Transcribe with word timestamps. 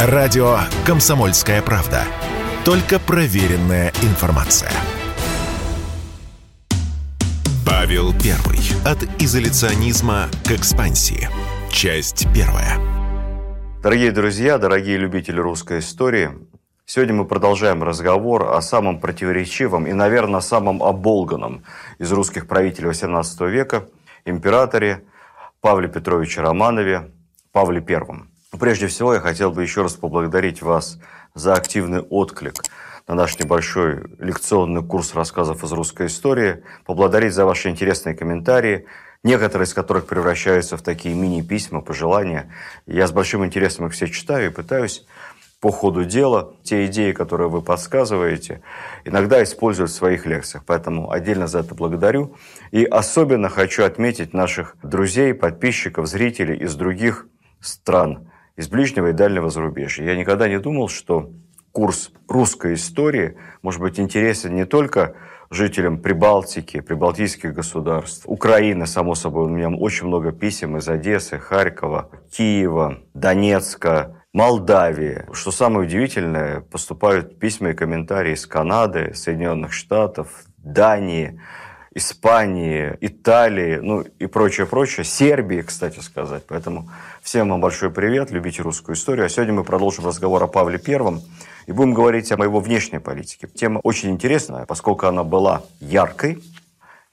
Радио 0.00 0.58
«Комсомольская 0.86 1.60
правда». 1.60 2.04
Только 2.64 3.00
проверенная 3.00 3.88
информация. 4.04 4.70
Павел 7.66 8.12
Первый. 8.12 8.60
От 8.86 9.02
изоляционизма 9.20 10.28
к 10.46 10.52
экспансии. 10.52 11.28
Часть 11.72 12.28
первая. 12.32 12.78
Дорогие 13.82 14.12
друзья, 14.12 14.58
дорогие 14.58 14.98
любители 14.98 15.40
русской 15.40 15.80
истории, 15.80 16.30
сегодня 16.86 17.14
мы 17.14 17.24
продолжаем 17.24 17.82
разговор 17.82 18.54
о 18.54 18.62
самом 18.62 19.00
противоречивом 19.00 19.88
и, 19.88 19.92
наверное, 19.92 20.38
самом 20.38 20.80
оболганном 20.80 21.64
из 21.98 22.12
русских 22.12 22.46
правителей 22.46 22.90
XVIII 22.90 23.50
века– 23.50 23.88
императоре 24.24 25.02
Павле 25.60 25.88
Петровиче 25.88 26.42
Романове, 26.42 27.10
Павле 27.50 27.80
Первом. 27.80 28.30
Прежде 28.50 28.86
всего, 28.86 29.12
я 29.12 29.20
хотел 29.20 29.50
бы 29.50 29.62
еще 29.62 29.82
раз 29.82 29.94
поблагодарить 29.94 30.62
вас 30.62 30.98
за 31.34 31.54
активный 31.54 32.00
отклик 32.00 32.62
на 33.06 33.14
наш 33.14 33.38
небольшой 33.38 34.04
лекционный 34.18 34.82
курс 34.82 35.14
рассказов 35.14 35.64
из 35.64 35.72
русской 35.72 36.06
истории, 36.06 36.62
поблагодарить 36.86 37.34
за 37.34 37.44
ваши 37.44 37.68
интересные 37.68 38.14
комментарии, 38.14 38.86
некоторые 39.22 39.66
из 39.66 39.74
которых 39.74 40.06
превращаются 40.06 40.76
в 40.76 40.82
такие 40.82 41.14
мини-письма, 41.14 41.82
пожелания. 41.82 42.50
Я 42.86 43.06
с 43.06 43.12
большим 43.12 43.44
интересом 43.44 43.86
их 43.86 43.92
все 43.92 44.08
читаю 44.08 44.50
и 44.50 44.54
пытаюсь 44.54 45.06
по 45.60 45.70
ходу 45.70 46.04
дела 46.04 46.54
те 46.62 46.86
идеи, 46.86 47.12
которые 47.12 47.48
вы 47.48 47.62
подсказываете, 47.62 48.62
иногда 49.04 49.42
использовать 49.42 49.90
в 49.90 49.94
своих 49.94 50.24
лекциях. 50.24 50.64
Поэтому 50.64 51.10
отдельно 51.10 51.48
за 51.48 51.60
это 51.60 51.74
благодарю. 51.74 52.36
И 52.70 52.84
особенно 52.84 53.48
хочу 53.48 53.84
отметить 53.84 54.32
наших 54.32 54.76
друзей, 54.82 55.34
подписчиков, 55.34 56.06
зрителей 56.06 56.56
из 56.56 56.74
других 56.76 57.26
стран, 57.60 58.30
из 58.58 58.68
ближнего 58.68 59.10
и 59.10 59.12
дальнего 59.12 59.50
зарубежья. 59.50 60.04
Я 60.04 60.16
никогда 60.16 60.48
не 60.48 60.58
думал, 60.58 60.88
что 60.88 61.30
курс 61.70 62.10
русской 62.26 62.74
истории 62.74 63.36
может 63.62 63.80
быть 63.80 64.00
интересен 64.00 64.54
не 64.56 64.66
только 64.66 65.14
жителям 65.48 65.98
Прибалтики, 65.98 66.80
прибалтийских 66.80 67.54
государств, 67.54 68.24
Украины, 68.26 68.86
само 68.88 69.14
собой. 69.14 69.46
У 69.46 69.48
меня 69.48 69.70
очень 69.70 70.08
много 70.08 70.32
писем 70.32 70.76
из 70.76 70.88
Одессы, 70.88 71.38
Харькова, 71.38 72.10
Киева, 72.32 72.98
Донецка, 73.14 74.24
Молдавии. 74.32 75.24
Что 75.32 75.52
самое 75.52 75.86
удивительное, 75.86 76.60
поступают 76.60 77.38
письма 77.38 77.70
и 77.70 77.74
комментарии 77.74 78.34
из 78.34 78.44
Канады, 78.44 79.14
Соединенных 79.14 79.72
Штатов, 79.72 80.42
Дании, 80.58 81.40
Испании, 81.94 82.96
Италии, 83.00 83.78
ну 83.80 84.02
и 84.02 84.26
прочее, 84.26 84.66
прочее. 84.66 85.04
Сербии, 85.04 85.62
кстати 85.62 86.00
сказать. 86.00 86.44
Поэтому 86.46 86.90
всем 87.22 87.48
вам 87.48 87.60
большой 87.60 87.90
привет, 87.90 88.30
любите 88.30 88.62
русскую 88.62 88.94
историю. 88.94 89.26
А 89.26 89.28
сегодня 89.28 89.54
мы 89.54 89.64
продолжим 89.64 90.06
разговор 90.06 90.42
о 90.42 90.46
Павле 90.46 90.78
Первом 90.78 91.22
и 91.66 91.72
будем 91.72 91.94
говорить 91.94 92.30
о 92.30 92.42
его 92.42 92.60
внешней 92.60 92.98
политике. 92.98 93.48
Тема 93.48 93.80
очень 93.82 94.10
интересная, 94.10 94.66
поскольку 94.66 95.06
она 95.06 95.24
была 95.24 95.62
яркой, 95.80 96.42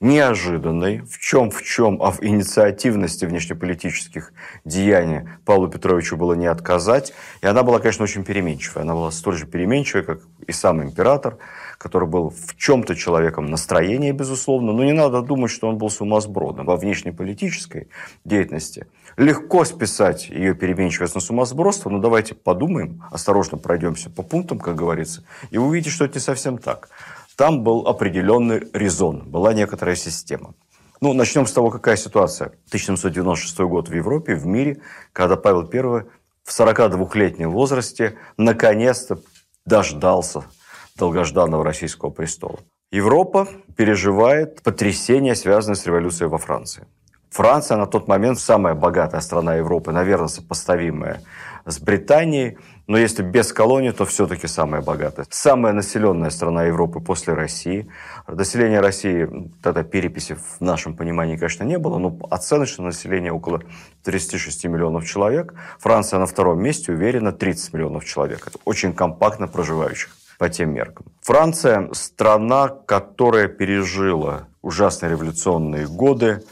неожиданной, 0.00 1.00
в 1.00 1.18
чем 1.18 1.50
в 1.50 1.62
чем, 1.62 2.02
а 2.02 2.10
в 2.10 2.22
инициативности 2.22 3.24
внешнеполитических 3.24 4.32
деяний 4.64 5.28
Павлу 5.44 5.68
Петровичу 5.68 6.16
было 6.16 6.34
не 6.34 6.46
отказать. 6.46 7.14
И 7.40 7.46
она 7.46 7.62
была, 7.62 7.78
конечно, 7.78 8.04
очень 8.04 8.24
переменчивая. 8.24 8.82
Она 8.82 8.94
была 8.94 9.10
столь 9.10 9.36
же 9.36 9.46
переменчивой, 9.46 10.04
как 10.04 10.20
и 10.46 10.52
сам 10.52 10.82
император, 10.82 11.38
который 11.78 12.08
был 12.08 12.30
в 12.30 12.56
чем-то 12.56 12.94
человеком 12.94 13.46
настроения, 13.46 14.12
безусловно, 14.12 14.72
но 14.72 14.84
не 14.84 14.92
надо 14.92 15.22
думать, 15.22 15.50
что 15.50 15.68
он 15.68 15.78
был 15.78 15.90
сумасбродом. 15.90 16.66
Во 16.66 16.76
внешнеполитической 16.76 17.88
деятельности 18.24 18.86
легко 19.16 19.64
списать 19.64 20.28
ее 20.28 20.54
переменчивость 20.54 21.14
на 21.14 21.20
сумасбродство, 21.20 21.90
но 21.90 21.98
давайте 21.98 22.34
подумаем, 22.34 23.02
осторожно 23.10 23.58
пройдемся 23.58 24.10
по 24.10 24.22
пунктам, 24.22 24.58
как 24.58 24.76
говорится, 24.76 25.24
и 25.50 25.58
увидите, 25.58 25.90
что 25.90 26.04
это 26.04 26.14
не 26.14 26.20
совсем 26.20 26.58
так. 26.58 26.88
Там 27.36 27.62
был 27.62 27.86
определенный 27.86 28.62
резон, 28.72 29.24
была 29.26 29.52
некоторая 29.52 29.96
система. 29.96 30.54
Ну, 31.02 31.12
начнем 31.12 31.46
с 31.46 31.52
того, 31.52 31.70
какая 31.70 31.96
ситуация. 31.96 32.46
1796 32.68 33.60
год 33.60 33.90
в 33.90 33.94
Европе, 33.94 34.34
в 34.34 34.46
мире, 34.46 34.80
когда 35.12 35.36
Павел 35.36 35.68
I 35.70 36.06
в 36.42 36.48
42-летнем 36.48 37.50
возрасте 37.50 38.16
наконец-то 38.38 39.20
дождался 39.66 40.44
долгожданного 40.96 41.64
российского 41.64 42.10
престола. 42.10 42.58
Европа 42.90 43.48
переживает 43.76 44.62
потрясение, 44.62 45.34
связанное 45.34 45.76
с 45.76 45.86
революцией 45.86 46.28
во 46.28 46.38
Франции. 46.38 46.86
Франция 47.30 47.76
на 47.76 47.86
тот 47.86 48.08
момент 48.08 48.38
самая 48.38 48.74
богатая 48.74 49.20
страна 49.20 49.56
Европы, 49.56 49.92
наверное, 49.92 50.28
сопоставимая 50.28 51.20
с 51.66 51.78
Британией, 51.78 52.56
но 52.86 52.96
если 52.96 53.22
без 53.22 53.52
колонии, 53.52 53.90
то 53.90 54.06
все-таки 54.06 54.46
самая 54.46 54.80
богатая. 54.80 55.26
Самая 55.28 55.72
населенная 55.72 56.30
страна 56.30 56.64
Европы 56.64 57.00
после 57.00 57.34
России. 57.34 57.88
Население 58.28 58.80
России, 58.80 59.28
тогда 59.60 59.82
переписи 59.82 60.34
в 60.36 60.60
нашем 60.60 60.96
понимании, 60.96 61.36
конечно, 61.36 61.64
не 61.64 61.78
было, 61.78 61.98
но 61.98 62.16
оценочное 62.30 62.86
население 62.86 63.32
около 63.32 63.60
36 64.04 64.64
миллионов 64.66 65.04
человек. 65.04 65.52
Франция 65.80 66.20
на 66.20 66.26
втором 66.26 66.62
месте, 66.62 66.92
уверенно, 66.92 67.32
30 67.32 67.72
миллионов 67.74 68.04
человек. 68.04 68.46
Это 68.46 68.58
очень 68.64 68.94
компактно 68.94 69.48
проживающих 69.48 70.10
по 70.38 70.48
тем 70.48 70.74
меркам. 70.74 71.06
Франция– 71.22 71.88
страна, 71.92 72.68
которая 72.68 73.48
пережила 73.48 74.48
ужасные 74.62 75.10
революционные 75.10 75.86
годы, 75.86 76.42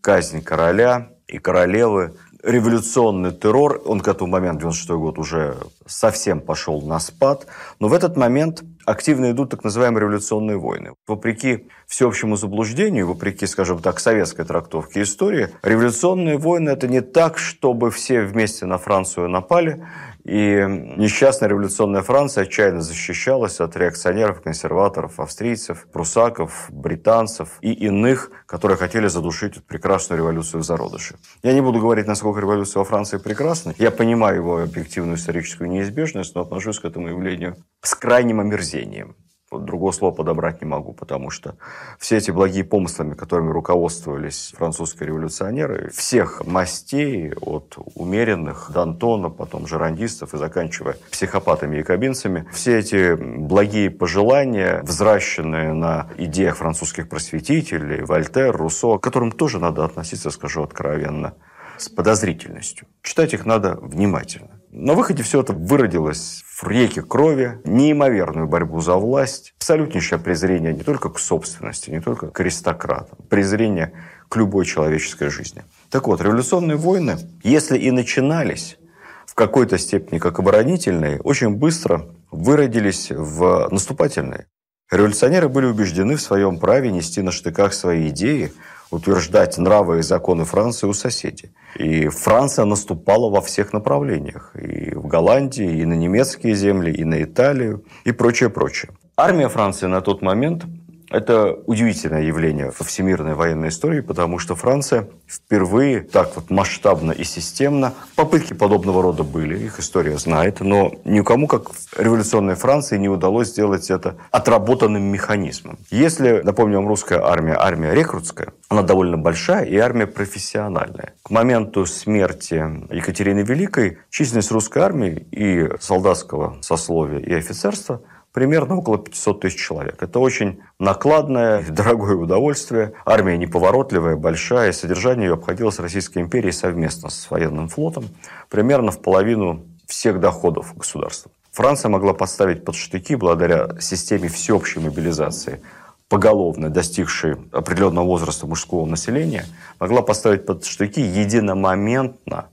казнь 0.00 0.42
короля 0.42 1.10
и 1.26 1.38
королевы, 1.38 2.14
революционный 2.42 3.32
террор, 3.32 3.80
он 3.84 4.00
к 4.00 4.08
этому 4.08 4.30
моменту, 4.30 4.62
96 4.62 4.90
год, 4.90 5.18
уже 5.18 5.56
совсем 5.86 6.40
пошел 6.40 6.82
на 6.82 6.98
спад, 6.98 7.46
но 7.78 7.88
в 7.88 7.92
этот 7.92 8.16
момент 8.16 8.62
активно 8.84 9.30
идут 9.30 9.50
так 9.50 9.64
называемые 9.64 10.02
революционные 10.02 10.58
войны. 10.58 10.92
Вопреки 11.06 11.68
всеобщему 11.86 12.36
заблуждению, 12.36 13.06
вопреки, 13.06 13.46
скажем 13.46 13.80
так, 13.80 14.00
советской 14.00 14.44
трактовке 14.44 15.02
истории, 15.02 15.50
революционные 15.62 16.36
войны– 16.36 16.70
это 16.70 16.88
не 16.88 17.00
так, 17.00 17.38
чтобы 17.38 17.90
все 17.90 18.22
вместе 18.22 18.66
на 18.66 18.78
Францию 18.78 19.28
напали, 19.28 19.86
и 20.24 20.64
несчастная 20.96 21.48
революционная 21.48 22.02
Франция 22.02 22.42
отчаянно 22.42 22.80
защищалась 22.80 23.60
от 23.60 23.76
реакционеров, 23.76 24.40
консерваторов, 24.40 25.18
австрийцев, 25.18 25.86
прусаков, 25.92 26.66
британцев 26.70 27.58
и 27.60 27.72
иных, 27.72 28.30
которые 28.46 28.78
хотели 28.78 29.08
задушить 29.08 29.52
эту 29.52 29.62
прекрасную 29.62 30.18
революцию 30.18 30.60
в 30.60 30.64
зародыше. 30.64 31.16
Я 31.42 31.52
не 31.54 31.60
буду 31.60 31.80
говорить, 31.80 32.06
насколько 32.06 32.40
революция 32.40 32.80
во 32.80 32.84
Франции 32.84 33.18
прекрасна. 33.18 33.74
Я 33.78 33.90
понимаю 33.90 34.36
его 34.36 34.62
объективную 34.62 35.16
историческую 35.16 35.68
неизбежность, 35.68 36.34
но 36.34 36.42
отношусь 36.42 36.78
к 36.78 36.84
этому 36.84 37.08
явлению 37.08 37.56
с 37.82 37.94
крайним 37.94 38.40
омерзением 38.40 39.16
другого 39.58 39.92
слова 39.92 40.14
подобрать 40.14 40.62
не 40.62 40.68
могу, 40.68 40.92
потому 40.92 41.30
что 41.30 41.56
все 41.98 42.16
эти 42.16 42.30
благие 42.30 42.64
помыслами, 42.64 43.14
которыми 43.14 43.50
руководствовались 43.50 44.52
французские 44.56 45.08
революционеры, 45.08 45.90
всех 45.90 46.46
мастей, 46.46 47.32
от 47.40 47.76
умеренных 47.94 48.70
до 48.72 48.82
Антона, 48.82 49.30
потом 49.30 49.66
жерандистов 49.66 50.34
и 50.34 50.38
заканчивая 50.38 50.96
психопатами 51.10 51.78
и 51.78 51.82
кабинцами, 51.82 52.46
все 52.52 52.78
эти 52.78 53.14
благие 53.14 53.90
пожелания, 53.90 54.82
взращенные 54.82 55.72
на 55.72 56.08
идеях 56.16 56.56
французских 56.56 57.08
просветителей, 57.08 58.02
Вольтер, 58.04 58.56
Руссо, 58.56 58.98
к 58.98 59.02
которым 59.02 59.32
тоже 59.32 59.58
надо 59.58 59.84
относиться, 59.84 60.30
скажу 60.30 60.62
откровенно, 60.62 61.34
с 61.76 61.88
подозрительностью. 61.88 62.86
Читать 63.02 63.34
их 63.34 63.46
надо 63.46 63.78
внимательно. 63.80 64.60
На 64.70 64.94
выходе 64.94 65.22
все 65.22 65.40
это 65.40 65.52
выродилось 65.52 66.42
реке 66.68 67.02
крови, 67.02 67.60
неимоверную 67.64 68.46
борьбу 68.46 68.80
за 68.80 68.94
власть, 68.94 69.54
абсолютнейшее 69.58 70.18
презрение 70.18 70.72
не 70.72 70.82
только 70.82 71.08
к 71.08 71.18
собственности, 71.18 71.90
не 71.90 72.00
только 72.00 72.28
к 72.28 72.40
аристократам, 72.40 73.18
презрение 73.28 73.92
к 74.28 74.36
любой 74.36 74.64
человеческой 74.64 75.28
жизни. 75.28 75.64
Так 75.90 76.06
вот, 76.06 76.20
революционные 76.20 76.76
войны, 76.76 77.18
если 77.42 77.78
и 77.78 77.90
начинались 77.90 78.78
в 79.26 79.34
какой-то 79.34 79.78
степени 79.78 80.18
как 80.18 80.38
оборонительные, 80.38 81.20
очень 81.20 81.50
быстро 81.50 82.06
выродились 82.30 83.10
в 83.10 83.68
наступательные. 83.70 84.46
Революционеры 84.90 85.48
были 85.48 85.66
убеждены 85.66 86.16
в 86.16 86.22
своем 86.22 86.58
праве 86.58 86.92
нести 86.92 87.22
на 87.22 87.30
штыках 87.30 87.72
свои 87.72 88.08
идеи, 88.08 88.52
утверждать 88.92 89.58
нравы 89.58 89.98
и 89.98 90.02
законы 90.02 90.44
Франции 90.44 90.86
у 90.86 90.92
соседей. 90.92 91.50
И 91.76 92.08
Франция 92.08 92.66
наступала 92.66 93.30
во 93.30 93.40
всех 93.40 93.72
направлениях. 93.72 94.52
И 94.54 94.94
в 94.94 95.06
Голландии, 95.06 95.80
и 95.80 95.84
на 95.84 95.94
немецкие 95.94 96.54
земли, 96.54 96.92
и 96.92 97.04
на 97.04 97.22
Италию, 97.22 97.84
и 98.04 98.12
прочее, 98.12 98.50
прочее. 98.50 98.92
Армия 99.16 99.48
Франции 99.48 99.86
на 99.86 100.00
тот 100.00 100.22
момент 100.22 100.64
Это 101.12 101.52
удивительное 101.66 102.22
явление 102.22 102.72
во 102.76 102.84
всемирной 102.86 103.34
военной 103.34 103.68
истории, 103.68 104.00
потому 104.00 104.38
что 104.38 104.56
Франция 104.56 105.08
впервые 105.26 106.00
так 106.00 106.34
вот 106.36 106.48
масштабно 106.48 107.12
и 107.12 107.22
системно, 107.22 107.92
попытки 108.16 108.54
подобного 108.54 109.02
рода 109.02 109.22
были, 109.22 109.58
их 109.58 109.78
история 109.78 110.16
знает, 110.16 110.60
но 110.60 110.90
никому, 111.04 111.48
как 111.48 111.70
в 111.70 111.98
революционной 111.98 112.54
Франции, 112.54 112.96
не 112.96 113.10
удалось 113.10 113.48
сделать 113.48 113.90
это 113.90 114.16
отработанным 114.30 115.02
механизмом. 115.02 115.78
Если, 115.90 116.40
напомню 116.42 116.76
вам, 116.76 116.88
русская 116.88 117.20
армия, 117.20 117.56
армия 117.58 117.92
рекрутская, 117.92 118.54
она 118.70 118.82
довольно 118.82 119.18
большая 119.18 119.66
и 119.66 119.76
армия 119.76 120.06
профессиональная. 120.06 121.12
К 121.22 121.30
моменту 121.30 121.84
смерти 121.84 122.64
Екатерины 122.90 123.40
Великой 123.40 123.98
численность 124.08 124.50
русской 124.50 124.78
армии 124.78 125.26
и 125.30 125.68
солдатского 125.78 126.56
сословия 126.62 127.18
и 127.18 127.34
офицерства 127.34 128.00
примерно 128.32 128.76
около 128.76 128.98
500 128.98 129.40
тысяч 129.40 129.60
человек. 129.60 130.02
Это 130.02 130.18
очень 130.18 130.60
накладное, 130.78 131.64
дорогое 131.68 132.16
удовольствие. 132.16 132.94
Армия 133.04 133.36
неповоротливая, 133.36 134.16
большая. 134.16 134.72
Содержание 134.72 135.28
ее 135.28 135.34
обходилось 135.34 135.78
Российской 135.78 136.18
империей 136.18 136.52
совместно 136.52 137.10
с 137.10 137.30
военным 137.30 137.68
флотом 137.68 138.06
примерно 138.48 138.90
в 138.90 139.00
половину 139.00 139.66
всех 139.86 140.20
доходов 140.20 140.74
государства. 140.76 141.30
Франция 141.52 141.90
могла 141.90 142.14
поставить 142.14 142.64
под 142.64 142.74
штыки 142.74 143.14
благодаря 143.14 143.78
системе 143.78 144.28
всеобщей 144.28 144.80
мобилизации 144.80 145.60
поголовно 146.08 146.68
достигшей 146.68 147.36
определенного 147.52 148.04
возраста 148.04 148.46
мужского 148.46 148.84
населения, 148.84 149.46
могла 149.80 150.02
поставить 150.02 150.44
под 150.44 150.64
штыки 150.64 151.00
единомоментно 151.00 152.48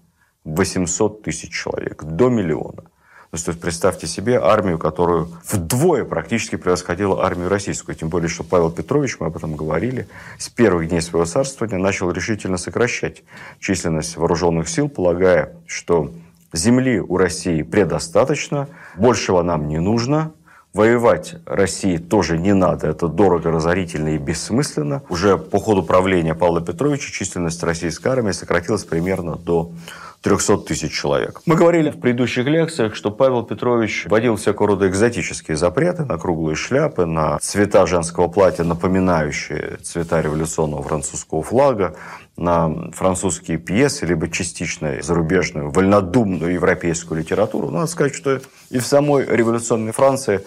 800 0.45 1.23
тысяч 1.23 1.51
человек, 1.51 2.03
до 2.03 2.29
миллиона. 2.29 2.83
То 3.31 3.37
есть 3.37 3.61
представьте 3.61 4.07
себе 4.07 4.39
армию, 4.39 4.79
которую 4.79 5.29
вдвое 5.45 6.03
практически 6.03 6.55
превосходила 6.55 7.23
армию 7.23 7.47
российскую. 7.47 7.95
Тем 7.95 8.09
более, 8.09 8.27
что 8.27 8.43
Павел 8.43 8.71
Петрович, 8.71 9.17
мы 9.19 9.27
об 9.27 9.37
этом 9.37 9.55
говорили, 9.55 10.07
с 10.39 10.49
первых 10.49 10.89
дней 10.89 11.01
своего 11.01 11.25
царствования 11.25 11.77
начал 11.77 12.09
решительно 12.09 12.57
сокращать 12.57 13.21
численность 13.59 14.17
вооруженных 14.17 14.67
сил, 14.67 14.89
полагая, 14.89 15.53
что 15.67 16.11
земли 16.53 16.99
у 16.99 17.17
России 17.17 17.61
предостаточно, 17.61 18.67
большего 18.95 19.43
нам 19.43 19.67
не 19.67 19.79
нужно, 19.79 20.31
Воевать 20.71 21.35
России 21.47 21.97
тоже 21.97 22.37
не 22.37 22.53
надо, 22.53 22.85
это 22.85 23.07
дорого, 23.07 23.49
разорительно 23.49 24.09
и 24.09 24.19
бессмысленно. 24.19 25.01
Уже 25.09 25.35
по 25.35 25.59
ходу 25.59 25.81
правления 25.81 26.35
Павла 26.35 26.61
Петровича 26.61 27.11
численность 27.11 27.63
российской 27.63 28.09
армии 28.09 28.33
сократилась 28.33 28.83
примерно 28.83 29.35
до 29.35 29.71
300 30.21 30.57
тысяч 30.59 30.91
человек. 30.91 31.41
Мы 31.45 31.55
говорили 31.55 31.91
в 31.91 31.99
предыдущих 31.99 32.45
лекциях, 32.45 32.95
что 32.95 33.09
Павел 33.09 33.43
Петрович 33.43 34.05
вводил 34.09 34.35
всякого 34.35 34.69
рода 34.69 34.87
экзотические 34.87 35.55
запреты 35.55 36.03
на 36.03 36.17
круглые 36.17 36.55
шляпы, 36.55 37.05
на 37.05 37.39
цвета 37.39 37.85
женского 37.85 38.27
платья, 38.27 38.63
напоминающие 38.63 39.77
цвета 39.81 40.21
революционного 40.21 40.83
французского 40.83 41.41
флага, 41.41 41.95
на 42.35 42.91
французские 42.91 43.57
пьесы, 43.57 44.05
либо 44.05 44.29
частично 44.29 45.01
зарубежную, 45.01 45.71
вольнодумную 45.71 46.53
европейскую 46.53 47.19
литературу. 47.19 47.69
Надо 47.69 47.87
сказать, 47.87 48.15
что 48.15 48.41
и 48.69 48.79
в 48.79 48.85
самой 48.85 49.25
революционной 49.25 49.91
Франции 49.91 50.41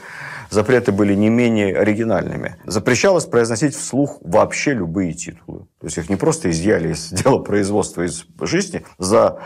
запреты 0.52 0.92
были 0.92 1.14
не 1.14 1.28
менее 1.28 1.76
оригинальными. 1.76 2.56
Запрещалось 2.64 3.24
произносить 3.24 3.74
вслух 3.74 4.18
вообще 4.20 4.74
любые 4.74 5.14
титулы. 5.14 5.66
То 5.80 5.86
есть 5.86 5.98
их 5.98 6.10
не 6.10 6.16
просто 6.16 6.50
изъяли 6.50 6.92
из 6.92 7.08
дела 7.10 7.38
производства 7.38 8.02
из 8.02 8.26
жизни, 8.40 8.84
за 8.98 9.40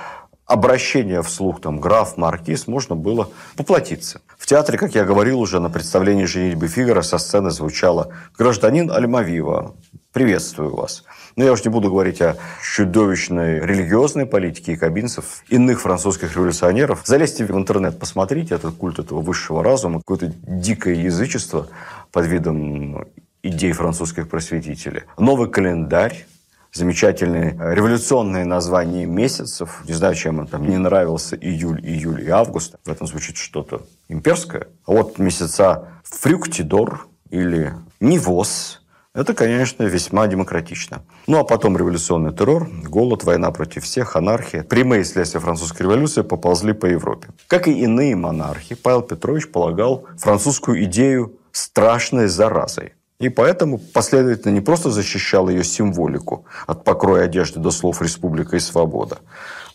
обращение 0.46 1.22
вслух, 1.22 1.60
там, 1.60 1.80
граф, 1.80 2.16
маркиз, 2.16 2.66
можно 2.66 2.94
было 2.94 3.30
поплатиться. 3.56 4.20
В 4.38 4.46
театре, 4.46 4.78
как 4.78 4.94
я 4.94 5.04
говорил 5.04 5.40
уже, 5.40 5.60
на 5.60 5.70
представлении 5.70 6.24
«Женитьбы 6.24 6.68
Фигара» 6.68 7.02
со 7.02 7.18
сцены 7.18 7.50
звучало 7.50 8.12
«Гражданин 8.38 8.90
Альмавива, 8.90 9.74
приветствую 10.12 10.74
вас». 10.74 11.04
Но 11.34 11.44
я 11.44 11.52
уж 11.52 11.64
не 11.64 11.70
буду 11.70 11.90
говорить 11.90 12.22
о 12.22 12.36
чудовищной 12.62 13.60
религиозной 13.60 14.24
политике 14.24 14.72
якобинцев, 14.72 15.42
иных 15.48 15.82
французских 15.82 16.34
революционеров. 16.34 17.02
Залезьте 17.04 17.44
в 17.44 17.50
интернет, 17.50 17.98
посмотрите 17.98 18.54
этот 18.54 18.76
культ 18.76 18.98
этого 18.98 19.20
высшего 19.20 19.62
разума, 19.62 19.98
какое-то 19.98 20.32
дикое 20.46 20.94
язычество 20.94 21.68
под 22.12 22.26
видом 22.26 23.04
идей 23.42 23.72
французских 23.72 24.28
просветителей. 24.28 25.02
Новый 25.18 25.50
календарь, 25.50 26.26
замечательные 26.76 27.56
революционные 27.58 28.44
названия 28.44 29.06
месяцев. 29.06 29.82
Не 29.86 29.94
знаю, 29.94 30.14
чем 30.14 30.38
он 30.40 30.46
там 30.46 30.68
не 30.68 30.76
нравился 30.76 31.36
июль, 31.36 31.80
июль 31.80 32.22
и 32.22 32.28
август. 32.28 32.76
В 32.84 32.90
этом 32.90 33.06
звучит 33.06 33.36
что-то 33.36 33.82
имперское. 34.08 34.68
А 34.86 34.92
вот 34.92 35.18
месяца 35.18 35.88
Фрюктидор 36.04 37.06
или 37.30 37.74
Нивос– 38.00 38.82
это, 39.16 39.32
конечно, 39.32 39.82
весьма 39.84 40.26
демократично. 40.26 41.02
Ну, 41.26 41.38
а 41.38 41.44
потом 41.44 41.78
революционный 41.78 42.34
террор, 42.34 42.68
голод, 42.84 43.24
война 43.24 43.50
против 43.50 43.84
всех, 43.84 44.14
анархия. 44.14 44.62
Прямые 44.62 45.06
следствия 45.06 45.40
французской 45.40 45.84
революции 45.84 46.20
поползли 46.20 46.74
по 46.74 46.84
Европе. 46.84 47.28
Как 47.48 47.66
и 47.66 47.72
иные 47.72 48.14
монархи, 48.14 48.74
Павел 48.74 49.00
Петрович 49.00 49.50
полагал 49.50 50.06
французскую 50.18 50.84
идею 50.84 51.38
страшной 51.50 52.28
заразой. 52.28 52.92
И 53.18 53.28
поэтому 53.28 53.78
последовательно 53.78 54.52
не 54.52 54.60
просто 54.60 54.90
защищал 54.90 55.48
ее 55.48 55.64
символику 55.64 56.44
от 56.66 56.84
покроя 56.84 57.24
одежды 57.24 57.60
до 57.60 57.70
слов 57.70 58.02
«республика 58.02 58.56
и 58.56 58.60
свобода», 58.60 59.18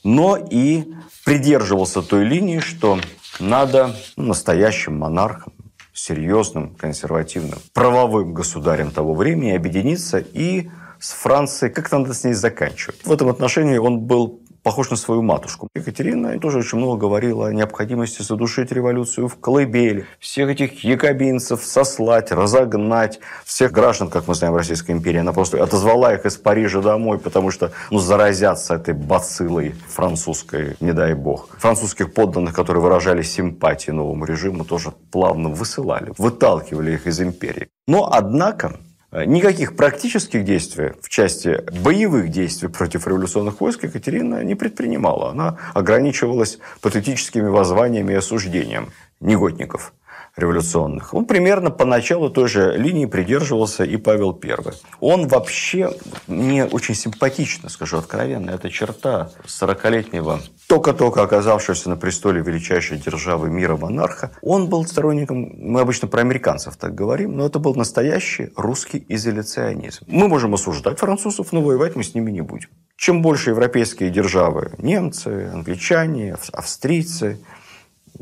но 0.03 0.37
и 0.37 0.93
придерживался 1.25 2.01
той 2.01 2.23
линии, 2.23 2.59
что 2.59 2.99
надо 3.39 3.95
ну, 4.15 4.27
настоящим 4.27 4.97
монархам, 4.97 5.53
серьезным, 5.93 6.75
консервативным, 6.75 7.59
правовым 7.73 8.33
государем 8.33 8.91
того 8.91 9.13
времени 9.13 9.51
объединиться 9.51 10.19
и 10.19 10.69
с 10.99 11.11
Францией, 11.11 11.73
как 11.73 11.91
надо 11.91 12.13
с 12.13 12.23
ней 12.23 12.33
заканчивать. 12.33 13.03
В 13.03 13.11
этом 13.11 13.29
отношении 13.29 13.77
он 13.77 14.01
был 14.01 14.41
похож 14.63 14.91
на 14.91 14.97
свою 14.97 15.21
матушку. 15.21 15.67
Екатерина 15.75 16.39
тоже 16.39 16.59
очень 16.59 16.77
много 16.77 16.97
говорила 16.97 17.47
о 17.47 17.53
необходимости 17.53 18.21
задушить 18.21 18.71
революцию 18.71 19.27
в 19.27 19.39
колыбели, 19.39 20.05
всех 20.19 20.49
этих 20.49 20.83
якобинцев 20.83 21.63
сослать, 21.63 22.31
разогнать, 22.31 23.19
всех 23.45 23.71
граждан, 23.71 24.09
как 24.09 24.27
мы 24.27 24.35
знаем, 24.35 24.55
Российской 24.55 24.91
империи. 24.91 25.19
Она 25.19 25.33
просто 25.33 25.61
отозвала 25.63 26.13
их 26.13 26.25
из 26.25 26.37
Парижа 26.37 26.81
домой, 26.81 27.17
потому 27.17 27.51
что 27.51 27.71
ну, 27.89 27.99
заразятся 27.99 28.75
этой 28.75 28.93
бациллой 28.93 29.75
французской, 29.87 30.75
не 30.79 30.93
дай 30.93 31.13
бог. 31.13 31.49
Французских 31.57 32.13
подданных, 32.13 32.53
которые 32.53 32.83
выражали 32.83 33.21
симпатии 33.21 33.91
новому 33.91 34.25
режиму, 34.25 34.65
тоже 34.65 34.91
плавно 35.11 35.49
высылали, 35.49 36.13
выталкивали 36.17 36.93
их 36.93 37.07
из 37.07 37.21
империи. 37.21 37.67
Но, 37.87 38.09
однако, 38.11 38.79
никаких 39.11 39.75
практических 39.75 40.45
действий 40.45 40.93
в 41.01 41.09
части 41.09 41.63
боевых 41.83 42.29
действий 42.29 42.69
против 42.69 43.07
революционных 43.07 43.59
войск 43.61 43.83
Екатерина 43.83 44.43
не 44.43 44.55
предпринимала. 44.55 45.31
Она 45.31 45.57
ограничивалась 45.73 46.59
патетическими 46.81 47.47
воззваниями 47.47 48.13
и 48.13 48.15
осуждением 48.15 48.91
негодников 49.19 49.93
революционных. 50.37 51.13
Он 51.13 51.25
примерно 51.25 51.71
по 51.71 51.85
началу 51.85 52.29
той 52.29 52.47
же 52.47 52.77
линии 52.77 53.05
придерживался 53.05 53.83
и 53.83 53.97
Павел 53.97 54.39
I. 54.41 54.55
Он 54.99 55.27
вообще 55.27 55.91
мне 56.27 56.65
очень 56.65 56.95
симпатично, 56.95 57.69
скажу 57.69 57.97
откровенно, 57.97 58.51
эта 58.51 58.69
черта 58.69 59.31
40-летнего, 59.45 60.39
только-только 60.71 61.21
оказавшегося 61.23 61.89
на 61.89 61.97
престоле 61.97 62.41
величайшей 62.41 62.97
державы 62.97 63.49
мира 63.49 63.75
монарха. 63.75 64.31
Он 64.41 64.69
был 64.69 64.85
сторонником, 64.85 65.51
мы 65.57 65.81
обычно 65.81 66.07
про 66.07 66.21
американцев 66.21 66.77
так 66.77 66.95
говорим, 66.95 67.35
но 67.35 67.45
это 67.45 67.59
был 67.59 67.75
настоящий 67.75 68.53
русский 68.55 69.03
изоляционизм. 69.09 70.05
Мы 70.07 70.29
можем 70.29 70.53
осуждать 70.53 70.97
французов, 70.97 71.51
но 71.51 71.61
воевать 71.61 71.97
мы 71.97 72.05
с 72.05 72.15
ними 72.15 72.31
не 72.31 72.39
будем. 72.39 72.69
Чем 72.95 73.21
больше 73.21 73.49
европейские 73.49 74.11
державы, 74.11 74.71
немцы, 74.77 75.49
англичане, 75.53 76.37
австрийцы, 76.53 77.37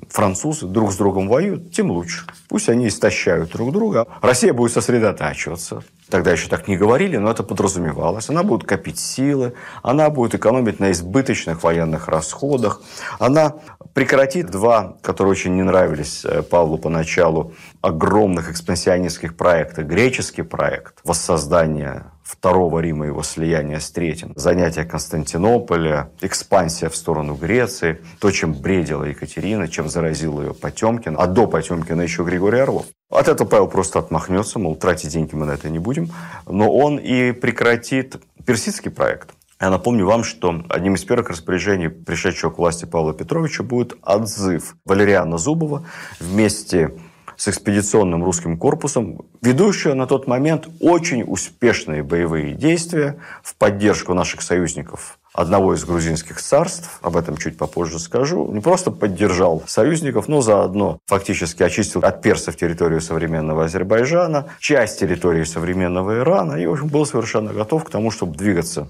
французы 0.10 0.66
друг 0.66 0.92
с 0.92 0.98
другом 0.98 1.28
воюют, 1.28 1.72
тем 1.72 1.92
лучше. 1.92 2.26
Пусть 2.48 2.70
они 2.70 2.88
истощают 2.88 3.52
друг 3.52 3.72
друга. 3.72 4.08
Россия 4.22 4.54
будет 4.54 4.72
сосредотачиваться. 4.72 5.84
Тогда 6.10 6.32
еще 6.32 6.48
так 6.50 6.68
не 6.68 6.76
говорили, 6.76 7.18
но 7.18 7.30
это 7.30 7.44
подразумевалось. 7.44 8.30
Она 8.30 8.44
будет 8.44 8.68
копить 8.68 9.00
силы, 9.00 9.54
она 9.84 10.10
будет 10.10 10.34
экономить 10.34 10.80
на 10.80 10.92
избыточных 10.92 11.64
военных 11.64 12.08
расходах, 12.08 12.82
она 13.20 13.56
прекратит 13.94 14.50
два, 14.50 14.98
которые 15.04 15.32
очень 15.32 15.56
не 15.56 15.64
нравились 15.64 16.26
э, 16.26 16.42
Павлу 16.42 16.80
поначалу, 16.80 17.54
огромных 17.82 18.50
экспансионистских 18.50 19.38
проекта. 19.38 19.84
Греческий 19.84 20.42
проект 20.42 20.96
воссоздания 21.04 22.12
Второго 22.30 22.80
Рима, 22.80 23.08
его 23.08 23.24
слияния 23.24 23.80
с 23.80 23.90
Третьим, 23.90 24.34
занятие 24.36 24.86
Константинополя, 24.86 26.12
экспансия 26.22 26.88
в 26.88 26.96
сторону 26.96 27.34
Греции, 27.34 28.04
то, 28.20 28.30
чем 28.30 28.54
бредила 28.54 29.04
Екатерина, 29.06 29.68
чем 29.68 29.90
заразил 29.90 30.40
ее 30.40 30.54
Потемкин, 30.54 31.16
а 31.18 31.26
до 31.26 31.48
Потемкина 31.48 32.02
еще 32.02 32.24
Григорий 32.24 32.60
Орлов. 32.60 32.86
От 33.10 33.30
этого 33.30 33.48
Павел 33.48 33.68
просто 33.68 33.98
отмахнется, 33.98 34.60
мол, 34.60 34.76
тратить 34.76 35.10
деньги 35.10 35.34
мы 35.34 35.48
на 35.48 35.54
это 35.54 35.72
не 35.72 35.80
будем. 35.80 36.12
Но 36.48 36.72
он 36.72 37.00
и 37.00 37.32
прекратит 37.32 38.18
персидский 38.46 38.92
проект. 38.92 39.32
Я 39.60 39.72
напомню 39.72 40.06
вам, 40.06 40.24
что 40.24 40.64
одним 40.70 40.94
из 40.94 41.04
первых 41.04 41.32
распоряжений 41.32 41.90
пришедшего 41.90 42.52
к 42.52 42.60
власти 42.60 42.86
Павла 42.86 43.16
Петровича 43.16 43.64
будет 43.64 43.98
отзыв 44.04 44.76
Валериана 44.86 45.40
Зубова 45.40 45.84
вместе 46.20 46.94
с 47.40 47.48
экспедиционным 47.48 48.22
русским 48.26 48.58
корпусом, 48.58 49.22
ведущая 49.42 49.94
на 49.94 50.08
тот 50.08 50.28
момент 50.28 50.68
очень 50.82 51.24
успешные 51.24 52.04
боевые 52.04 52.54
действия 52.54 53.16
в 53.42 53.56
поддержку 53.56 54.14
наших 54.14 54.42
союзников 54.42 55.18
одного 55.32 55.74
из 55.74 55.86
грузинских 55.86 56.42
царств, 56.42 57.00
об 57.02 57.16
этом 57.16 57.38
чуть 57.38 57.58
попозже 57.58 57.98
скажу, 58.00 58.52
не 58.52 58.60
просто 58.60 58.92
поддержал 58.92 59.64
союзников, 59.68 60.28
но 60.28 60.42
заодно 60.42 61.00
фактически 61.06 61.64
очистил 61.64 62.02
от 62.02 62.22
персов 62.22 62.58
территорию 62.58 63.00
современного 63.00 63.66
Азербайджана, 63.66 64.50
часть 64.60 65.00
территории 65.00 65.46
современного 65.46 66.20
Ирана, 66.20 66.56
и, 66.56 66.66
в 66.66 66.74
общем, 66.74 66.88
был 66.88 67.06
совершенно 67.06 67.54
готов 67.54 67.86
к 67.86 67.90
тому, 67.90 68.12
чтобы 68.12 68.36
двигаться 68.36 68.90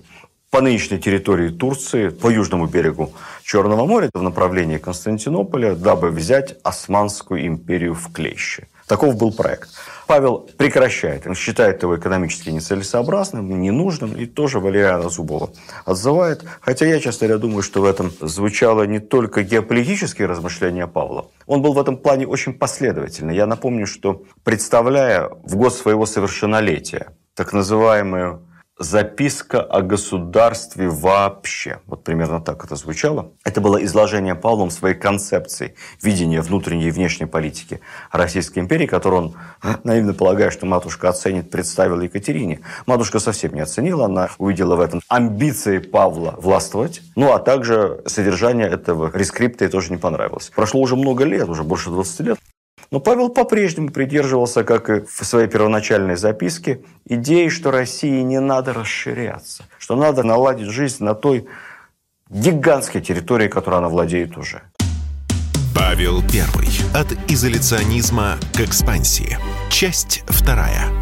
по 0.50 0.62
нынешней 0.62 1.00
территории 1.00 1.50
Турции, 1.50 2.10
по 2.10 2.30
южному 2.30 2.66
берегу 2.66 3.14
Черного 3.44 3.86
моря, 3.86 4.10
в 4.14 4.22
направлении 4.22 4.78
Константинополя, 4.78 5.76
дабы 5.76 6.10
взять 6.10 6.58
Османскую 6.64 7.46
империю 7.46 7.94
в 7.94 8.12
клещи. 8.12 8.68
Таков 8.88 9.18
был 9.18 9.32
проект. 9.32 9.70
Павел 10.08 10.50
прекращает. 10.58 11.28
Он 11.28 11.36
считает 11.36 11.84
его 11.84 11.96
экономически 11.96 12.50
нецелесообразным, 12.50 13.62
ненужным, 13.62 14.14
и 14.14 14.26
тоже 14.26 14.60
Валериана 14.60 15.10
Зубова 15.10 15.52
отзывает. 15.86 16.44
Хотя 16.62 16.88
я, 16.88 17.00
честно 17.00 17.28
говоря, 17.28 17.40
думаю, 17.40 17.62
что 17.62 17.82
в 17.82 17.86
этом 17.86 18.12
звучало 18.20 18.88
не 18.88 19.00
только 19.00 19.44
геополитические 19.44 20.28
размышления 20.28 20.88
Павла. 20.88 21.28
Он 21.46 21.62
был 21.62 21.74
в 21.74 21.80
этом 21.80 21.98
плане 21.98 22.26
очень 22.26 22.54
последовательный. 22.54 23.36
Я 23.36 23.46
напомню, 23.46 23.86
что 23.86 24.24
представляя 24.44 25.30
в 25.44 25.56
год 25.56 25.76
своего 25.76 26.08
совершеннолетия 26.08 27.14
так 27.36 27.54
называемую 27.54 28.42
записка 28.80 29.62
о 29.62 29.82
государстве 29.82 30.88
вообще. 30.88 31.80
Вот 31.86 32.04
примерно 32.04 32.42
так 32.42 32.64
это 32.64 32.76
звучало. 32.76 33.34
Это 33.44 33.62
было 33.62 33.84
изложение 33.84 34.36
Павлом 34.36 34.72
своей 34.72 34.96
концепции 34.96 35.76
видения 36.02 36.42
внутренней 36.42 36.88
и 36.88 36.92
внешней 36.92 37.26
политики 37.26 37.82
Российской 38.12 38.60
империи, 38.60 38.88
которую 38.88 39.22
он, 39.22 39.36
наивно 39.84 40.14
полагая, 40.14 40.50
что 40.50 40.66
матушка 40.66 41.10
оценит, 41.10 41.52
представил 41.52 42.00
Екатерине. 42.00 42.62
Матушка 42.86 43.20
совсем 43.20 43.54
не 43.54 43.62
оценила, 43.62 44.06
она 44.06 44.30
увидела 44.38 44.78
в 44.78 44.82
этом 44.82 45.02
амбиции 45.10 45.80
Павла 45.80 46.36
властвовать, 46.38 47.02
ну 47.16 47.34
а 47.34 47.40
также 47.40 48.02
содержание 48.06 48.68
этого 48.68 49.12
рескрипта 49.14 49.66
ей 49.66 49.72
тоже 49.72 49.92
не 49.92 49.98
понравилось. 49.98 50.52
Прошло 50.56 50.80
уже 50.80 50.96
много 50.96 51.26
лет, 51.26 51.50
уже 51.50 51.64
больше 51.64 51.90
20 51.90 52.20
лет. 52.22 52.40
Но 52.92 53.00
Павел 53.00 53.30
по-прежнему 53.30 53.90
придерживался, 53.90 54.64
как 54.64 54.90
и 54.90 55.02
в 55.02 55.24
своей 55.24 55.48
первоначальной 55.48 56.16
записке, 56.16 56.82
идеи, 57.06 57.50
что 57.50 57.72
России 57.72 58.22
не 58.22 58.40
надо 58.40 58.74
расширяться, 58.74 59.66
что 59.78 59.96
надо 59.96 60.24
наладить 60.24 60.70
жизнь 60.70 61.04
на 61.04 61.14
той 61.14 61.48
гигантской 62.30 63.02
территории, 63.02 63.48
которой 63.48 63.76
она 63.76 63.90
владеет 63.90 64.38
уже. 64.38 64.64
Павел 65.76 66.22
Первый. 66.22 66.68
От 66.94 67.08
изоляционизма 67.32 68.38
к 68.54 68.62
экспансии. 68.62 69.38
Часть 69.70 70.24
вторая. 70.28 70.99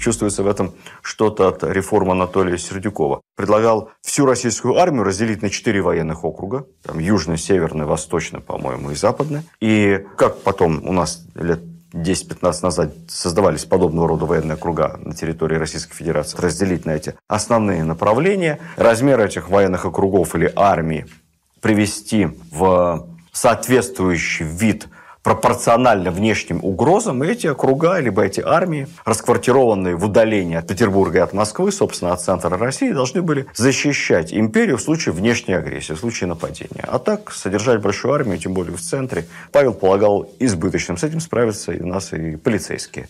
Чувствуется 0.00 0.42
в 0.42 0.48
этом 0.48 0.72
что-то 1.02 1.48
от 1.48 1.62
реформы 1.62 2.12
Анатолия 2.12 2.56
Сердюкова. 2.56 3.20
Предлагал 3.36 3.90
всю 4.00 4.24
российскую 4.24 4.78
армию 4.78 5.04
разделить 5.04 5.42
на 5.42 5.50
четыре 5.50 5.82
военных 5.82 6.24
округа. 6.24 6.66
Там 6.82 6.98
южный, 6.98 7.36
северный, 7.36 7.84
восточный, 7.84 8.40
по-моему, 8.40 8.92
и 8.92 8.94
западный. 8.94 9.42
И 9.60 10.02
как 10.16 10.40
потом 10.40 10.88
у 10.88 10.92
нас 10.94 11.22
лет 11.34 11.60
10-15 11.92 12.62
назад 12.62 12.92
создавались 13.08 13.66
подобного 13.66 14.08
рода 14.08 14.24
военные 14.24 14.54
округа 14.54 14.98
на 15.02 15.14
территории 15.14 15.56
Российской 15.56 15.94
Федерации, 15.94 16.40
разделить 16.40 16.86
на 16.86 16.92
эти 16.92 17.14
основные 17.28 17.84
направления, 17.84 18.58
размер 18.76 19.20
этих 19.20 19.50
военных 19.50 19.84
округов 19.84 20.34
или 20.34 20.50
армии 20.56 21.06
привести 21.60 22.28
в 22.50 23.06
соответствующий 23.32 24.46
вид– 24.46 24.88
пропорционально 25.22 26.10
внешним 26.10 26.64
угрозам, 26.64 27.22
эти 27.22 27.46
округа, 27.46 27.98
либо 27.98 28.22
эти 28.24 28.40
армии, 28.40 28.88
расквартированные 29.04 29.96
в 29.96 30.04
удалении 30.04 30.56
от 30.56 30.66
Петербурга 30.66 31.18
и 31.18 31.20
от 31.20 31.32
Москвы, 31.32 31.72
собственно, 31.72 32.12
от 32.12 32.22
центра 32.22 32.56
России, 32.56 32.92
должны 32.92 33.22
были 33.22 33.46
защищать 33.54 34.32
империю 34.32 34.78
в 34.78 34.82
случае 34.82 35.12
внешней 35.12 35.54
агрессии, 35.54 35.92
в 35.92 35.98
случае 35.98 36.28
нападения. 36.28 36.84
А 36.86 36.98
так, 36.98 37.32
содержать 37.32 37.80
большую 37.80 38.14
армию, 38.14 38.38
тем 38.38 38.54
более 38.54 38.76
в 38.76 38.80
центре, 38.80 39.26
Павел 39.52 39.74
полагал 39.74 40.30
избыточным. 40.38 40.96
С 40.96 41.04
этим 41.04 41.20
справятся 41.20 41.72
и 41.72 41.80
у 41.80 41.86
нас 41.86 42.12
и 42.12 42.36
полицейские 42.36 43.08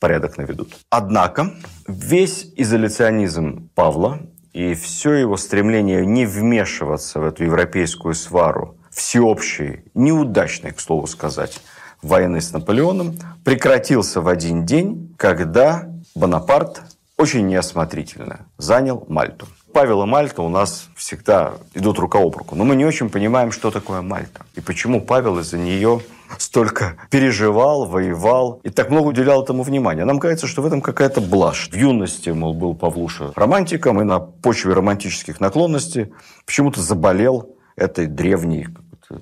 порядок 0.00 0.36
наведут. 0.36 0.74
Однако, 0.90 1.52
весь 1.86 2.52
изоляционизм 2.56 3.68
Павла 3.76 4.18
и 4.52 4.74
все 4.74 5.12
его 5.12 5.36
стремление 5.36 6.04
не 6.04 6.26
вмешиваться 6.26 7.20
в 7.20 7.24
эту 7.24 7.44
европейскую 7.44 8.14
свару 8.14 8.76
всеобщий, 8.92 9.84
неудачный, 9.94 10.72
к 10.72 10.80
слову 10.80 11.06
сказать, 11.06 11.60
войны 12.02 12.40
с 12.40 12.52
Наполеоном 12.52 13.16
прекратился 13.44 14.20
в 14.20 14.28
один 14.28 14.66
день, 14.66 15.14
когда 15.16 15.88
Бонапарт 16.14 16.82
очень 17.16 17.46
неосмотрительно 17.46 18.46
занял 18.58 19.04
Мальту. 19.08 19.46
Павел 19.72 20.02
и 20.02 20.06
Мальта 20.06 20.42
у 20.42 20.48
нас 20.48 20.88
всегда 20.96 21.54
идут 21.72 21.98
рука 21.98 22.18
об 22.18 22.36
руку. 22.36 22.54
Но 22.54 22.64
мы 22.64 22.76
не 22.76 22.84
очень 22.84 23.08
понимаем, 23.08 23.52
что 23.52 23.70
такое 23.70 24.02
Мальта. 24.02 24.44
И 24.54 24.60
почему 24.60 25.00
Павел 25.00 25.38
из-за 25.38 25.56
нее 25.56 26.02
столько 26.38 26.96
переживал, 27.10 27.86
воевал 27.86 28.60
и 28.64 28.70
так 28.70 28.90
много 28.90 29.08
уделял 29.08 29.42
этому 29.42 29.62
внимания. 29.62 30.04
Нам 30.04 30.18
кажется, 30.18 30.46
что 30.46 30.62
в 30.62 30.66
этом 30.66 30.82
какая-то 30.82 31.20
блажь. 31.20 31.70
В 31.70 31.74
юности, 31.74 32.30
мол, 32.30 32.54
был 32.54 32.74
Павлуша 32.74 33.32
романтиком 33.34 34.00
и 34.00 34.04
на 34.04 34.18
почве 34.20 34.74
романтических 34.74 35.40
наклонностей 35.40 36.12
почему-то 36.44 36.82
заболел 36.82 37.56
этой 37.76 38.06
древней 38.06 38.68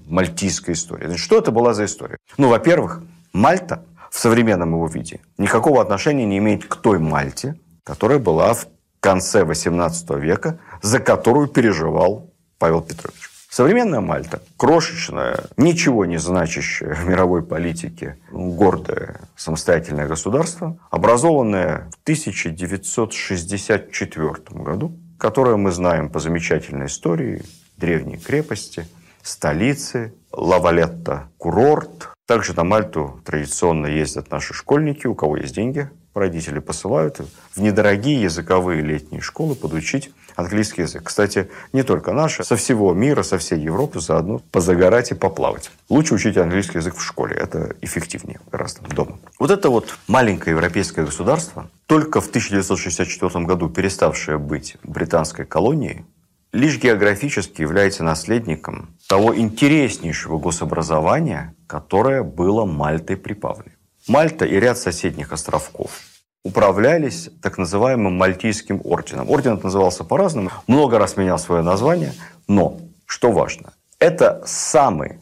мальтийской 0.06 0.74
истории. 0.74 1.06
Значит, 1.06 1.24
что 1.24 1.38
это 1.38 1.50
была 1.50 1.74
за 1.74 1.84
история? 1.84 2.16
Ну, 2.36 2.48
во-первых, 2.48 3.02
Мальта 3.32 3.84
в 4.10 4.18
современном 4.18 4.72
его 4.72 4.88
виде 4.88 5.20
никакого 5.38 5.80
отношения 5.80 6.26
не 6.26 6.38
имеет 6.38 6.66
к 6.66 6.74
той 6.76 6.98
Мальте, 6.98 7.56
которая 7.84 8.18
была 8.18 8.54
в 8.54 8.66
конце 9.00 9.42
XVIII 9.42 10.20
века, 10.20 10.58
за 10.82 10.98
которую 11.00 11.48
переживал 11.48 12.30
Павел 12.58 12.82
Петрович. 12.82 13.30
Современная 13.48 14.00
Мальта, 14.00 14.42
крошечная, 14.56 15.44
ничего 15.56 16.04
не 16.04 16.18
значащее 16.18 16.94
в 16.94 17.08
мировой 17.08 17.42
политике, 17.42 18.16
гордое 18.30 19.20
самостоятельное 19.34 20.06
государство, 20.06 20.76
образованное 20.90 21.90
в 21.90 21.98
1964 22.04 24.62
году, 24.62 24.92
которое 25.18 25.56
мы 25.56 25.72
знаем 25.72 26.10
по 26.10 26.20
замечательной 26.20 26.86
истории 26.86 27.42
древней 27.80 28.18
крепости– 28.18 28.86
столицы, 29.22 30.14
Лавалетта– 30.30 31.28
курорт. 31.38 32.10
Также 32.28 32.54
на 32.54 32.62
Мальту 32.62 33.20
традиционно 33.24 33.86
ездят 33.86 34.30
наши 34.30 34.54
школьники, 34.54 35.08
у 35.08 35.16
кого 35.16 35.36
есть 35.36 35.54
деньги, 35.54 35.90
родители 36.14 36.58
посылают 36.58 37.20
в 37.54 37.60
недорогие 37.60 38.22
языковые 38.22 38.82
летние 38.82 39.20
школы 39.20 39.54
подучить 39.54 40.12
английский 40.36 40.82
язык. 40.82 41.04
Кстати, 41.04 41.50
не 41.72 41.82
только 41.82 42.12
наши, 42.12 42.44
со 42.44 42.56
всего 42.56 42.92
мира, 42.94 43.22
со 43.22 43.38
всей 43.38 43.58
Европы 43.60 44.00
заодно 44.00 44.40
позагорать 44.50 45.10
и 45.10 45.14
поплавать. 45.14 45.70
Лучше 45.88 46.14
учить 46.14 46.36
английский 46.36 46.78
язык 46.78 46.96
в 46.96 47.02
школе, 47.02 47.36
это 47.36 47.74
эффективнее 47.80 48.40
гораздо 48.50 48.82
дома. 48.94 49.18
Вот 49.38 49.50
это 49.50 49.70
вот 49.70 49.98
маленькое 50.06 50.54
европейское 50.56 51.04
государство, 51.04 51.68
только 51.86 52.20
в 52.20 52.28
1964 52.28 53.44
году 53.44 53.68
переставшее 53.68 54.38
быть 54.38 54.76
британской 54.82 55.44
колонией, 55.44 56.04
лишь 56.52 56.78
географически 56.78 57.62
является 57.62 58.02
наследником 58.04 58.96
того 59.08 59.36
интереснейшего 59.36 60.38
гособразования, 60.38 61.54
которое 61.66 62.22
было 62.22 62.64
Мальтой 62.64 63.16
при 63.16 63.34
Павле. 63.34 63.76
Мальта 64.08 64.44
и 64.44 64.58
ряд 64.58 64.78
соседних 64.78 65.32
островков 65.32 66.00
управлялись 66.42 67.30
так 67.42 67.58
называемым 67.58 68.14
Мальтийским 68.14 68.80
орденом. 68.84 69.30
Орден 69.30 69.54
это 69.54 69.64
назывался 69.64 70.04
по-разному, 70.04 70.50
много 70.66 70.98
раз 70.98 71.16
менял 71.16 71.38
свое 71.38 71.62
название, 71.62 72.14
но, 72.48 72.78
что 73.04 73.30
важно, 73.30 73.74
это 73.98 74.42
самый 74.46 75.18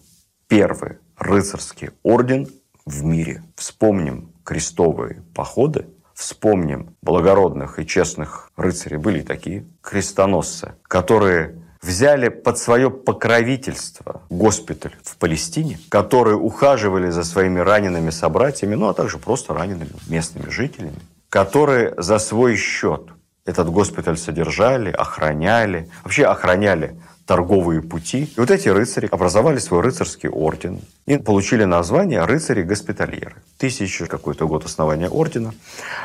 первый 0.46 0.98
рыцарский 1.16 1.90
орден 2.02 2.48
в 2.86 3.04
мире. 3.04 3.42
Вспомним 3.56 4.32
крестовые 4.44 5.22
походы 5.34 5.86
Вспомним 6.18 6.96
благородных 7.00 7.78
и 7.78 7.86
честных 7.86 8.50
рыцарей, 8.56 8.96
были 8.96 9.20
такие 9.20 9.64
крестоносцы, 9.80 10.72
которые 10.82 11.54
взяли 11.80 12.28
под 12.28 12.58
свое 12.58 12.90
покровительство 12.90 14.22
госпиталь 14.28 14.96
в 15.04 15.16
Палестине, 15.16 15.78
которые 15.88 16.34
ухаживали 16.34 17.08
за 17.10 17.22
своими 17.22 17.60
ранеными 17.60 18.10
собратьями, 18.10 18.74
ну 18.74 18.88
а 18.88 18.94
также 18.94 19.18
просто 19.18 19.54
ранеными 19.54 19.92
местными 20.08 20.50
жителями, 20.50 20.98
которые 21.28 21.94
за 21.96 22.18
свой 22.18 22.56
счет 22.56 23.02
этот 23.44 23.70
госпиталь 23.70 24.18
содержали, 24.18 24.90
охраняли, 24.90 25.88
вообще 26.02 26.24
охраняли 26.24 27.00
торговые 27.28 27.82
пути. 27.82 28.32
И 28.36 28.40
вот 28.40 28.50
эти 28.50 28.70
рыцари 28.70 29.06
образовали 29.10 29.58
свой 29.58 29.82
рыцарский 29.82 30.30
орден 30.30 30.80
и 31.04 31.18
получили 31.18 31.64
название 31.64 32.24
рыцари-госпитальеры. 32.24 33.36
Тысяча 33.58 34.06
какой-то 34.06 34.48
год 34.48 34.64
основания 34.64 35.10
ордена. 35.10 35.52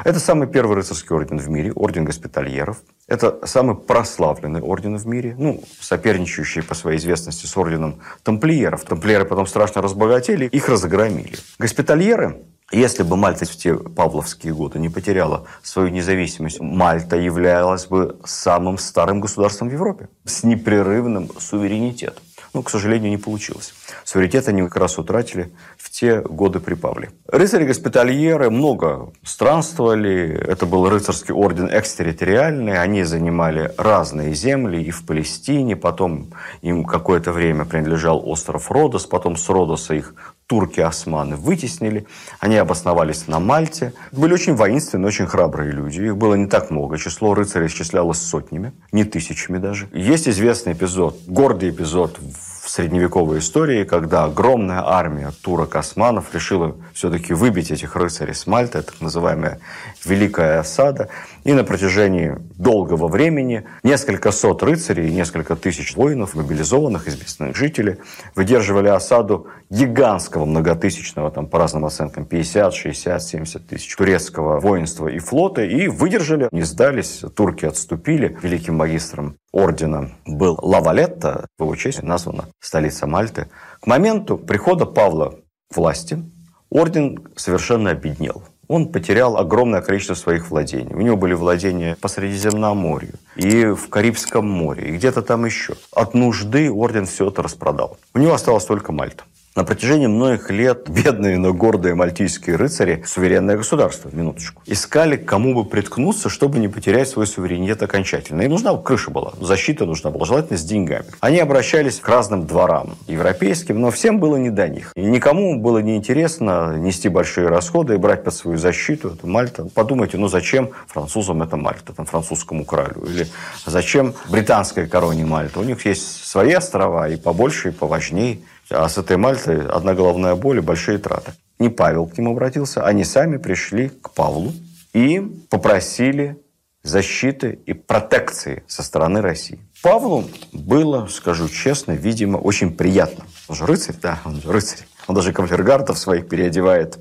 Это 0.03 0.19
самый 0.19 0.49
первый 0.49 0.75
рыцарский 0.75 1.15
орден 1.15 1.39
в 1.39 1.49
мире, 1.49 1.71
орден 1.71 2.03
госпитальеров. 2.03 2.81
Это 3.07 3.39
самый 3.45 3.77
прославленный 3.77 4.59
орден 4.59 4.97
в 4.97 5.07
мире, 5.07 5.33
ну, 5.39 5.63
соперничающий 5.79 6.61
по 6.61 6.75
своей 6.75 6.97
известности 6.97 7.45
с 7.45 7.55
орденом 7.55 8.01
тамплиеров. 8.23 8.83
Тамплиеры 8.83 9.23
потом 9.23 9.47
страшно 9.47 9.81
разбогатели, 9.81 10.47
их 10.47 10.67
разгромили. 10.67 11.37
Госпитальеры 11.57 12.43
если 12.71 13.03
бы 13.03 13.17
Мальта 13.17 13.45
в 13.45 13.55
те 13.55 13.75
павловские 13.75 14.53
годы 14.53 14.79
не 14.79 14.89
потеряла 14.89 15.45
свою 15.61 15.89
независимость, 15.89 16.59
Мальта 16.59 17.17
являлась 17.17 17.85
бы 17.85 18.17
самым 18.25 18.77
старым 18.77 19.21
государством 19.21 19.69
в 19.69 19.73
Европе 19.73 20.09
с 20.25 20.43
непрерывным 20.43 21.29
суверенитетом. 21.39 22.23
Но, 22.53 22.61
к 22.61 22.69
сожалению, 22.69 23.09
не 23.09 23.17
получилось. 23.17 23.73
Суверенитет 24.03 24.47
они 24.47 24.61
как 24.61 24.75
раз 24.75 24.99
утратили 24.99 25.51
в 25.75 25.89
те 25.89 26.21
годы 26.21 26.59
при 26.59 26.75
Павле. 26.75 27.09
Рыцари-госпитальеры 27.27 28.51
много 28.51 29.11
странствовали. 29.23 30.39
Это 30.47 30.67
был 30.67 30.87
рыцарский 30.87 31.33
орден 31.33 31.67
экстерриториальный. 31.71 32.79
Они 32.79 33.03
занимали 33.03 33.73
разные 33.77 34.35
земли 34.35 34.83
и 34.83 34.91
в 34.91 35.03
Палестине. 35.03 35.75
Потом 35.75 36.31
им 36.61 36.85
какое-то 36.85 37.31
время 37.31 37.65
принадлежал 37.65 38.21
остров 38.23 38.69
Родос. 38.69 39.07
Потом 39.07 39.35
с 39.35 39.49
Родоса 39.49 39.95
их 39.95 40.13
турки-османы 40.53 41.35
вытеснили. 41.35 42.05
Они 42.39 42.57
обосновались 42.57 43.27
на 43.27 43.39
Мальте. 43.39 43.93
Были 44.11 44.33
очень 44.33 44.53
воинственные, 44.53 45.07
очень 45.07 45.25
храбрые 45.25 45.71
люди. 45.71 46.01
Их 46.01 46.15
было 46.15 46.35
не 46.35 46.45
так 46.45 46.69
много. 46.69 46.99
Число 46.99 47.33
рыцарей 47.33 47.65
исчислялось 47.65 48.19
сотнями, 48.19 48.71
не 48.91 49.03
тысячами 49.03 49.57
даже. 49.57 49.87
Есть 49.93 50.27
известный 50.29 50.73
эпизод, 50.73 51.17
гордый 51.25 51.71
эпизод 51.71 52.19
в 52.63 52.69
средневековой 52.69 53.39
истории, 53.39 53.83
когда 53.83 54.25
огромная 54.25 54.83
армия 54.85 55.31
турок-османов 55.41 56.25
решила 56.35 56.75
все-таки 56.93 57.33
выбить 57.33 57.71
этих 57.71 57.95
рыцарей 57.95 58.35
с 58.35 58.45
Мальты, 58.45 58.83
так 58.83 59.01
называемая 59.01 59.59
Великая 60.05 60.59
осада. 60.59 61.09
И 61.43 61.51
на 61.51 61.65
протяжении 61.65 62.37
долгого 62.57 63.09
времени 63.09 63.65
несколько 63.83 64.31
сот 64.31 64.63
рыцарей 64.63 65.09
и 65.09 65.11
несколько 65.11 65.57
тысяч 65.57 65.95
воинов, 65.95 66.35
мобилизованных 66.35 67.07
из 67.07 67.19
местных 67.19 67.55
жителей, 67.55 67.97
выдерживали 68.33 68.87
осаду 68.87 69.47
гигантского 69.69 70.45
многотысячного, 70.45 71.31
там, 71.31 71.47
по 71.47 71.59
разным 71.59 71.83
оценкам, 71.83 72.25
50, 72.25 72.73
60, 72.73 73.21
70 73.21 73.67
тысяч 73.67 73.93
турецкого 73.95 74.61
воинства 74.61 75.09
и 75.09 75.19
флота, 75.19 75.63
и 75.63 75.87
выдержали, 75.87 76.47
не 76.51 76.63
сдались, 76.63 77.23
турки 77.35 77.65
отступили. 77.65 78.37
Великим 78.41 78.75
магистром 78.75 79.35
ордена 79.51 80.11
был 80.25 80.57
Лавалетта, 80.61 81.47
в 81.57 81.63
его 81.63 81.75
честь 81.75 82.03
названа 82.03 82.45
столица 82.61 83.05
Мальты. 83.05 83.47
К 83.81 83.87
моменту 83.87 84.37
прихода 84.37 84.85
Павла 84.85 85.35
власти 85.73 86.23
орден 86.69 87.27
совершенно 87.35 87.89
обеднел 87.89 88.43
он 88.67 88.91
потерял 88.91 89.37
огромное 89.37 89.81
количество 89.81 90.13
своих 90.13 90.49
владений. 90.49 90.93
У 90.93 91.01
него 91.01 91.17
были 91.17 91.33
владения 91.33 91.97
по 91.99 92.07
Средиземноморью 92.07 93.13
и 93.35 93.65
в 93.65 93.89
Карибском 93.89 94.47
море, 94.47 94.89
и 94.89 94.91
где-то 94.91 95.21
там 95.21 95.45
еще. 95.45 95.75
От 95.91 96.13
нужды 96.13 96.71
орден 96.71 97.05
все 97.05 97.27
это 97.29 97.41
распродал. 97.43 97.97
У 98.13 98.19
него 98.19 98.33
осталось 98.33 98.65
только 98.65 98.91
Мальта. 98.91 99.23
На 99.55 99.63
протяжении 99.63 100.07
многих 100.07 100.49
лет 100.49 100.89
бедные, 100.89 101.37
но 101.37 101.53
гордые 101.53 101.93
мальтийские 101.93 102.55
рыцари, 102.55 103.03
суверенное 103.05 103.55
государство, 103.55 104.09
минуточку, 104.11 104.63
искали, 104.65 105.15
кому 105.15 105.53
бы 105.53 105.63
приткнуться, 105.63 106.27
чтобы 106.27 106.57
не 106.57 106.67
потерять 106.67 107.07
свой 107.07 107.27
суверенитет 107.27 107.83
окончательно. 107.83 108.41
И 108.41 108.47
нужна 108.47 108.75
крыша 108.75 109.11
была, 109.11 109.33
защита 109.39 109.85
нужна 109.85 110.09
была, 110.09 110.25
желательно 110.25 110.57
с 110.57 110.63
деньгами. 110.63 111.05
Они 111.19 111.37
обращались 111.37 111.99
к 111.99 112.09
разным 112.09 112.47
дворам 112.47 112.95
европейским, 113.07 113.79
но 113.79 113.91
всем 113.91 114.19
было 114.19 114.37
не 114.37 114.49
до 114.49 114.67
них. 114.67 114.91
И 114.95 115.01
никому 115.01 115.59
было 115.59 115.77
не 115.77 115.97
интересно 115.97 116.75
нести 116.75 117.07
большие 117.07 117.47
расходы 117.47 117.93
и 117.93 117.97
брать 117.97 118.23
под 118.23 118.33
свою 118.33 118.57
защиту 118.57 119.09
это 119.09 119.27
Мальта. 119.27 119.65
Подумайте, 119.65 120.17
ну 120.17 120.29
зачем 120.29 120.71
французам 120.87 121.43
это 121.43 121.57
Мальта, 121.57 121.93
там, 121.93 122.07
французскому 122.07 122.65
королю? 122.65 123.05
Или 123.05 123.27
зачем 123.67 124.15
британской 124.29 124.87
короне 124.87 125.25
Мальта? 125.25 125.59
У 125.59 125.63
них 125.63 125.85
есть 125.85 126.25
свои 126.25 126.53
острова 126.53 127.07
и 127.07 127.17
побольше, 127.17 127.69
и 127.69 127.71
поважнее. 127.71 128.39
А 128.69 128.87
с 128.87 128.97
этой 128.97 129.17
Мальтой 129.45 129.67
одна 129.67 129.93
головная 129.93 130.35
боль 130.35 130.57
и 130.57 130.61
большие 130.61 130.97
траты. 130.97 131.33
Не 131.59 131.69
Павел 131.69 132.07
к 132.07 132.17
ним 132.17 132.29
обратился, 132.29 132.85
они 132.85 133.03
сами 133.03 133.37
пришли 133.37 133.89
к 133.89 134.11
Павлу 134.11 134.53
и 134.93 135.19
попросили 135.49 136.37
защиты 136.81 137.59
и 137.65 137.73
протекции 137.73 138.63
со 138.67 138.83
стороны 138.83 139.21
России. 139.21 139.59
Павлу 139.81 140.25
было, 140.53 141.07
скажу 141.07 141.49
честно, 141.49 141.91
видимо, 141.91 142.37
очень 142.37 142.73
приятно. 142.73 143.25
Он 143.47 143.55
же 143.55 143.65
рыцарь, 143.65 143.95
да, 144.01 144.19
он 144.23 144.41
же 144.41 144.51
рыцарь. 144.51 144.85
Он 145.07 145.15
даже 145.15 145.33
кавалергардов 145.33 145.97
своих 145.97 146.29
переодевает 146.29 146.97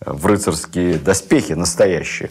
в 0.00 0.26
рыцарские 0.26 0.98
доспехи 0.98 1.52
настоящие 1.52 2.30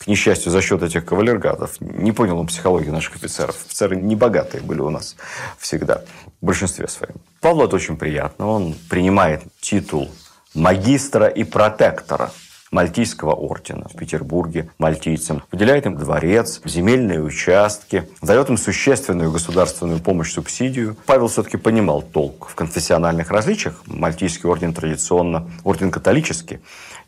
к 0.00 0.06
несчастью, 0.06 0.50
за 0.50 0.62
счет 0.62 0.82
этих 0.82 1.04
кавалергатов. 1.04 1.78
Не 1.80 2.12
понял 2.12 2.38
он 2.38 2.46
психологии 2.46 2.88
наших 2.88 3.16
офицеров. 3.16 3.56
Офицеры 3.66 3.96
небогатые 3.96 4.62
были 4.62 4.80
у 4.80 4.88
нас 4.88 5.14
всегда, 5.58 6.02
в 6.40 6.46
большинстве 6.46 6.88
своем. 6.88 7.16
Павлу 7.40 7.66
это 7.66 7.76
очень 7.76 7.98
приятно. 7.98 8.46
Он 8.46 8.74
принимает 8.88 9.42
титул 9.60 10.10
магистра 10.54 11.26
и 11.26 11.44
протектора 11.44 12.30
Мальтийского 12.70 13.32
ордена 13.32 13.88
в 13.92 13.96
Петербурге 13.96 14.70
мальтийцам, 14.78 15.42
выделяет 15.50 15.86
им 15.86 15.96
дворец, 15.96 16.60
земельные 16.64 17.20
участки, 17.20 18.08
дает 18.22 18.48
им 18.48 18.56
существенную 18.56 19.32
государственную 19.32 19.98
помощь, 19.98 20.32
субсидию. 20.32 20.96
Павел 21.06 21.26
все-таки 21.26 21.56
понимал 21.56 22.00
толк 22.00 22.48
в 22.48 22.54
конфессиональных 22.54 23.30
различиях. 23.30 23.82
Мальтийский 23.86 24.48
орден 24.48 24.72
традиционно 24.72 25.50
орден 25.64 25.90
католический, 25.90 26.60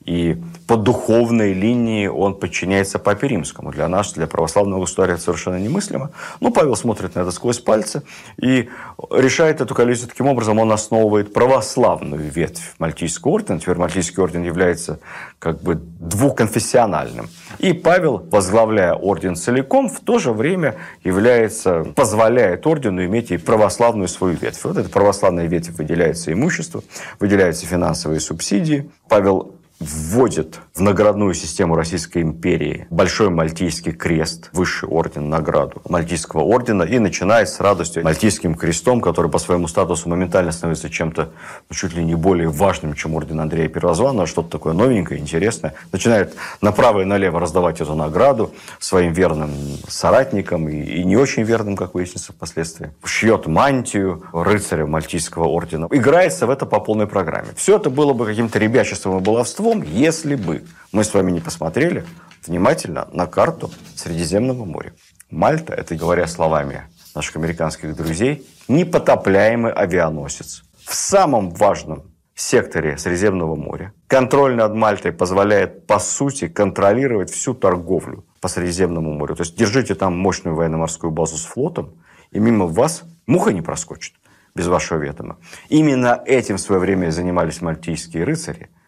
и 0.04 0.36
по 0.66 0.76
духовной 0.76 1.52
линии 1.52 2.06
он 2.06 2.34
подчиняется 2.34 2.98
Папе 2.98 3.28
Римскому. 3.28 3.72
Для 3.72 3.88
нас, 3.88 4.12
для 4.12 4.26
православного 4.26 4.80
государя 4.80 5.14
это 5.14 5.22
совершенно 5.22 5.56
немыслимо. 5.56 6.10
Но 6.40 6.50
Павел 6.50 6.76
смотрит 6.76 7.14
на 7.14 7.20
это 7.20 7.30
сквозь 7.30 7.58
пальцы 7.58 8.02
и 8.40 8.68
решает 9.10 9.60
эту 9.60 9.74
коллизию 9.74 10.08
таким 10.08 10.26
образом. 10.26 10.58
Он 10.58 10.72
основывает 10.72 11.32
православную 11.32 12.30
ветвь 12.30 12.74
Мальтийского 12.78 13.32
ордена. 13.32 13.60
Теперь 13.60 13.76
Мальтийский 13.76 14.22
орден 14.22 14.42
является 14.42 14.98
как 15.38 15.62
бы 15.62 15.74
двухконфессиональным. 15.74 17.28
И 17.58 17.72
Павел, 17.72 18.26
возглавляя 18.30 18.94
орден 18.94 19.36
целиком, 19.36 19.88
в 19.88 20.00
то 20.00 20.18
же 20.18 20.32
время 20.32 20.76
является, 21.04 21.84
позволяет 21.94 22.66
ордену 22.66 23.04
иметь 23.04 23.30
и 23.30 23.36
православную 23.36 24.08
свою 24.08 24.36
ветвь. 24.36 24.64
Вот 24.64 24.76
эта 24.76 24.88
православная 24.88 25.46
ветвь 25.46 25.70
выделяется 25.70 26.32
имущество, 26.32 26.82
выделяются 27.20 27.66
финансовые 27.66 28.20
субсидии. 28.20 28.90
Павел 29.08 29.56
вводит 29.82 30.60
в 30.74 30.80
наградную 30.80 31.34
систему 31.34 31.74
Российской 31.74 32.22
империи 32.22 32.86
Большой 32.90 33.30
Мальтийский 33.30 33.92
крест, 33.92 34.50
высший 34.52 34.88
орден, 34.88 35.28
награду 35.28 35.82
Мальтийского 35.88 36.42
ордена, 36.42 36.84
и 36.84 36.98
начинает 36.98 37.48
с 37.48 37.60
радостью 37.60 38.04
Мальтийским 38.04 38.54
крестом, 38.54 39.00
который 39.00 39.30
по 39.30 39.38
своему 39.38 39.68
статусу 39.68 40.08
моментально 40.08 40.52
становится 40.52 40.88
чем-то 40.88 41.30
ну, 41.68 41.74
чуть 41.74 41.94
ли 41.94 42.04
не 42.04 42.14
более 42.14 42.48
важным, 42.48 42.94
чем 42.94 43.14
орден 43.14 43.40
Андрея 43.40 43.68
Первозванного, 43.68 44.26
что-то 44.26 44.50
такое 44.50 44.72
новенькое, 44.72 45.20
интересное. 45.20 45.74
Начинает 45.90 46.34
направо 46.60 47.00
и 47.00 47.04
налево 47.04 47.40
раздавать 47.40 47.80
эту 47.80 47.94
награду 47.94 48.52
своим 48.78 49.12
верным 49.12 49.50
соратникам 49.88 50.68
и, 50.68 50.76
и 50.76 51.04
не 51.04 51.16
очень 51.16 51.42
верным, 51.42 51.76
как 51.76 51.94
выяснится 51.94 52.32
впоследствии. 52.32 52.90
Шьет 53.04 53.46
мантию 53.46 54.24
рыцаря 54.32 54.86
Мальтийского 54.86 55.46
ордена. 55.46 55.88
Играется 55.90 56.46
в 56.46 56.50
это 56.50 56.66
по 56.66 56.80
полной 56.80 57.06
программе. 57.06 57.48
Все 57.56 57.76
это 57.76 57.90
было 57.90 58.12
бы 58.12 58.26
каким-то 58.26 58.58
ребячеством 58.58 59.18
и 59.18 59.20
баловством, 59.20 59.71
том, 59.72 59.82
если 59.82 60.34
бы 60.34 60.64
мы 60.92 61.02
с 61.02 61.14
вами 61.14 61.30
не 61.30 61.40
посмотрели 61.40 62.04
внимательно 62.46 63.08
на 63.12 63.26
карту 63.26 63.70
Средиземного 63.94 64.66
моря. 64.66 64.92
Мальта, 65.30 65.72
это 65.72 65.96
говоря 65.96 66.26
словами 66.26 66.82
наших 67.14 67.36
американских 67.36 67.96
друзей, 67.96 68.46
непотопляемый 68.68 69.72
авианосец. 69.72 70.64
В 70.84 70.94
самом 70.94 71.50
важном 71.50 72.02
секторе 72.34 72.98
Средиземного 72.98 73.56
моря 73.56 73.94
контроль 74.08 74.56
над 74.56 74.74
Мальтой 74.74 75.12
позволяет, 75.12 75.86
по 75.86 75.98
сути, 75.98 76.48
контролировать 76.48 77.30
всю 77.30 77.54
торговлю 77.54 78.26
по 78.42 78.48
Средиземному 78.48 79.14
морю. 79.14 79.36
То 79.36 79.42
есть 79.42 79.56
держите 79.56 79.94
там 79.94 80.18
мощную 80.18 80.54
военно-морскую 80.54 81.10
базу 81.10 81.38
с 81.38 81.46
флотом, 81.46 81.94
и 82.30 82.38
мимо 82.38 82.66
вас 82.66 83.04
муха 83.26 83.54
не 83.54 83.62
проскочит 83.62 84.16
без 84.54 84.66
вашего 84.66 84.98
ведома. 84.98 85.38
Именно 85.70 86.22
этим 86.26 86.56
в 86.56 86.60
свое 86.60 86.78
время 86.78 87.10
занимались 87.10 87.62
мальтийские 87.62 88.24
рыцари– 88.24 88.68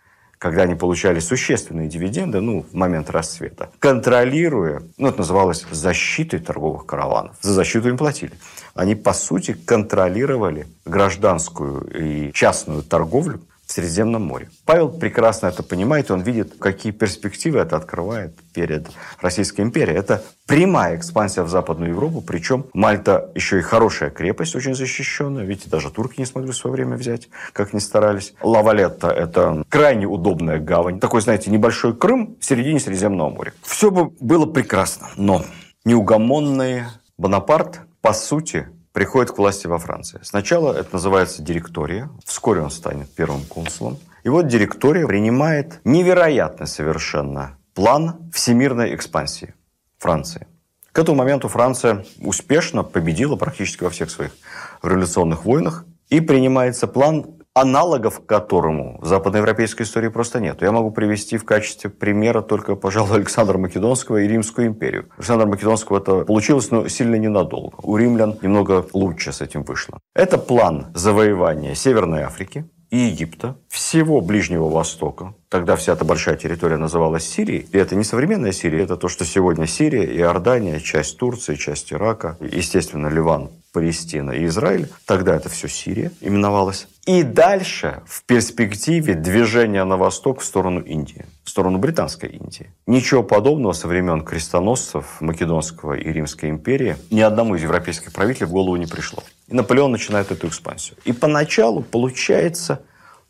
когда 0.45 0.65
они 0.65 0.75
получали 0.75 1.21
существенные 1.21 1.89
дивиденды, 1.89 2.43
ну, 2.43 2.67
в 2.71 2.75
момент 2.75 3.09
расцвета, 3.09 3.71
контролируя, 3.79 4.83
ну, 4.99 5.09
это 5.09 5.21
называлось 5.21 5.65
защитой 5.71 6.39
торговых 6.39 6.85
караванов. 6.85 7.37
За 7.41 7.55
защиту 7.55 7.89
им 7.89 7.97
платили. 7.97 8.33
Они, 8.75 8.95
по 8.95 9.15
сути, 9.15 9.55
контролировали 9.55 10.67
гражданскую 10.85 11.89
и 11.99 12.31
частную 12.35 12.83
торговлю 12.83 13.41
в 13.67 13.73
Средиземном 13.73 14.23
море. 14.23 14.49
Павел 14.65 14.91
прекрасно 14.91 15.47
это 15.47 15.63
понимает, 15.63 16.11
он 16.11 16.21
видит, 16.23 16.55
какие 16.59 16.93
перспективы 16.93 17.59
это 17.59 17.77
открывает 17.77 18.37
перед 18.53 18.89
Российской 19.21 19.63
империей. 19.63 19.99
Это 19.99 20.23
прямая 20.47 20.97
экспансия 20.97 21.43
в 21.43 21.49
Западную 21.49 21.91
Европу, 21.91 22.21
причем 22.21 22.67
Мальта 22.75 23.31
еще 23.35 23.59
и 23.59 23.63
хорошая 23.63 24.11
крепость, 24.11 24.55
очень 24.55 24.75
защищенная, 24.75 25.45
видите, 25.45 25.71
даже 25.71 25.91
турки 25.91 26.21
не 26.21 26.27
смогли 26.27 26.53
в 26.53 26.57
свое 26.57 26.75
время 26.75 26.97
взять, 26.97 27.29
как 27.53 27.73
ни 27.73 27.79
старались. 27.79 28.35
Лавалетта– 28.43 29.09
это 29.11 29.65
крайне 29.69 30.07
удобная 30.07 30.59
гавань, 30.59 31.01
такой, 31.01 31.21
знаете, 31.21 31.51
небольшой 31.51 31.97
Крым 31.97 32.37
в 32.41 32.45
середине 32.45 32.81
Средиземного 32.81 33.31
моря. 33.31 33.55
Все 33.63 33.91
бы 33.91 34.11
было 34.21 34.47
прекрасно, 34.47 35.09
но 35.17 35.45
неугомонный 35.85 36.83
Бонапарт, 37.17 37.81
по 38.01 38.13
сути, 38.13 38.69
приходит 38.95 39.33
к 39.33 39.39
власти 39.39 39.67
во 39.67 39.79
Франции. 39.79 40.21
Сначала 40.23 40.73
это 40.73 40.91
называется 40.93 41.43
директория, 41.43 42.09
вскоре 42.25 42.63
он 42.63 42.71
станет 42.71 43.11
первым 43.11 43.43
консулом. 43.43 43.99
И 44.23 44.29
вот 44.29 44.47
директория 44.47 45.07
принимает 45.07 45.81
невероятный 45.85 46.69
совершенно 46.69 47.59
план 47.75 48.31
всемирной 48.33 48.95
экспансии 48.95 49.55
Франции. 49.99 50.47
К 50.93 51.01
этому 51.01 51.19
моменту 51.19 51.49
Франция 51.49 52.07
успешно 52.21 52.85
победила 52.85 53.35
практически 53.35 53.83
во 53.83 53.91
всех 53.91 54.11
своих 54.11 54.31
революционных 54.81 55.45
войнах. 55.45 55.85
И 56.09 56.21
принимается 56.21 56.87
план 56.87 57.27
аналогов 57.55 58.21
которому 58.27 58.99
в 59.01 59.07
западноевропейской 59.07 59.87
истории 59.87 60.09
просто 60.09 60.41
нет. 60.41 60.61
Я 60.61 60.73
могу 60.73 60.91
привести 60.91 61.39
в 61.39 61.45
качестве 61.45 61.89
примера 61.89 62.43
только, 62.43 62.75
пожалуй, 62.75 63.15
Александра 63.17 63.57
Македонского 63.59 64.19
и 64.19 64.29
Римскую 64.29 64.67
империю. 64.67 65.09
Александра 65.17 65.47
Македонского 65.47 65.99
это 65.99 66.25
получилось, 66.25 66.71
но 66.71 66.89
сильно 66.89 67.15
ненадолго. 67.15 67.77
У 67.83 67.97
римлян 67.97 68.37
немного 68.43 68.87
лучше 68.93 69.33
с 69.33 69.41
этим 69.41 69.63
вышло. 69.63 69.99
Это 70.15 70.37
план 70.37 70.89
завоевания 70.95 71.75
Северной 71.75 72.23
Африки, 72.23 72.69
и 72.91 72.97
Египта, 72.97 73.57
всего 73.69 74.21
Ближнего 74.21 74.69
Востока. 74.69 75.35
Тогда 75.49 75.75
вся 75.75 75.95
эта 75.95 76.05
большая 76.05 76.37
территория 76.37 76.77
называлась 76.77 77.29
Сирией. 77.29 77.67
И 77.73 77.77
это 77.77 77.97
не 77.97 78.05
современная 78.05 78.53
Сирия, 78.53 78.85
это 78.85 78.97
то, 78.97 79.09
что 79.09 79.25
сегодня 79.25 79.67
Сирия, 79.67 80.05
Иордания, 80.17 80.79
часть 80.79 81.19
Турции, 81.19 81.57
часть 81.57 81.93
Ирака, 81.93 82.37
естественно, 82.41 83.09
Ливан, 83.09 83.51
Палестина 83.75 84.31
и 84.31 84.47
Израиль. 84.47 84.89
Тогда 85.05 85.35
это 85.35 85.49
все 85.49 85.69
Сирия 85.69 86.13
именовалась. 86.21 86.87
И 87.07 87.25
дальше 87.25 88.03
в 88.07 88.23
перспективе 88.23 89.15
движение 89.15 89.83
на 89.85 89.97
восток 89.97 90.41
в 90.41 90.45
сторону 90.45 90.81
Индии, 90.81 91.27
в 91.43 91.51
сторону 91.51 91.79
Британской 91.79 92.31
Индии. 92.31 92.71
Ничего 92.87 93.25
подобного 93.25 93.73
со 93.73 93.89
времен 93.89 94.23
крестоносцев 94.23 95.21
Македонского 95.21 95.95
и 95.95 96.13
Римской 96.13 96.51
империи 96.51 96.97
ни 97.11 97.21
одному 97.21 97.57
из 97.57 97.63
европейских 97.63 98.13
правителей 98.13 98.47
в 98.47 98.53
голову 98.53 98.77
не 98.77 98.87
пришло. 98.87 99.23
И 99.49 99.55
Наполеон 99.55 99.91
начинает 99.91 100.31
эту 100.31 100.47
экспансию. 100.47 100.97
И 101.05 101.13
поначалу 101.13 101.83
получается 101.83 102.81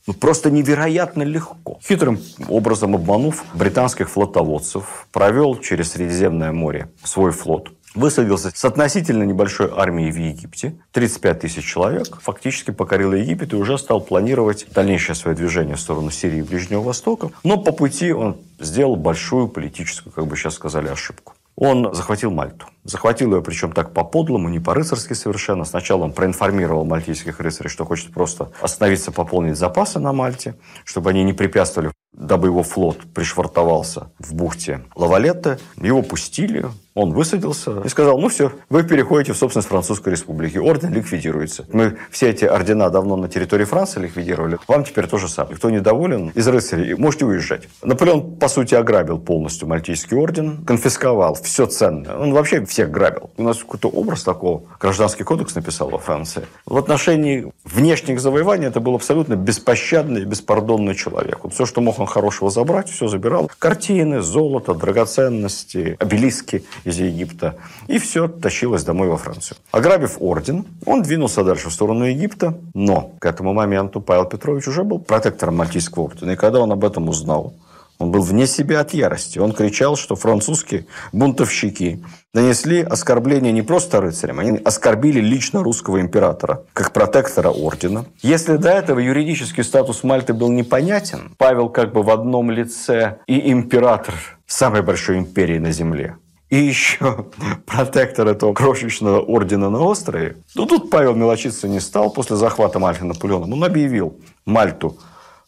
ну, 0.07 0.13
просто 0.13 0.51
невероятно 0.51 1.23
легко. 1.23 1.79
Хитрым 1.83 2.21
образом 2.49 2.95
обманув 2.95 3.45
британских 3.55 4.11
флотоводцев, 4.11 5.07
провел 5.11 5.57
через 5.57 5.93
Средиземное 5.93 6.53
море 6.53 6.91
свой 7.03 7.33
флот, 7.33 7.73
высадился 7.95 8.51
с 8.55 8.65
относительно 8.65 9.23
небольшой 9.23 9.71
армией 9.75 10.11
в 10.11 10.17
Египте, 10.17 10.77
35 10.93 11.41
тысяч 11.41 11.65
человек, 11.65 12.21
фактически 12.21 12.71
покорил 12.71 13.13
Египет 13.13 13.53
и 13.53 13.57
уже 13.57 13.79
стал 13.79 14.01
планировать 14.01 14.67
дальнейшее 14.73 15.15
свое 15.15 15.37
движение 15.37 15.77
в 15.77 15.81
сторону 15.81 16.11
Сирии 16.11 16.39
и 16.39 16.43
Ближнего 16.43 16.83
Востока. 16.83 17.31
Но 17.43 17.57
по 17.57 17.73
пути 17.73 18.13
он 18.13 18.37
сделал 18.59 18.97
большую 18.97 19.49
политическую, 19.49 20.13
как 20.13 20.27
бы 20.27 20.37
сейчас 20.37 20.55
сказали, 20.55 20.89
ошибку. 20.89 21.35
Он 21.57 21.95
захватил 21.95 22.33
Мальту. 22.33 22.67
Захватил 22.83 23.35
ее, 23.35 23.43
причем 23.43 23.73
так 23.73 23.93
по-подлому, 23.93 24.49
не 24.49 24.59
по-рыцарски 24.59 25.13
совершенно. 25.13 25.65
Сначала 25.65 26.03
он 26.03 26.13
проинформировал 26.13 26.85
мальтийских 26.85 27.39
рыцарей, 27.39 27.71
что 27.71 27.85
хочет 27.85 28.13
просто 28.13 28.51
остановиться, 28.61 29.13
пополнить 29.13 29.57
запасы 29.57 30.01
на 30.01 30.13
Мальте, 30.13 30.57
чтобы 30.85 31.11
они 31.11 31.23
не 31.23 31.33
препятствовали, 31.33 31.93
дабы 32.13 32.49
его 32.49 32.65
флот 32.65 32.99
пришвартовался 33.15 34.11
в 34.19 34.35
бухте 34.35 34.83
Лавалетте. 34.97 35.59
Его 35.81 36.03
пустили, 36.03 36.67
он 36.95 37.13
высадился 37.13 37.81
и 37.85 37.89
сказал, 37.89 38.19
ну 38.19 38.29
все, 38.29 38.53
вы 38.71 38.85
переходите 38.85 39.33
в 39.33 39.37
собственность 39.37 39.69
Французской 39.69 40.11
Республики. 40.11 40.59
Орден 40.59 40.93
ликвидируется. 40.93 41.67
Мы 41.73 41.97
все 42.11 42.31
эти 42.31 42.45
ордена 42.45 42.89
давно 42.89 43.17
на 43.17 43.29
территории 43.29 43.65
Франции 43.65 44.01
ликвидировали. 44.01 44.59
Вам 44.69 44.85
теперь 44.85 45.09
то 45.09 45.19
же 45.19 45.29
самое. 45.29 45.57
Кто 45.57 45.71
недоволен 45.71 46.29
из 46.35 46.47
рыцарей, 46.47 46.95
можете 46.95 47.25
уезжать. 47.25 47.69
Наполеон, 47.83 48.37
по 48.37 48.49
сути, 48.49 48.75
ограбил 48.77 49.19
полностью 49.19 49.67
Мальтийский 49.67 50.17
орден, 50.17 50.65
конфисковал 50.65 51.35
все 51.35 51.67
ценное. 51.67 52.17
Он 52.17 52.33
вообще 52.33 52.65
всех 52.65 52.91
грабил. 52.91 53.31
У 53.37 53.43
нас 53.43 53.59
какой-то 53.59 53.89
образ 53.89 54.23
такого. 54.23 54.63
Гражданский 54.79 55.25
кодекс 55.25 55.57
написал 55.57 55.91
во 55.91 55.99
Франции. 55.99 56.47
В 56.65 56.77
отношении 56.77 57.53
внешних 57.65 58.21
завоеваний 58.21 58.69
это 58.69 58.79
был 58.79 58.95
абсолютно 58.95 59.35
беспощадный 59.35 60.25
беспардонный 60.25 60.95
человек. 60.95 61.41
Вот 61.43 61.55
все, 61.55 61.67
что 61.67 61.81
мог 61.81 61.99
он 61.99 62.07
хорошего 62.07 62.51
забрать, 62.51 62.89
все 62.89 63.09
забирал. 63.09 63.51
Картины, 63.59 64.21
золото, 64.23 64.75
драгоценности, 64.75 65.97
обелиски 65.99 66.65
из 66.85 66.99
Египта. 66.99 67.57
И 67.89 67.99
все 67.99 68.29
тащилось 68.29 68.85
домой 68.85 69.09
во 69.09 69.17
Францию. 69.17 69.59
Ограбив 69.73 70.17
орден, 70.21 70.65
он 70.87 71.03
двинулся 71.03 71.45
дальше 71.45 71.69
в 71.69 71.73
сторону 71.73 72.05
Египта. 72.05 72.59
Но 72.75 73.13
к 73.19 73.27
этому 73.27 73.53
моменту 73.53 74.01
Павел 74.01 74.27
Петрович 74.27 74.69
уже 74.69 74.85
был 74.85 74.99
протектором 74.99 75.57
Мальтийского 75.57 76.05
ордена. 76.05 76.33
И 76.33 76.37
когда 76.37 76.61
он 76.61 76.73
об 76.73 76.85
этом 76.85 77.09
узнал, 77.09 77.55
он 77.99 78.11
был 78.11 78.23
вне 78.23 78.47
себя 78.47 78.81
от 78.81 78.93
ярости. 78.93 79.39
Он 79.39 79.53
кричал, 79.53 79.97
что 79.97 80.17
французские 80.17 80.87
бунтовщики 81.13 82.05
нанесли 82.33 82.83
оскорбление 82.83 83.53
не 83.53 83.63
просто 83.63 84.01
рыцарям, 84.01 84.41
они 84.41 84.59
оскорбили 84.65 85.21
лично 85.21 85.63
русского 85.63 86.01
императора, 86.01 86.65
как 86.73 86.93
протектора 86.93 87.51
ордена. 87.51 88.07
Если 88.21 88.57
до 88.57 88.71
этого 88.71 88.99
юридический 88.99 89.63
статус 89.63 90.03
Мальты 90.03 90.35
был 90.35 90.51
непонятен, 90.51 91.35
Павел 91.39 91.69
как 91.69 91.93
бы 91.93 92.03
в 92.03 92.11
одном 92.11 92.51
лице 92.51 93.19
и 93.27 93.53
император 93.53 94.15
самой 94.47 94.83
большой 94.83 95.19
империи 95.19 95.59
на 95.59 95.71
земле, 95.71 96.17
и 96.51 96.57
еще 96.57 97.27
протектор 97.67 98.29
этого 98.29 98.53
крошечного 98.55 99.21
ордена 99.21 99.71
на 99.71 99.81
острове. 99.81 100.37
Ну, 100.55 100.67
тут 100.67 100.91
Павел 100.91 101.15
мелочиться 101.15 101.69
не 101.69 101.81
стал. 101.81 102.11
После 102.11 102.37
захвата 102.37 102.79
Мальты 102.79 103.05
Наполеоном 103.05 103.53
он 103.53 103.65
объявил 103.65 104.19
Мальту 104.45 104.99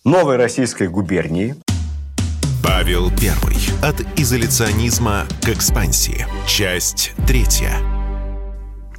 новой 0.05 0.37
российской 0.37 0.89
губернией. 0.89 1.55
Павел 2.63 3.09
I. 3.09 3.89
От 3.89 4.01
изоляционизма 4.19 5.27
к 5.43 5.49
экспансии. 5.49 6.27
Часть 6.47 7.13
третья 7.27 7.96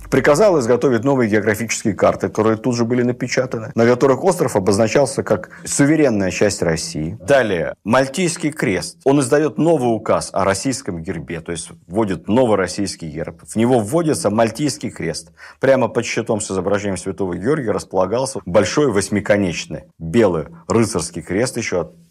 приказал 0.10 0.60
изготовить 0.60 1.04
новые 1.04 1.30
географические 1.30 1.94
карты, 1.94 2.30
которые 2.30 2.58
тут 2.58 2.76
же 2.76 2.86
были 2.86 3.04
напечатаны, 3.04 3.72
на 3.76 3.86
которых 3.86 4.24
остров 4.24 4.56
обозначался 4.56 5.24
как 5.24 5.50
суверенная 5.66 6.32
часть 6.32 6.62
России. 6.62 7.18
Далее, 7.22 7.76
Мальтийский 7.84 8.52
крест. 8.52 9.00
Он 9.04 9.20
издает 9.20 9.58
новый 9.58 9.96
указ 9.96 10.30
о 10.34 10.44
российском 10.44 11.02
гербе, 11.02 11.42
то 11.42 11.52
есть 11.52 11.70
вводит 11.88 12.28
новый 12.28 12.58
российский 12.58 13.10
герб. 13.10 13.44
В 13.48 13.56
него 13.56 13.80
вводится 13.80 14.30
Мальтийский 14.30 14.90
крест. 14.90 15.32
Прямо 15.60 15.88
под 15.88 16.06
щитом 16.06 16.42
с 16.42 16.52
изображением 16.52 16.98
Святого 16.98 17.36
Георгия 17.36 17.72
располагался 17.72 18.40
большой 18.46 18.92
восьмиконечный 18.92 19.84
белый 20.00 20.48
рыцарский 20.68 21.22
крест 21.22 21.58
еще 21.58 21.82
отходящий 21.82 22.07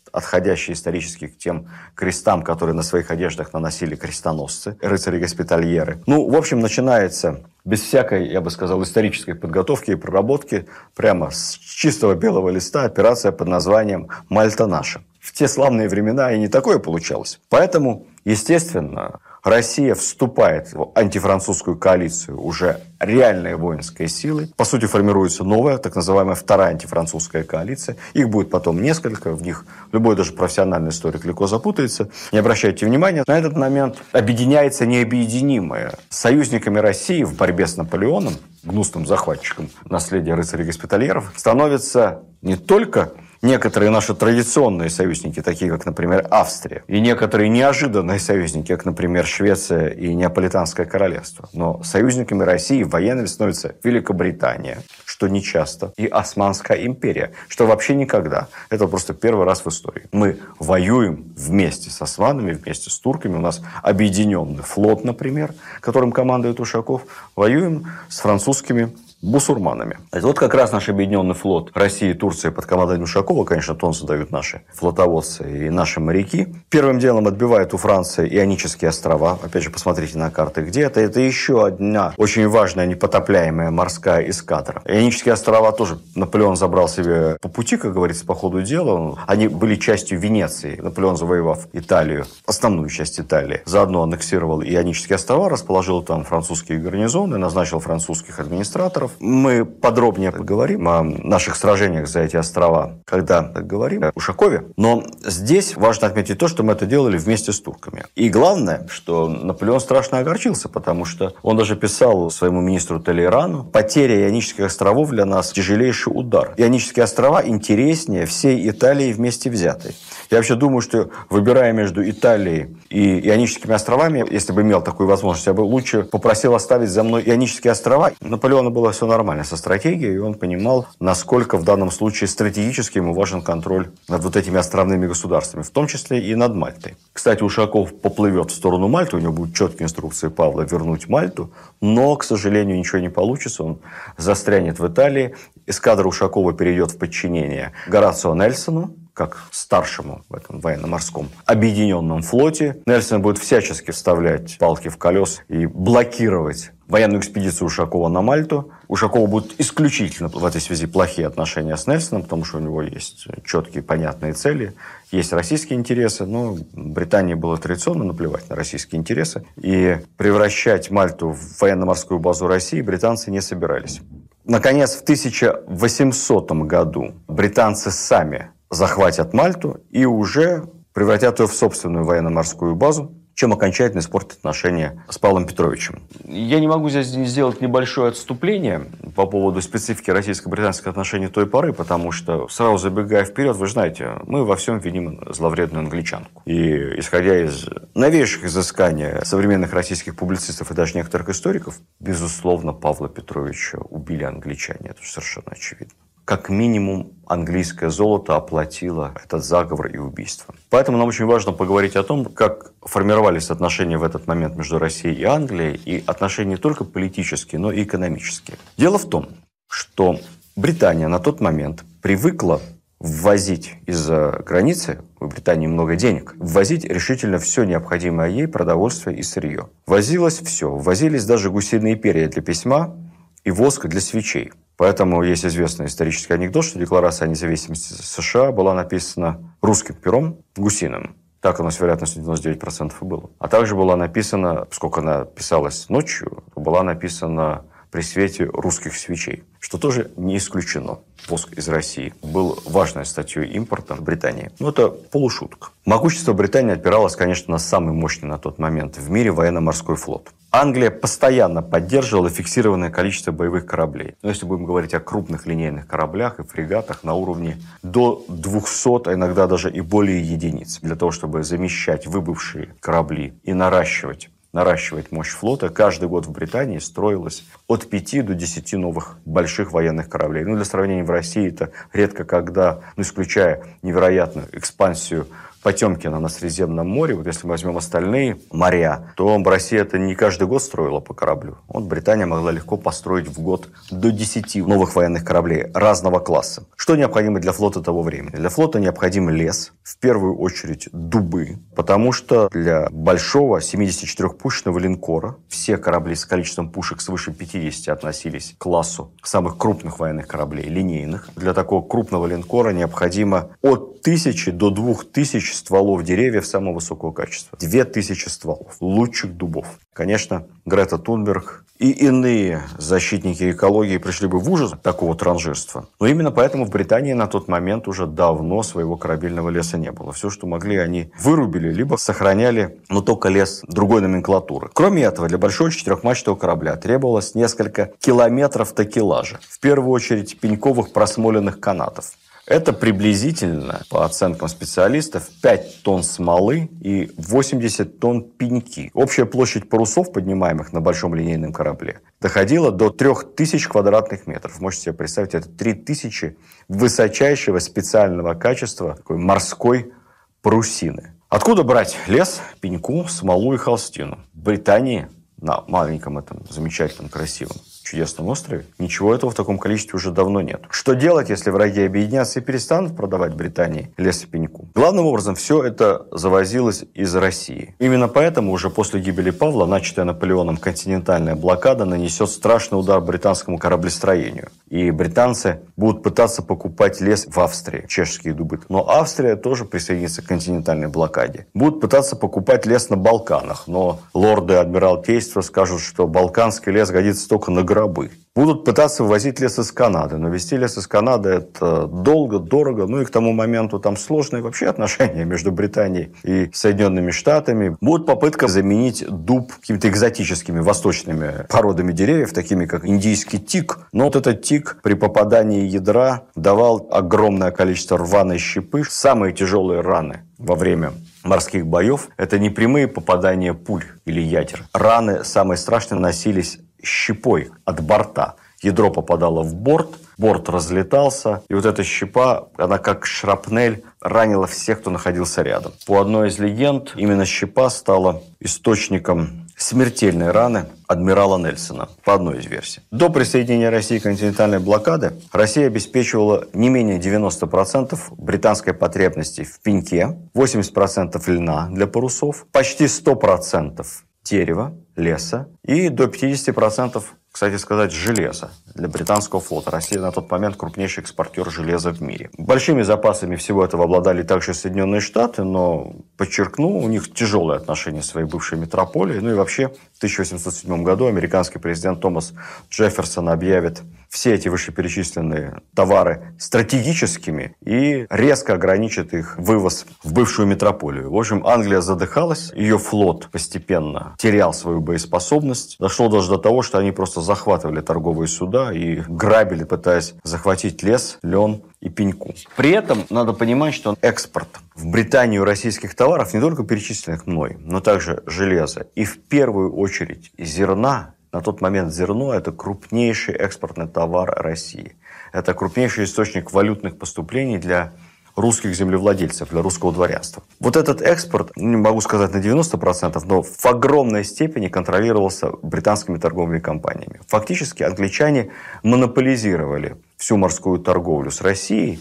исторически 0.72 1.28
к 1.28 1.38
тем 1.38 1.68
крестам, 1.94 2.42
которые 2.42 2.74
на 2.74 2.82
своих 2.82 3.10
одеждах 3.10 3.52
наносили 3.52 3.96
крестоносцы, 3.96 4.76
рыцари-госпитальеры. 4.80 6.02
Ну, 6.06 6.28
в 6.28 6.34
общем, 6.34 6.60
начинается 6.60 7.44
без 7.64 7.82
всякой, 7.82 8.28
я 8.28 8.40
бы 8.40 8.50
сказал, 8.50 8.82
исторической 8.82 9.34
подготовки 9.34 9.90
и 9.90 9.96
проработки, 9.96 10.66
прямо 10.94 11.30
с 11.30 11.52
чистого 11.52 12.14
белого 12.14 12.48
листа 12.48 12.84
операция 12.84 13.32
под 13.32 13.48
названием 13.48 14.08
«Мальта 14.28 14.66
наша». 14.66 15.02
В 15.20 15.32
те 15.32 15.48
славные 15.48 15.88
времена 15.88 16.32
и 16.32 16.38
не 16.38 16.48
такое 16.48 16.78
получалось. 16.78 17.40
Поэтому, 17.48 18.06
естественно, 18.24 19.18
Россия 19.46 19.94
вступает 19.94 20.72
в 20.72 20.90
антифранцузскую 20.96 21.76
коалицию 21.76 22.44
уже 22.44 22.80
реальной 22.98 23.54
воинской 23.54 24.08
силы. 24.08 24.48
По 24.56 24.64
сути, 24.64 24.86
формируется 24.86 25.44
новая, 25.44 25.78
так 25.78 25.94
называемая 25.94 26.34
вторая 26.34 26.70
антифранцузская 26.70 27.44
коалиция. 27.44 27.96
Их 28.12 28.28
будет 28.28 28.50
потом 28.50 28.82
несколько, 28.82 29.30
в 29.30 29.42
них 29.44 29.64
любой 29.92 30.16
даже 30.16 30.32
профессиональный 30.32 30.90
историк 30.90 31.24
легко 31.24 31.46
запутается. 31.46 32.10
Не 32.32 32.40
обращайте 32.40 32.86
внимания, 32.86 33.22
на 33.24 33.38
этот 33.38 33.56
момент 33.56 33.98
объединяется 34.10 34.84
необъединимое. 34.84 35.92
Союзниками 36.10 36.80
России 36.80 37.22
в 37.22 37.36
борьбе 37.36 37.68
с 37.68 37.76
Наполеоном, 37.76 38.34
гнусным 38.64 39.06
захватчиком 39.06 39.70
наследия 39.88 40.34
рыцарей-госпитальеров, 40.34 41.32
становится 41.36 42.22
не 42.42 42.56
только 42.56 43.12
некоторые 43.42 43.90
наши 43.90 44.14
традиционные 44.14 44.90
союзники, 44.90 45.42
такие 45.42 45.70
как, 45.70 45.86
например, 45.86 46.26
Австрия, 46.30 46.84
и 46.88 47.00
некоторые 47.00 47.48
неожиданные 47.48 48.18
союзники, 48.18 48.68
как, 48.68 48.84
например, 48.84 49.26
Швеция 49.26 49.88
и 49.88 50.14
Неаполитанское 50.14 50.86
королевство. 50.86 51.48
Но 51.52 51.82
союзниками 51.82 52.42
России 52.42 52.82
военными 52.82 53.26
становится 53.26 53.76
Великобритания, 53.82 54.82
что 55.04 55.28
нечасто, 55.28 55.92
и 55.96 56.06
Османская 56.06 56.86
империя, 56.86 57.32
что 57.48 57.66
вообще 57.66 57.94
никогда. 57.94 58.48
Это 58.70 58.86
просто 58.86 59.14
первый 59.14 59.46
раз 59.46 59.64
в 59.64 59.68
истории. 59.68 60.04
Мы 60.12 60.38
воюем 60.58 61.32
вместе 61.36 61.90
с 61.90 62.00
османами, 62.02 62.52
вместе 62.52 62.90
с 62.90 62.98
турками. 62.98 63.36
У 63.36 63.40
нас 63.40 63.62
объединенный 63.82 64.62
флот, 64.62 65.04
например, 65.04 65.54
которым 65.80 66.12
командует 66.12 66.60
Ушаков. 66.60 67.02
Воюем 67.34 67.86
с 68.08 68.20
французскими 68.20 68.92
бусурманами. 69.26 69.98
Вот 70.12 70.38
как 70.38 70.54
раз 70.54 70.72
наш 70.72 70.88
объединенный 70.88 71.34
флот 71.34 71.70
России 71.74 72.10
и 72.10 72.14
Турции 72.14 72.50
под 72.50 72.66
командой 72.66 73.02
Ушакова, 73.02 73.44
конечно, 73.44 73.74
тон 73.74 73.92
задают 73.92 74.30
наши 74.30 74.62
флотоводцы 74.72 75.66
и 75.66 75.70
наши 75.70 76.00
моряки. 76.00 76.54
Первым 76.70 76.98
делом 76.98 77.26
отбивают 77.26 77.74
у 77.74 77.76
Франции 77.76 78.28
Ионические 78.28 78.90
острова. 78.90 79.38
Опять 79.42 79.64
же, 79.64 79.70
посмотрите 79.70 80.18
на 80.18 80.30
карты, 80.30 80.62
где 80.62 80.82
это. 80.82 81.00
Это 81.00 81.20
еще 81.20 81.66
одна 81.66 82.14
очень 82.16 82.48
важная 82.48 82.86
непотопляемая 82.86 83.70
морская 83.70 84.28
эскадра. 84.28 84.82
Ионические 84.86 85.34
острова 85.34 85.72
тоже 85.72 85.98
Наполеон 86.14 86.56
забрал 86.56 86.88
себе 86.88 87.36
по 87.40 87.48
пути, 87.48 87.76
как 87.76 87.92
говорится, 87.92 88.24
по 88.24 88.34
ходу 88.34 88.62
дела. 88.62 89.18
Они 89.26 89.48
были 89.48 89.76
частью 89.76 90.20
Венеции. 90.20 90.78
Наполеон, 90.80 91.16
завоевав 91.16 91.66
Италию, 91.72 92.26
основную 92.46 92.88
часть 92.88 93.20
Италии, 93.20 93.62
заодно 93.64 94.02
аннексировал 94.02 94.62
Ионические 94.62 95.16
острова, 95.16 95.48
расположил 95.48 96.02
там 96.02 96.24
французские 96.24 96.78
гарнизоны, 96.78 97.38
назначил 97.38 97.80
французских 97.80 98.38
администраторов. 98.40 99.12
Мы 99.20 99.64
подробнее 99.64 100.32
поговорим 100.32 100.88
о 100.88 101.02
наших 101.02 101.56
сражениях 101.56 102.08
за 102.08 102.20
эти 102.20 102.36
острова, 102.36 102.98
когда 103.04 103.42
говорим 103.42 104.04
о 104.04 104.12
Ушакове. 104.14 104.64
Но 104.76 105.02
здесь 105.24 105.76
важно 105.76 106.08
отметить 106.08 106.38
то, 106.38 106.48
что 106.48 106.62
мы 106.62 106.72
это 106.72 106.86
делали 106.86 107.16
вместе 107.18 107.52
с 107.52 107.60
турками. 107.60 108.04
И 108.14 108.28
главное, 108.28 108.86
что 108.90 109.28
Наполеон 109.28 109.80
страшно 109.80 110.18
огорчился, 110.18 110.68
потому 110.68 111.04
что 111.04 111.34
он 111.42 111.56
даже 111.56 111.76
писал 111.76 112.30
своему 112.30 112.60
министру 112.60 113.00
Толерану, 113.00 113.64
потеря 113.64 114.26
Ионических 114.26 114.66
островов 114.66 115.10
для 115.10 115.24
нас 115.24 115.52
тяжелейший 115.52 116.12
удар. 116.14 116.54
Ионические 116.56 117.04
острова 117.04 117.46
интереснее 117.46 118.26
всей 118.26 118.68
Италии 118.68 119.12
вместе 119.12 119.50
взятой. 119.50 119.94
Я 120.30 120.38
вообще 120.38 120.56
думаю, 120.56 120.80
что 120.80 121.10
выбирая 121.30 121.72
между 121.72 122.08
Италией 122.08 122.76
и 122.90 123.20
Ионическими 123.28 123.74
островами, 123.74 124.24
если 124.30 124.52
бы 124.52 124.62
имел 124.62 124.82
такую 124.82 125.08
возможность, 125.08 125.46
я 125.46 125.52
бы 125.52 125.60
лучше 125.60 126.02
попросил 126.02 126.54
оставить 126.54 126.90
за 126.90 127.02
мной 127.02 127.22
Ионические 127.24 127.72
острова. 127.72 128.12
Наполеона 128.20 128.70
было 128.70 128.90
все 128.96 129.06
нормально 129.06 129.44
со 129.44 129.56
стратегией, 129.56 130.14
и 130.14 130.18
он 130.18 130.34
понимал, 130.34 130.86
насколько 131.00 131.58
в 131.58 131.64
данном 131.64 131.90
случае 131.90 132.28
стратегически 132.28 132.98
ему 132.98 133.12
важен 133.12 133.42
контроль 133.42 133.90
над 134.08 134.24
вот 134.24 134.36
этими 134.36 134.58
островными 134.58 135.06
государствами, 135.06 135.62
в 135.62 135.70
том 135.70 135.86
числе 135.86 136.18
и 136.18 136.34
над 136.34 136.54
Мальтой. 136.54 136.96
Кстати, 137.12 137.42
Ушаков 137.42 137.94
поплывет 138.00 138.50
в 138.50 138.54
сторону 138.54 138.88
Мальты, 138.88 139.16
у 139.16 139.20
него 139.20 139.32
будут 139.32 139.54
четкие 139.54 139.84
инструкции 139.84 140.28
Павла 140.28 140.62
вернуть 140.62 141.08
Мальту, 141.08 141.52
но, 141.80 142.16
к 142.16 142.24
сожалению, 142.24 142.78
ничего 142.78 142.98
не 142.98 143.10
получится, 143.10 143.64
он 143.64 143.80
застрянет 144.16 144.78
в 144.78 144.88
Италии, 144.88 145.34
эскадра 145.66 146.08
Ушакова 146.08 146.54
перейдет 146.54 146.92
в 146.92 146.98
подчинение 146.98 147.72
Горацио 147.86 148.34
Нельсону, 148.34 148.94
как 149.16 149.44
старшему 149.50 150.24
в 150.28 150.34
этом 150.34 150.60
военно-морском 150.60 151.30
объединенном 151.46 152.20
флоте. 152.20 152.82
Нельсон 152.86 153.22
будет 153.22 153.38
всячески 153.38 153.90
вставлять 153.90 154.58
палки 154.58 154.88
в 154.88 154.98
колес 154.98 155.40
и 155.48 155.64
блокировать 155.64 156.72
военную 156.88 157.20
экспедицию 157.20 157.66
Ушакова 157.66 158.08
на 158.08 158.22
Мальту. 158.22 158.70
Ушакова 158.88 159.26
будут 159.26 159.54
исключительно 159.58 160.28
в 160.28 160.44
этой 160.44 160.60
связи 160.60 160.86
плохие 160.86 161.26
отношения 161.26 161.76
с 161.76 161.86
Нельсоном, 161.86 162.22
потому 162.22 162.44
что 162.44 162.58
у 162.58 162.60
него 162.60 162.82
есть 162.82 163.26
четкие, 163.44 163.82
понятные 163.82 164.32
цели, 164.32 164.74
есть 165.10 165.32
российские 165.32 165.78
интересы, 165.78 166.26
но 166.26 166.56
Британии 166.72 167.34
было 167.34 167.56
традиционно 167.58 168.04
наплевать 168.04 168.48
на 168.48 168.56
российские 168.56 169.00
интересы, 169.00 169.44
и 169.56 169.98
превращать 170.16 170.90
Мальту 170.90 171.32
в 171.32 171.60
военно-морскую 171.60 172.20
базу 172.20 172.46
России 172.46 172.80
британцы 172.80 173.30
не 173.30 173.40
собирались. 173.40 174.00
Наконец, 174.44 174.94
в 174.94 175.02
1800 175.02 176.52
году 176.52 177.14
британцы 177.26 177.90
сами 177.90 178.50
захватят 178.70 179.32
Мальту 179.32 179.80
и 179.90 180.04
уже 180.04 180.68
превратят 180.92 181.40
ее 181.40 181.46
в 181.46 181.52
собственную 181.52 182.04
военно-морскую 182.04 182.74
базу, 182.74 183.12
чем 183.36 183.52
окончательно 183.52 184.00
испортят 184.00 184.38
отношения 184.38 185.04
с 185.10 185.18
Павлом 185.18 185.46
Петровичем. 185.46 186.02
Я 186.24 186.58
не 186.58 186.66
могу 186.66 186.88
здесь 186.88 187.06
сделать 187.06 187.60
небольшое 187.60 188.08
отступление 188.08 188.86
по 189.14 189.26
поводу 189.26 189.60
специфики 189.60 190.10
российско-британских 190.10 190.86
отношений 190.86 191.28
той 191.28 191.46
поры, 191.46 191.74
потому 191.74 192.12
что, 192.12 192.48
сразу 192.48 192.78
забегая 192.78 193.24
вперед, 193.26 193.54
вы 193.56 193.66
знаете, 193.68 194.12
мы 194.24 194.44
во 194.46 194.56
всем 194.56 194.78
виним 194.78 195.22
зловредную 195.30 195.84
англичанку. 195.84 196.42
И 196.46 196.98
исходя 196.98 197.38
из 197.44 197.68
новейших 197.94 198.44
изысканий 198.44 199.22
современных 199.24 199.74
российских 199.74 200.16
публицистов 200.16 200.70
и 200.70 200.74
даже 200.74 200.94
некоторых 200.94 201.28
историков, 201.28 201.78
безусловно, 202.00 202.72
Павла 202.72 203.10
Петровича 203.10 203.78
убили 203.78 204.24
англичане. 204.24 204.90
Это 204.90 205.04
совершенно 205.04 205.48
очевидно 205.50 206.05
как 206.26 206.50
минимум 206.50 207.12
английское 207.24 207.88
золото 207.88 208.34
оплатило 208.34 209.14
этот 209.24 209.44
заговор 209.44 209.86
и 209.86 209.96
убийство. 209.96 210.54
Поэтому 210.70 210.98
нам 210.98 211.06
очень 211.06 211.24
важно 211.24 211.52
поговорить 211.52 211.94
о 211.94 212.02
том, 212.02 212.24
как 212.24 212.72
формировались 212.82 213.50
отношения 213.50 213.96
в 213.96 214.02
этот 214.02 214.26
момент 214.26 214.56
между 214.56 214.78
Россией 214.78 215.14
и 215.14 215.22
Англией, 215.22 215.80
и 215.84 216.02
отношения 216.04 216.50
не 216.50 216.56
только 216.56 216.84
политические, 216.84 217.60
но 217.60 217.70
и 217.70 217.84
экономические. 217.84 218.58
Дело 218.76 218.98
в 218.98 219.08
том, 219.08 219.28
что 219.68 220.18
Британия 220.56 221.06
на 221.06 221.20
тот 221.20 221.40
момент 221.40 221.84
привыкла 222.02 222.60
ввозить 222.98 223.74
из-за 223.86 224.42
границы, 224.44 224.98
в 225.20 225.28
Британии 225.28 225.68
много 225.68 225.94
денег, 225.94 226.34
ввозить 226.38 226.84
решительно 226.84 227.38
все 227.38 227.62
необходимое 227.62 228.30
ей 228.30 228.48
продовольствие 228.48 229.16
и 229.16 229.22
сырье. 229.22 229.68
Возилось 229.86 230.40
все. 230.40 230.74
Возились 230.74 231.24
даже 231.24 231.50
гусиные 231.50 231.94
перья 231.94 232.28
для 232.28 232.42
письма 232.42 232.96
и 233.44 233.52
воск 233.52 233.86
для 233.86 234.00
свечей. 234.00 234.50
Поэтому 234.76 235.22
есть 235.22 235.44
известный 235.44 235.86
исторический 235.86 236.34
анекдот, 236.34 236.64
что 236.64 236.78
Декларация 236.78 237.26
о 237.26 237.28
независимости 237.28 237.94
США 237.94 238.52
была 238.52 238.74
написана 238.74 239.56
русским 239.62 239.94
пером, 239.94 240.38
гусиным. 240.56 241.16
Так 241.40 241.60
оно 241.60 241.70
с 241.70 241.80
вероятностью 241.80 242.22
99% 242.22 242.92
и 243.00 243.04
было. 243.04 243.30
А 243.38 243.48
также 243.48 243.74
была 243.74 243.96
написана, 243.96 244.66
поскольку 244.66 245.00
она 245.00 245.24
писалась 245.24 245.88
ночью, 245.88 246.44
была 246.54 246.82
написана 246.82 247.64
при 247.90 248.02
свете 248.02 248.44
русских 248.44 248.96
свечей, 248.96 249.44
что 249.60 249.78
тоже 249.78 250.10
не 250.16 250.36
исключено. 250.36 250.98
Воск 251.28 251.52
из 251.56 251.68
России 251.68 252.14
был 252.22 252.58
важной 252.64 253.04
статьей 253.04 253.46
импорта 253.52 253.94
в 253.94 254.02
Британии. 254.02 254.50
Но 254.58 254.70
это 254.70 254.88
полушутка. 254.88 255.68
Могущество 255.84 256.32
Британии 256.32 256.74
опиралось, 256.74 257.16
конечно, 257.16 257.52
на 257.52 257.58
самый 257.58 257.92
мощный 257.92 258.28
на 258.28 258.38
тот 258.38 258.58
момент 258.58 258.96
в 258.98 259.10
мире 259.10 259.30
военно-морской 259.32 259.96
флот. 259.96 260.30
Англия 260.52 260.90
постоянно 260.90 261.62
поддерживала 261.62 262.30
фиксированное 262.30 262.90
количество 262.90 263.30
боевых 263.30 263.66
кораблей. 263.66 264.14
Но 264.22 264.30
если 264.30 264.46
будем 264.46 264.64
говорить 264.64 264.94
о 264.94 265.00
крупных 265.00 265.46
линейных 265.46 265.86
кораблях 265.86 266.38
и 266.38 266.44
фрегатах 266.44 267.04
на 267.04 267.14
уровне 267.14 267.58
до 267.82 268.24
200, 268.28 269.08
а 269.08 269.14
иногда 269.14 269.46
даже 269.48 269.70
и 269.70 269.80
более 269.80 270.22
единиц, 270.22 270.78
для 270.80 270.96
того, 270.96 271.10
чтобы 271.10 271.42
замещать 271.42 272.06
выбывшие 272.06 272.74
корабли 272.80 273.34
и 273.42 273.52
наращивать 273.52 274.30
наращивать 274.56 275.12
мощь 275.12 275.32
флота. 275.32 275.68
Каждый 275.68 276.08
год 276.08 276.24
в 276.24 276.32
Британии 276.32 276.78
строилось 276.78 277.44
от 277.66 277.90
5 277.90 278.24
до 278.24 278.34
10 278.34 278.72
новых 278.72 279.18
больших 279.26 279.70
военных 279.70 280.08
кораблей. 280.08 280.44
Ну, 280.44 280.56
для 280.56 280.64
сравнения, 280.64 281.04
в 281.04 281.10
России 281.10 281.48
это 281.48 281.72
редко 281.92 282.24
когда, 282.24 282.80
ну, 282.96 283.02
исключая 283.02 283.62
невероятную 283.82 284.48
экспансию 284.52 285.26
Потемкина 285.66 286.20
на 286.20 286.28
Средиземном 286.28 286.88
море, 286.88 287.16
вот 287.16 287.26
если 287.26 287.44
мы 287.44 287.50
возьмем 287.54 287.76
остальные 287.76 288.38
моря, 288.52 289.12
то 289.16 289.42
Россия 289.44 289.80
это 289.80 289.98
не 289.98 290.14
каждый 290.14 290.46
год 290.46 290.62
строила 290.62 291.00
по 291.00 291.12
кораблю. 291.12 291.58
Вот 291.66 291.82
Британия 291.82 292.24
могла 292.24 292.52
легко 292.52 292.76
построить 292.76 293.26
в 293.26 293.40
год 293.40 293.68
до 293.90 294.12
10 294.12 294.64
новых 294.64 294.94
военных 294.94 295.24
кораблей 295.24 295.66
разного 295.74 296.20
класса. 296.20 296.66
Что 296.76 296.94
необходимо 296.94 297.40
для 297.40 297.50
флота 297.50 297.82
того 297.82 298.02
времени? 298.02 298.36
Для 298.36 298.48
флота 298.48 298.78
необходим 298.78 299.28
лес, 299.28 299.72
в 299.82 299.98
первую 299.98 300.36
очередь 300.38 300.88
дубы, 300.92 301.58
потому 301.74 302.12
что 302.12 302.48
для 302.52 302.88
большого 302.92 303.58
74-пушечного 303.58 304.78
линкора 304.78 305.34
все 305.48 305.78
корабли 305.78 306.14
с 306.14 306.24
количеством 306.24 306.70
пушек 306.70 307.00
свыше 307.00 307.32
50 307.32 307.88
относились 307.88 308.54
к 308.56 308.62
классу 308.62 309.10
самых 309.24 309.58
крупных 309.58 309.98
военных 309.98 310.28
кораблей, 310.28 310.68
линейных. 310.68 311.30
Для 311.34 311.54
такого 311.54 311.84
крупного 311.84 312.26
линкора 312.26 312.70
необходимо 312.70 313.50
от 313.62 313.98
1000 314.02 314.52
до 314.52 314.70
2000 314.70 315.55
стволов 315.56 316.02
деревьев 316.02 316.46
самого 316.46 316.74
высокого 316.74 317.12
качества. 317.12 317.58
Две 317.60 317.84
тысячи 317.84 318.28
стволов 318.28 318.76
лучших 318.80 319.36
дубов. 319.36 319.66
Конечно, 319.92 320.46
Грета 320.64 320.98
Тунберг 320.98 321.64
и 321.78 321.90
иные 321.90 322.62
защитники 322.78 323.50
экологии 323.50 323.98
пришли 323.98 324.28
бы 324.28 324.38
в 324.38 324.50
ужас 324.50 324.72
такого 324.82 325.14
транжирства. 325.14 325.88
Но 326.00 326.06
именно 326.06 326.30
поэтому 326.30 326.64
в 326.64 326.70
Британии 326.70 327.12
на 327.12 327.26
тот 327.26 327.48
момент 327.48 327.86
уже 327.88 328.06
давно 328.06 328.62
своего 328.62 328.96
корабельного 328.96 329.50
леса 329.50 329.76
не 329.76 329.92
было. 329.92 330.12
Все, 330.12 330.30
что 330.30 330.46
могли, 330.46 330.76
они 330.76 331.10
вырубили, 331.18 331.70
либо 331.70 331.96
сохраняли, 331.96 332.78
но 332.88 333.02
только 333.02 333.28
лес 333.28 333.62
другой 333.68 334.00
номенклатуры. 334.00 334.70
Кроме 334.72 335.02
этого, 335.02 335.28
для 335.28 335.38
большого 335.38 335.70
четырехмачтового 335.70 336.38
корабля 336.38 336.76
требовалось 336.76 337.34
несколько 337.34 337.90
километров 338.00 338.72
такелажа. 338.72 339.38
В 339.48 339.60
первую 339.60 339.90
очередь 339.90 340.38
пеньковых 340.40 340.92
просмоленных 340.92 341.60
канатов. 341.60 342.12
Это 342.46 342.72
приблизительно, 342.72 343.82
по 343.90 344.04
оценкам 344.04 344.46
специалистов, 344.46 345.28
5 345.42 345.82
тонн 345.82 346.04
смолы 346.04 346.70
и 346.80 347.10
80 347.16 347.98
тонн 347.98 348.22
пеньки. 348.22 348.92
Общая 348.94 349.24
площадь 349.24 349.68
парусов, 349.68 350.12
поднимаемых 350.12 350.72
на 350.72 350.80
большом 350.80 351.16
линейном 351.16 351.52
корабле, 351.52 352.02
доходила 352.20 352.70
до 352.70 352.90
3000 352.90 353.68
квадратных 353.68 354.28
метров. 354.28 354.60
Можете 354.60 354.84
себе 354.84 354.92
представить, 354.92 355.34
это 355.34 355.48
3000 355.48 356.36
высочайшего 356.68 357.58
специального 357.58 358.34
качества 358.34 358.94
такой 358.94 359.16
морской 359.16 359.92
парусины. 360.40 361.14
Откуда 361.28 361.64
брать 361.64 361.96
лес, 362.06 362.40
пеньку, 362.60 363.08
смолу 363.08 363.54
и 363.54 363.56
холстину? 363.56 364.20
В 364.32 364.38
Британии, 364.38 365.08
на 365.36 365.64
маленьком 365.66 366.16
этом 366.16 366.46
замечательном, 366.48 367.08
красивом 367.08 367.56
чудесном 367.86 368.28
острове, 368.28 368.66
ничего 368.78 369.14
этого 369.14 369.30
в 369.30 369.34
таком 369.34 369.58
количестве 369.58 369.96
уже 369.96 370.10
давно 370.10 370.40
нет. 370.40 370.62
Что 370.70 370.94
делать, 370.94 371.30
если 371.30 371.50
враги 371.50 371.82
объединятся 371.82 372.40
и 372.40 372.42
перестанут 372.42 372.96
продавать 372.96 373.34
Британии 373.34 373.90
лес 373.96 374.24
и 374.24 374.26
пеньку? 374.26 374.65
Главным 374.76 375.06
образом, 375.06 375.36
все 375.36 375.62
это 375.64 376.06
завозилось 376.10 376.84
из 376.92 377.16
России. 377.16 377.74
Именно 377.78 378.08
поэтому 378.08 378.52
уже 378.52 378.68
после 378.68 379.00
гибели 379.00 379.30
Павла, 379.30 379.64
начатая 379.64 380.04
Наполеоном 380.04 380.58
континентальная 380.58 381.34
блокада, 381.34 381.86
нанесет 381.86 382.28
страшный 382.28 382.78
удар 382.78 383.00
британскому 383.00 383.56
кораблестроению. 383.56 384.50
И 384.68 384.90
британцы 384.90 385.62
будут 385.78 386.02
пытаться 386.02 386.42
покупать 386.42 387.00
лес 387.00 387.26
в 387.26 387.40
Австрии, 387.40 387.86
чешские 387.88 388.34
дубы. 388.34 388.60
Но 388.68 388.86
Австрия 388.86 389.36
тоже 389.36 389.64
присоединится 389.64 390.20
к 390.20 390.26
континентальной 390.26 390.88
блокаде. 390.88 391.46
Будут 391.54 391.80
пытаться 391.80 392.14
покупать 392.14 392.66
лес 392.66 392.90
на 392.90 392.98
Балканах, 392.98 393.66
но 393.66 394.00
лорды 394.12 394.56
Адмиралтейства 394.56 395.40
скажут, 395.40 395.80
что 395.80 396.06
балканский 396.06 396.70
лес 396.70 396.90
годится 396.90 397.26
только 397.26 397.50
на 397.50 397.62
гробы. 397.62 398.10
Будут 398.36 398.66
пытаться 398.66 399.02
вывозить 399.02 399.40
лес 399.40 399.58
из 399.58 399.72
Канады. 399.72 400.18
Но 400.18 400.28
везти 400.28 400.58
лес 400.58 400.76
из 400.76 400.86
Канады– 400.86 401.28
это 401.30 401.86
долго, 401.86 402.38
дорого. 402.38 402.86
Ну 402.86 403.00
и 403.00 403.06
к 403.06 403.10
тому 403.10 403.32
моменту 403.32 403.78
там 403.78 403.96
сложные 403.96 404.42
вообще 404.42 404.66
отношения 404.66 405.24
между 405.24 405.50
Британией 405.52 406.14
и 406.22 406.50
Соединенными 406.52 407.12
Штатами. 407.12 407.78
Будет 407.80 408.04
попытка 408.04 408.46
заменить 408.46 409.06
дуб 409.08 409.54
какими-то 409.54 409.88
экзотическими 409.88 410.60
восточными 410.60 411.46
породами 411.48 411.92
деревьев, 411.92 412.34
такими 412.34 412.66
как 412.66 412.84
индийский 412.84 413.38
тик. 413.38 413.78
Но 413.92 414.04
вот 414.04 414.16
этот 414.16 414.42
тик 414.42 414.80
при 414.82 414.92
попадании 414.92 415.66
ядра 415.66 416.24
давал 416.34 416.88
огромное 416.92 417.52
количество 417.52 417.96
рваной 417.96 418.36
щепы. 418.36 418.82
Самые 418.86 419.32
тяжелые 419.32 419.80
раны 419.80 420.24
во 420.36 420.56
время 420.56 420.92
морских 421.24 421.66
боев– 421.66 422.08
это 422.18 422.38
не 422.38 422.50
прямые 422.50 422.86
попадания 422.86 423.54
пуль 423.54 423.84
или 424.04 424.20
ядер. 424.20 424.64
Раны 424.74 425.24
самые 425.24 425.56
страшные 425.56 425.98
наносились 425.98 426.58
щепой 426.86 427.50
от 427.64 427.80
борта. 427.80 428.36
Ядро 428.62 428.90
попадало 428.90 429.42
в 429.42 429.54
борт, 429.54 429.90
борт 430.16 430.48
разлетался, 430.48 431.42
и 431.48 431.54
вот 431.54 431.66
эта 431.66 431.84
щепа, 431.84 432.48
она 432.56 432.78
как 432.78 433.04
шрапнель 433.04 433.84
ранила 434.00 434.46
всех, 434.46 434.80
кто 434.80 434.90
находился 434.90 435.42
рядом. 435.42 435.72
По 435.86 436.00
одной 436.00 436.28
из 436.28 436.38
легенд, 436.38 436.94
именно 436.96 437.26
щепа 437.26 437.68
стала 437.68 438.22
источником 438.40 439.46
смертельной 439.56 440.30
раны 440.30 440.66
адмирала 440.86 441.38
Нельсона, 441.38 441.88
по 442.04 442.14
одной 442.14 442.38
из 442.38 442.46
версий. 442.46 442.82
До 442.90 443.08
присоединения 443.08 443.70
России 443.70 443.98
к 443.98 444.02
континентальной 444.04 444.58
блокаде 444.58 445.14
Россия 445.32 445.66
обеспечивала 445.66 446.46
не 446.52 446.68
менее 446.68 446.98
90% 446.98 447.98
британской 448.16 448.74
потребности 448.74 449.44
в 449.44 449.60
пеньке, 449.60 450.16
80% 450.34 451.22
льна 451.30 451.68
для 451.70 451.86
парусов, 451.86 452.46
почти 452.52 452.84
100% 452.84 453.84
дерева, 454.28 454.74
леса 454.96 455.48
и 455.62 455.88
до 455.88 456.04
50%, 456.04 457.02
кстати 457.30 457.56
сказать, 457.56 457.92
железа 457.92 458.50
для 458.74 458.88
британского 458.88 459.40
флота. 459.40 459.70
Россия 459.70 460.00
на 460.00 460.10
тот 460.10 460.30
момент 460.30 460.56
крупнейший 460.56 461.02
экспортер 461.02 461.50
железа 461.50 461.90
в 461.90 462.00
мире. 462.00 462.30
Большими 462.38 462.82
запасами 462.82 463.36
всего 463.36 463.64
этого 463.64 463.84
обладали 463.84 464.22
также 464.22 464.54
Соединенные 464.54 465.00
Штаты, 465.00 465.44
но, 465.44 465.96
подчеркну, 466.16 466.78
у 466.78 466.88
них 466.88 467.12
тяжелые 467.12 467.58
отношения 467.58 468.02
с 468.02 468.06
своей 468.06 468.26
бывшей 468.26 468.58
метрополией. 468.58 469.20
Ну 469.20 469.30
и 469.30 469.34
вообще, 469.34 469.68
в 469.68 469.98
1807 469.98 470.82
году 470.82 471.06
американский 471.06 471.58
президент 471.58 472.00
Томас 472.00 472.32
Джефферсон 472.70 473.28
объявит 473.28 473.82
все 474.16 474.32
эти 474.32 474.48
вышеперечисленные 474.48 475.60
товары 475.74 476.34
стратегическими 476.38 477.54
и 477.62 478.06
резко 478.08 478.54
ограничит 478.54 479.12
их 479.12 479.36
вывоз 479.36 479.84
в 480.02 480.14
бывшую 480.14 480.48
метрополию. 480.48 481.10
В 481.10 481.16
общем, 481.16 481.46
Англия 481.46 481.82
задыхалась, 481.82 482.50
ее 482.54 482.78
флот 482.78 483.28
постепенно 483.30 484.14
терял 484.16 484.54
свою 484.54 484.80
боеспособность. 484.80 485.76
Дошло 485.78 486.08
даже 486.08 486.30
до 486.30 486.38
того, 486.38 486.62
что 486.62 486.78
они 486.78 486.92
просто 486.92 487.20
захватывали 487.20 487.82
торговые 487.82 488.26
суда 488.26 488.72
и 488.72 489.02
грабили, 489.06 489.64
пытаясь 489.64 490.14
захватить 490.22 490.82
лес, 490.82 491.18
лен 491.22 491.60
и 491.82 491.90
пеньку. 491.90 492.34
При 492.56 492.70
этом 492.70 493.04
надо 493.10 493.34
понимать, 493.34 493.74
что 493.74 493.96
экспорт 494.00 494.48
в 494.74 494.86
Британию 494.86 495.44
российских 495.44 495.94
товаров, 495.94 496.32
не 496.32 496.40
только 496.40 496.64
перечисленных 496.64 497.26
мной, 497.26 497.58
но 497.60 497.80
также 497.80 498.22
железа 498.24 498.86
и 498.94 499.04
в 499.04 499.18
первую 499.18 499.76
очередь 499.76 500.32
зерна, 500.38 501.15
на 501.36 501.42
тот 501.42 501.60
момент 501.60 501.92
зерно– 501.92 502.32
это 502.34 502.50
крупнейший 502.50 503.34
экспортный 503.34 503.86
товар 503.86 504.32
России. 504.36 504.96
Это 505.34 505.52
крупнейший 505.52 506.04
источник 506.04 506.50
валютных 506.50 506.98
поступлений 506.98 507.58
для 507.58 507.92
русских 508.36 508.74
землевладельцев, 508.74 509.50
для 509.50 509.60
русского 509.60 509.92
дворянства. 509.92 510.42
Вот 510.60 510.76
этот 510.76 511.02
экспорт, 511.02 511.52
ну, 511.56 511.68
не 511.68 511.76
могу 511.76 512.00
сказать 512.00 512.32
на 512.32 512.38
90%, 512.38 513.22
но 513.26 513.42
в 513.42 513.66
огромной 513.66 514.24
степени 514.24 514.68
контролировался 514.68 515.50
британскими 515.62 516.16
торговыми 516.16 516.58
компаниями. 516.58 517.20
Фактически 517.28 517.82
англичане 517.82 518.50
монополизировали 518.82 519.96
всю 520.16 520.38
морскую 520.38 520.78
торговлю 520.78 521.30
с 521.30 521.42
Россией, 521.42 522.00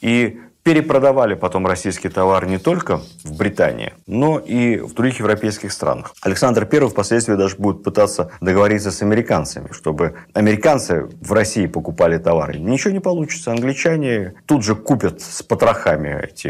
и 0.00 0.40
перепродавали 0.62 1.34
потом 1.34 1.66
российский 1.66 2.08
товар 2.08 2.46
не 2.46 2.58
только 2.58 3.00
в 3.24 3.36
Британии, 3.36 3.94
но 4.06 4.38
и 4.38 4.78
в 4.78 4.94
других 4.94 5.18
европейских 5.18 5.72
странах. 5.72 6.14
Александр 6.22 6.68
I 6.70 6.88
впоследствии 6.88 7.34
даже 7.34 7.56
будет 7.56 7.82
пытаться 7.82 8.30
договориться 8.40 8.90
с 8.90 9.02
американцами, 9.02 9.68
чтобы 9.72 10.14
американцы 10.34 11.08
в 11.20 11.32
России 11.32 11.66
покупали 11.66 12.18
товары. 12.18 12.58
Ничего 12.58 12.92
не 12.92 13.00
получится. 13.00 13.50
Англичане 13.50 14.34
тут 14.46 14.64
же 14.64 14.74
купят 14.74 15.20
с 15.20 15.42
потрохами 15.42 16.24
эти 16.24 16.48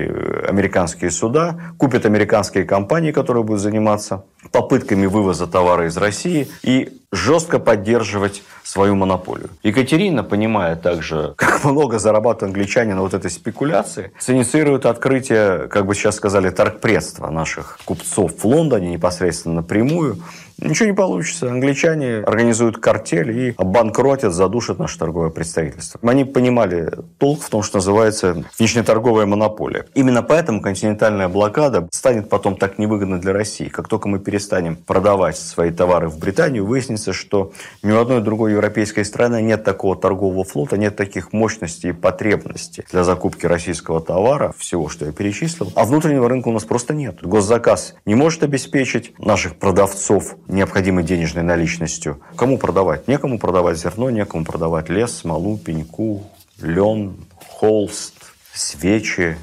американские 0.49 1.11
суда, 1.11 1.59
купят 1.79 2.07
американские 2.07 2.65
компании, 2.65 3.13
которые 3.13 3.45
будут 3.45 3.63
заниматься 3.63 4.25
попытками 4.51 5.07
вывоза 5.07 5.47
товара 5.47 5.87
из 5.87 5.97
России 5.97 6.49
и 6.63 7.02
жестко 7.13 7.59
поддерживать 7.59 8.43
свою 8.65 8.95
монополию. 8.95 9.51
Екатерина, 9.63 10.25
понимая 10.25 10.77
также, 10.77 11.35
как 11.37 11.65
много 11.65 11.99
зарабатывают 11.99 12.55
англичане 12.55 12.95
на 12.95 13.03
вот 13.03 13.15
этой 13.15 13.31
спекуляции, 13.31 14.13
синициирует 14.19 14.87
открытие, 14.87 15.69
как 15.69 15.87
бы 15.87 15.95
сейчас 15.95 16.17
сказали, 16.17 16.51
торгпредства 16.51 17.29
наших 17.31 17.79
купцов 17.85 18.33
в 18.39 18.45
Лондоне 18.47 18.91
непосредственно 18.91 19.57
напрямую. 19.57 20.19
Ничего 20.63 20.89
не 20.89 20.95
получится. 20.95 21.51
Англичане 21.51 22.19
организуют 22.19 22.79
картель 22.79 23.31
и 23.37 23.55
обанкротят, 23.57 24.33
задушат 24.33 24.79
наше 24.79 24.99
торговое 24.99 25.31
представительство. 25.31 25.99
Они 26.09 26.25
понимали 26.25 26.91
толк 27.19 27.43
в 27.43 27.51
том, 27.51 27.63
что 27.63 27.79
называется 27.79 28.45
внешнеторговая 28.59 29.27
монополия. 29.27 29.87
Именно 29.95 30.23
поэтому 30.23 30.61
континентальная 30.61 31.29
блокада 31.29 31.89
станет 31.91 32.29
потом 32.29 32.57
так 32.57 32.79
невыгодна 32.79 33.21
для 33.21 33.33
России. 33.33 33.67
Как 33.69 33.89
только 33.89 34.09
мы 34.09 34.21
перестанем 34.21 34.77
продавать 34.77 35.37
свои 35.37 35.71
товары 35.71 36.09
в 36.09 36.19
Британию, 36.19 36.65
выяснится, 36.65 37.13
что 37.13 37.53
ни 37.83 37.91
у 37.91 38.01
одной 38.01 38.21
другой 38.21 38.53
европейской 38.53 39.05
страны 39.05 39.43
нет 39.43 39.65
такого 39.65 39.97
торгового 39.97 40.45
флота, 40.45 40.77
нет 40.77 40.95
таких 40.95 41.33
мощностей 41.33 41.91
и 41.91 41.93
потребностей 41.93 42.85
для 42.93 43.03
закупки 43.03 43.47
российского 43.47 44.01
товара, 44.01 44.55
всего, 44.57 44.89
что 44.89 45.07
я 45.07 45.13
перечислил. 45.13 45.73
А 45.75 45.85
внутреннего 45.85 46.29
рынка 46.29 46.49
у 46.49 46.53
нас 46.53 46.65
просто 46.65 46.95
нет. 46.95 47.19
Госзаказ 47.23 47.95
не 48.07 48.15
может 48.15 48.45
обеспечить 48.45 49.19
наших 49.19 49.57
продавцов 49.57 50.37
необходимой 50.53 51.05
денежной 51.05 51.43
наличностью. 51.43 52.21
Кому 52.37 52.59
продавать? 52.59 53.09
Некому 53.09 53.39
продавать 53.39 53.79
зерно, 53.79 54.11
некому 54.11 54.45
продавать 54.45 54.89
лес, 54.89 55.17
смолу, 55.19 55.59
пеньку, 55.59 56.25
лен, 56.61 57.17
холст, 57.49 58.15
свечи, 58.55 59.37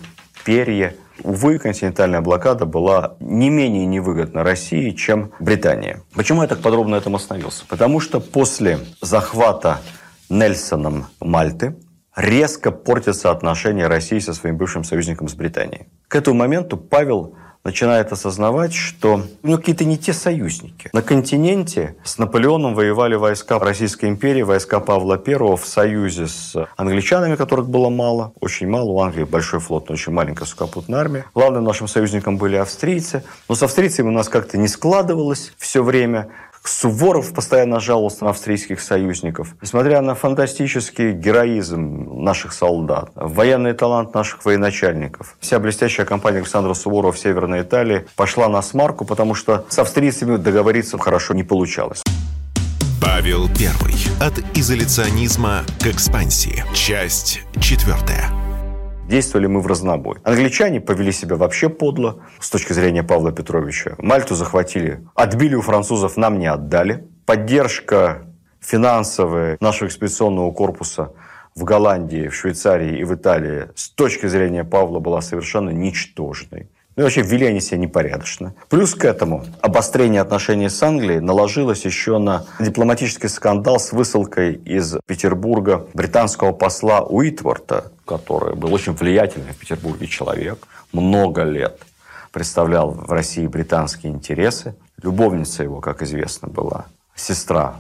перья. 0.46 0.96
Увы, 1.24 1.60
континентальная 1.60 2.22
блокада 2.22 2.66
была 2.66 3.18
не 3.20 3.50
менее 3.50 3.86
невыгодна 3.86 4.44
России, 4.44 4.92
чем 4.92 5.32
Британия. 5.40 6.02
Почему 6.14 6.44
я 6.44 6.48
так 6.48 6.60
подробно 6.60 6.92
на 6.96 7.00
этом 7.00 7.16
остановился? 7.16 7.66
Потому 7.68 8.00
что 8.00 8.22
после 8.22 8.80
захвата 9.02 9.82
Нельсоном 10.30 11.08
Мальты 11.20 11.76
резко 12.16 12.72
портятся 12.72 13.32
отношения 13.32 13.88
России 13.88 14.20
со 14.20 14.34
своим 14.34 14.58
бывшим 14.58 14.84
союзником 14.84 15.28
с 15.28 15.34
Британией. 15.34 15.88
К 16.08 16.16
этому 16.16 16.38
моменту 16.38 16.78
Павел 16.78 17.36
начинает 17.64 18.12
осознавать, 18.12 18.74
что 18.74 19.24
ну, 19.44 19.58
какие-то 19.58 19.86
не 19.86 19.98
те 19.98 20.14
союзники. 20.14 20.90
На 20.94 21.02
континенте 21.02 21.96
с 22.04 22.18
Наполеоном 22.18 22.74
воевали 22.74 23.16
войска 23.16 23.60
Российской 23.60 24.06
империи, 24.10 24.42
войска 24.42 24.80
Павла 24.80 25.22
I 25.26 25.36
в 25.56 25.66
союзе 25.66 26.28
с 26.28 26.68
англичанами, 26.78 27.36
которых 27.36 27.70
было 27.70 27.90
мало, 27.90 28.34
очень 28.40 28.68
мало. 28.68 28.90
У 28.92 29.02
Англии 29.02 29.24
большой 29.24 29.60
флот, 29.60 29.90
но 29.90 29.94
очень 29.94 30.14
маленькая 30.14 30.46
сухопутная 30.46 31.00
армия. 31.00 31.26
Главным 31.34 31.64
нашим 31.64 31.88
союзником 31.88 32.38
были 32.38 32.56
австрийцы. 32.56 33.24
Но 33.48 33.56
с 33.56 33.64
австрийцами 33.64 34.08
у 34.08 34.12
нас 34.12 34.30
как-то 34.30 34.58
не 34.58 34.68
складывалось 34.68 35.54
все 35.58 35.84
время. 35.84 36.30
Суворов 36.64 37.34
постоянно 37.34 37.80
жаловался 37.80 38.24
на 38.24 38.32
австрийских 38.32 38.82
союзников. 38.82 39.56
Несмотря 39.62 40.02
на 40.02 40.16
фантастический 40.16 41.12
героизм 41.12 42.24
наших 42.24 42.54
солдат, 42.54 43.12
военный 43.16 43.74
талант 43.74 44.14
наших 44.14 44.46
военачальников, 44.46 45.36
вся 45.40 45.60
блестящая 45.60 46.06
кампания 46.06 46.38
Александра 46.40 46.74
Суворова 46.74 47.12
в 47.12 47.20
Северной 47.20 47.62
Италии 47.62 48.06
пошла 48.16 48.50
на 48.50 48.62
смарку, 48.62 49.06
потому 49.06 49.36
что 49.36 49.66
с 49.70 49.80
австрийцами 49.80 50.38
договориться 50.38 50.98
хорошо 50.98 51.34
не 51.34 51.44
получалось. 51.44 52.04
Павел 53.02 53.48
Первый. 53.50 53.96
От 54.22 54.40
изоляционизма 54.58 55.64
к 55.82 55.88
экспансии. 55.88 56.64
Часть 56.74 57.42
четвертая. 57.60 58.39
Действовали 59.10 59.48
мы 59.48 59.60
в 59.60 59.66
разнобой. 59.66 60.18
Англичане 60.24 60.80
повели 60.80 61.12
себя 61.12 61.36
вообще 61.36 61.68
подло 61.68 62.22
с 62.40 62.48
точки 62.52 62.74
зрения 62.74 63.02
Павла 63.02 63.32
Петровича. 63.32 63.96
Мальту 63.98 64.36
захватили, 64.36 65.04
отбили 65.16 65.56
у 65.56 65.62
французов, 65.62 66.16
нам 66.16 66.38
не 66.38 66.46
отдали. 66.46 67.08
Поддержка 67.26 68.28
финансовые 68.60 69.58
нашего 69.62 69.88
экспедиционного 69.88 70.52
корпуса 70.52 71.14
в 71.56 71.64
Голландии, 71.64 72.28
в 72.28 72.36
Швейцарии 72.36 73.00
и 73.00 73.04
в 73.04 73.16
Италии 73.16 73.70
с 73.74 73.90
точки 73.90 74.28
зрения 74.28 74.64
Павла 74.64 75.00
была 75.00 75.22
совершенно 75.22 75.72
ничтожной. 75.72 76.70
Ну 77.00 77.06
вообще 77.06 77.22
вели 77.22 77.46
они 77.46 77.62
себя 77.62 77.78
непорядочно. 77.78 78.54
Плюс 78.68 78.94
к 78.94 79.06
этому 79.06 79.46
обострение 79.62 80.20
отношений 80.20 80.68
с 80.68 80.84
Англией 80.84 81.22
наложилось 81.22 81.86
еще 81.86 82.18
на 82.18 82.44
дипломатический 82.60 83.30
скандал 83.30 83.80
с 83.80 83.94
высылкой 83.94 84.56
из 84.56 84.98
Петербурга 85.06 85.88
британского 85.94 86.52
посла 86.52 87.00
Уитворта, 87.00 87.94
который 88.04 88.58
был 88.58 88.74
очень 88.74 88.92
влиятельный 88.92 89.54
в 89.54 89.56
Петербурге 89.56 90.08
человек, 90.08 90.68
много 90.92 91.44
лет 91.44 91.80
представлял 92.34 92.92
в 92.92 93.10
России 93.14 93.48
британские 93.48 94.12
интересы. 94.12 94.76
Любовница 95.02 95.64
его, 95.64 95.80
как 95.80 96.02
известно, 96.02 96.50
была 96.50 96.88
сестра 97.16 97.80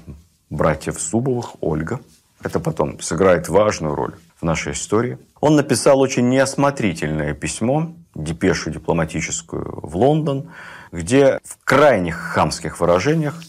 братьев 0.49 0.97
Зубовых, 0.97 1.55
Ольга. 1.59 1.99
Это 2.41 2.61
потом 2.61 3.01
сыграет 3.01 3.49
важную 3.49 3.95
роль 3.95 4.15
в 4.39 4.45
нашей 4.45 4.71
истории. 4.71 5.17
Он 5.41 5.57
написал 5.57 5.99
очень 5.99 6.29
неосмотрительное 6.29 7.33
письмо, 7.33 7.93
депешу 8.23 8.69
дипломатическую 8.69 9.79
в 9.81 9.95
Лондон, 9.95 10.51
где 10.91 11.39
в 11.43 11.63
крайних 11.63 12.15
хамских 12.15 12.79
выражениях 12.79 13.41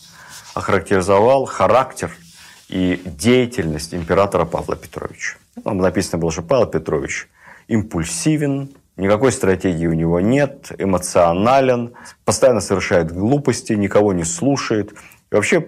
охарактеризовал 0.55 1.45
характер 1.47 2.11
и 2.69 3.01
деятельность 3.05 3.95
императора 3.95 4.45
Павла 4.45 4.77
Петровича. 4.77 5.37
Там 5.65 5.79
написано 5.79 6.19
было, 6.19 6.31
что 6.31 6.43
Павел 6.43 6.67
Петрович 6.67 7.29
импульсивен, 7.69 8.71
никакой 8.97 9.33
стратегии 9.33 9.87
у 9.87 9.93
него 9.93 10.21
нет, 10.21 10.73
эмоционален, 10.79 11.95
постоянно 12.25 12.61
совершает 12.61 13.13
глупости, 13.13 13.73
никого 13.73 14.13
не 14.13 14.25
слушает. 14.25 14.93
И 15.31 15.35
вообще 15.35 15.67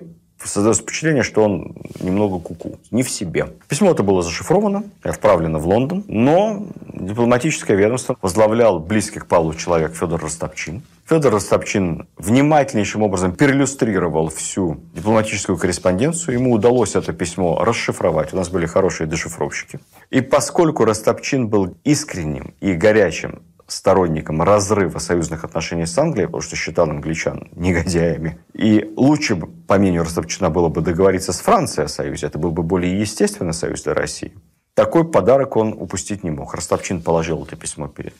создается 0.48 0.82
впечатление, 0.82 1.22
что 1.22 1.44
он 1.44 1.74
немного 2.00 2.38
куку, 2.38 2.68
-ку, 2.68 2.78
не 2.90 3.02
в 3.02 3.10
себе. 3.10 3.48
Письмо 3.68 3.90
это 3.90 4.02
было 4.02 4.22
зашифровано, 4.22 4.84
отправлено 5.02 5.58
в 5.58 5.66
Лондон, 5.66 6.04
но 6.08 6.66
дипломатическое 6.92 7.76
ведомство 7.76 8.16
возглавлял 8.22 8.78
близкий 8.78 9.20
к 9.20 9.26
Павлу 9.26 9.54
человек 9.54 9.94
Федор 9.94 10.20
Ростопчин. 10.20 10.82
Федор 11.08 11.32
Ростопчин 11.32 12.06
внимательнейшим 12.16 13.02
образом 13.02 13.32
переиллюстрировал 13.32 14.28
всю 14.28 14.80
дипломатическую 14.94 15.58
корреспонденцию. 15.58 16.34
Ему 16.38 16.52
удалось 16.52 16.94
это 16.94 17.12
письмо 17.12 17.62
расшифровать. 17.64 18.32
У 18.32 18.36
нас 18.36 18.48
были 18.48 18.66
хорошие 18.66 19.08
дешифровщики. 19.08 19.80
И 20.10 20.20
поскольку 20.20 20.84
Ростопчин 20.84 21.48
был 21.48 21.76
искренним 21.84 22.54
и 22.60 22.72
горячим 22.74 23.42
сторонником 23.72 24.42
разрыва 24.42 24.98
союзных 24.98 25.44
отношений 25.44 25.86
с 25.86 25.96
Англией, 25.98 26.26
потому 26.26 26.42
что 26.42 26.56
считал 26.56 26.88
англичан 26.90 27.48
негодяями. 27.52 28.38
И 28.54 28.92
лучше, 28.96 29.36
по 29.36 29.78
мнению 29.78 30.04
Ростовчина, 30.04 30.50
было 30.50 30.68
бы 30.68 30.80
договориться 30.80 31.32
с 31.32 31.40
Францией 31.40 31.86
о 31.86 31.88
союзе. 31.88 32.26
Это 32.26 32.38
был 32.38 32.50
бы 32.52 32.62
более 32.62 33.00
естественный 33.00 33.54
союз 33.54 33.82
для 33.82 33.94
России. 33.94 34.34
Такой 34.74 35.10
подарок 35.10 35.56
он 35.56 35.72
упустить 35.72 36.24
не 36.24 36.30
мог. 36.30 36.54
Ростовчин 36.54 37.02
положил 37.02 37.44
это 37.44 37.56
письмо 37.56 37.88
перед 37.88 38.14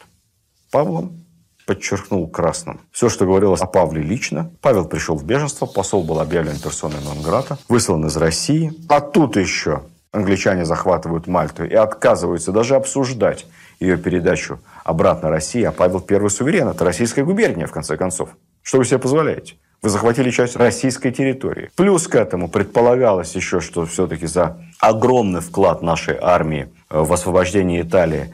Павлом, 0.71 1.25
подчеркнул 1.67 2.29
красным 2.29 2.81
все, 2.91 3.09
что 3.09 3.25
говорилось 3.25 3.61
о 3.61 3.67
Павле 3.67 4.03
лично. 4.03 4.51
Павел 4.61 4.87
пришел 4.87 5.17
в 5.17 5.25
беженство, 5.25 5.67
посол 5.67 6.05
был 6.05 6.21
объявлен 6.21 6.59
персоной 6.59 7.03
Нонграта, 7.05 7.59
выслан 7.69 8.07
из 8.07 8.17
России. 8.17 8.73
А 8.89 9.01
тут 9.01 9.37
еще 9.37 9.83
англичане 10.13 10.65
захватывают 10.65 11.27
Мальту 11.27 11.65
и 11.65 11.75
отказываются 11.75 12.53
даже 12.53 12.77
обсуждать 12.77 13.47
ее 13.81 13.97
передачу 13.97 14.61
обратно 14.85 15.31
России, 15.31 15.63
а 15.65 15.73
Павел 15.73 16.01
первый 16.01 16.31
суверен. 16.31 16.69
Это 16.69 16.85
российская 16.85 17.25
губерния, 17.25 17.67
в 17.67 17.73
конце 17.73 17.97
концов. 17.97 18.31
Что 18.63 18.79
вы 18.79 18.85
себе 18.85 18.99
позволяете? 18.99 19.55
Вы 19.81 19.89
захватили 19.89 20.31
часть 20.31 20.55
российской 20.55 21.11
территории. 21.11 21.71
Плюс 21.75 22.07
к 22.07 22.15
этому 22.15 22.49
предполагалось 22.49 23.35
еще, 23.35 23.59
что 23.59 23.85
все-таки 23.85 24.27
за 24.27 24.59
огромный 24.79 25.41
вклад 25.41 25.83
нашей 25.83 26.17
армии 26.21 26.69
в 26.89 27.13
освобождение 27.13 27.83
Италии 27.83 28.33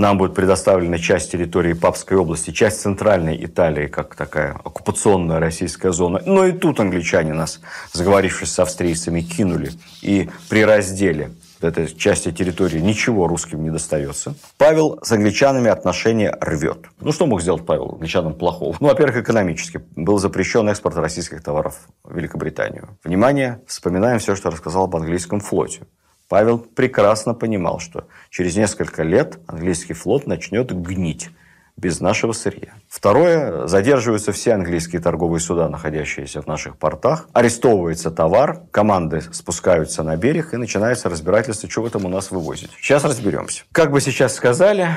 нам 0.00 0.16
будет 0.16 0.34
предоставлена 0.34 0.98
часть 0.98 1.30
территории 1.30 1.74
Папской 1.74 2.16
области, 2.16 2.50
часть 2.50 2.80
центральной 2.80 3.44
Италии, 3.44 3.86
как 3.86 4.14
такая 4.14 4.52
оккупационная 4.64 5.38
российская 5.38 5.92
зона. 5.92 6.22
Но 6.24 6.46
и 6.46 6.52
тут 6.52 6.80
англичане 6.80 7.34
нас, 7.34 7.60
заговорившись 7.92 8.50
с 8.50 8.58
австрийцами, 8.58 9.20
кинули. 9.20 9.72
И 10.00 10.30
при 10.48 10.64
разделе 10.64 11.32
этой 11.60 11.86
части 11.94 12.32
территории 12.32 12.78
ничего 12.78 13.28
русским 13.28 13.62
не 13.62 13.70
достается. 13.70 14.34
Павел 14.56 14.98
с 15.02 15.12
англичанами 15.12 15.68
отношения 15.68 16.34
рвет. 16.40 16.86
Ну, 17.00 17.12
что 17.12 17.26
мог 17.26 17.42
сделать 17.42 17.66
Павел 17.66 17.92
англичанам 17.92 18.32
плохого? 18.32 18.74
Ну, 18.80 18.88
во-первых, 18.88 19.18
экономически. 19.18 19.82
Был 19.96 20.18
запрещен 20.18 20.66
экспорт 20.70 20.96
российских 20.96 21.42
товаров 21.42 21.78
в 22.02 22.16
Великобританию. 22.16 22.88
Внимание, 23.04 23.60
вспоминаем 23.66 24.18
все, 24.18 24.34
что 24.34 24.50
рассказал 24.50 24.84
об 24.84 24.96
английском 24.96 25.40
флоте. 25.40 25.82
Павел 26.30 26.58
прекрасно 26.60 27.34
понимал, 27.34 27.80
что 27.80 28.06
через 28.30 28.56
несколько 28.56 29.02
лет 29.02 29.40
английский 29.48 29.94
флот 29.94 30.28
начнет 30.28 30.70
гнить 30.70 31.28
без 31.76 31.98
нашего 31.98 32.32
сырья. 32.32 32.74
Второе, 32.88 33.66
задерживаются 33.66 34.30
все 34.30 34.52
английские 34.52 35.02
торговые 35.02 35.40
суда, 35.40 35.68
находящиеся 35.68 36.40
в 36.40 36.46
наших 36.46 36.76
портах. 36.78 37.26
Арестовывается 37.32 38.12
товар, 38.12 38.62
команды 38.70 39.22
спускаются 39.32 40.04
на 40.04 40.16
берег 40.16 40.54
и 40.54 40.56
начинается 40.56 41.08
разбирательство, 41.08 41.68
что 41.68 41.82
вы 41.82 41.90
там 41.90 42.04
у 42.04 42.08
нас 42.08 42.30
вывозите. 42.30 42.70
Сейчас 42.80 43.02
разберемся. 43.02 43.64
Как 43.72 43.90
бы 43.90 44.00
сейчас 44.00 44.36
сказали, 44.36 44.88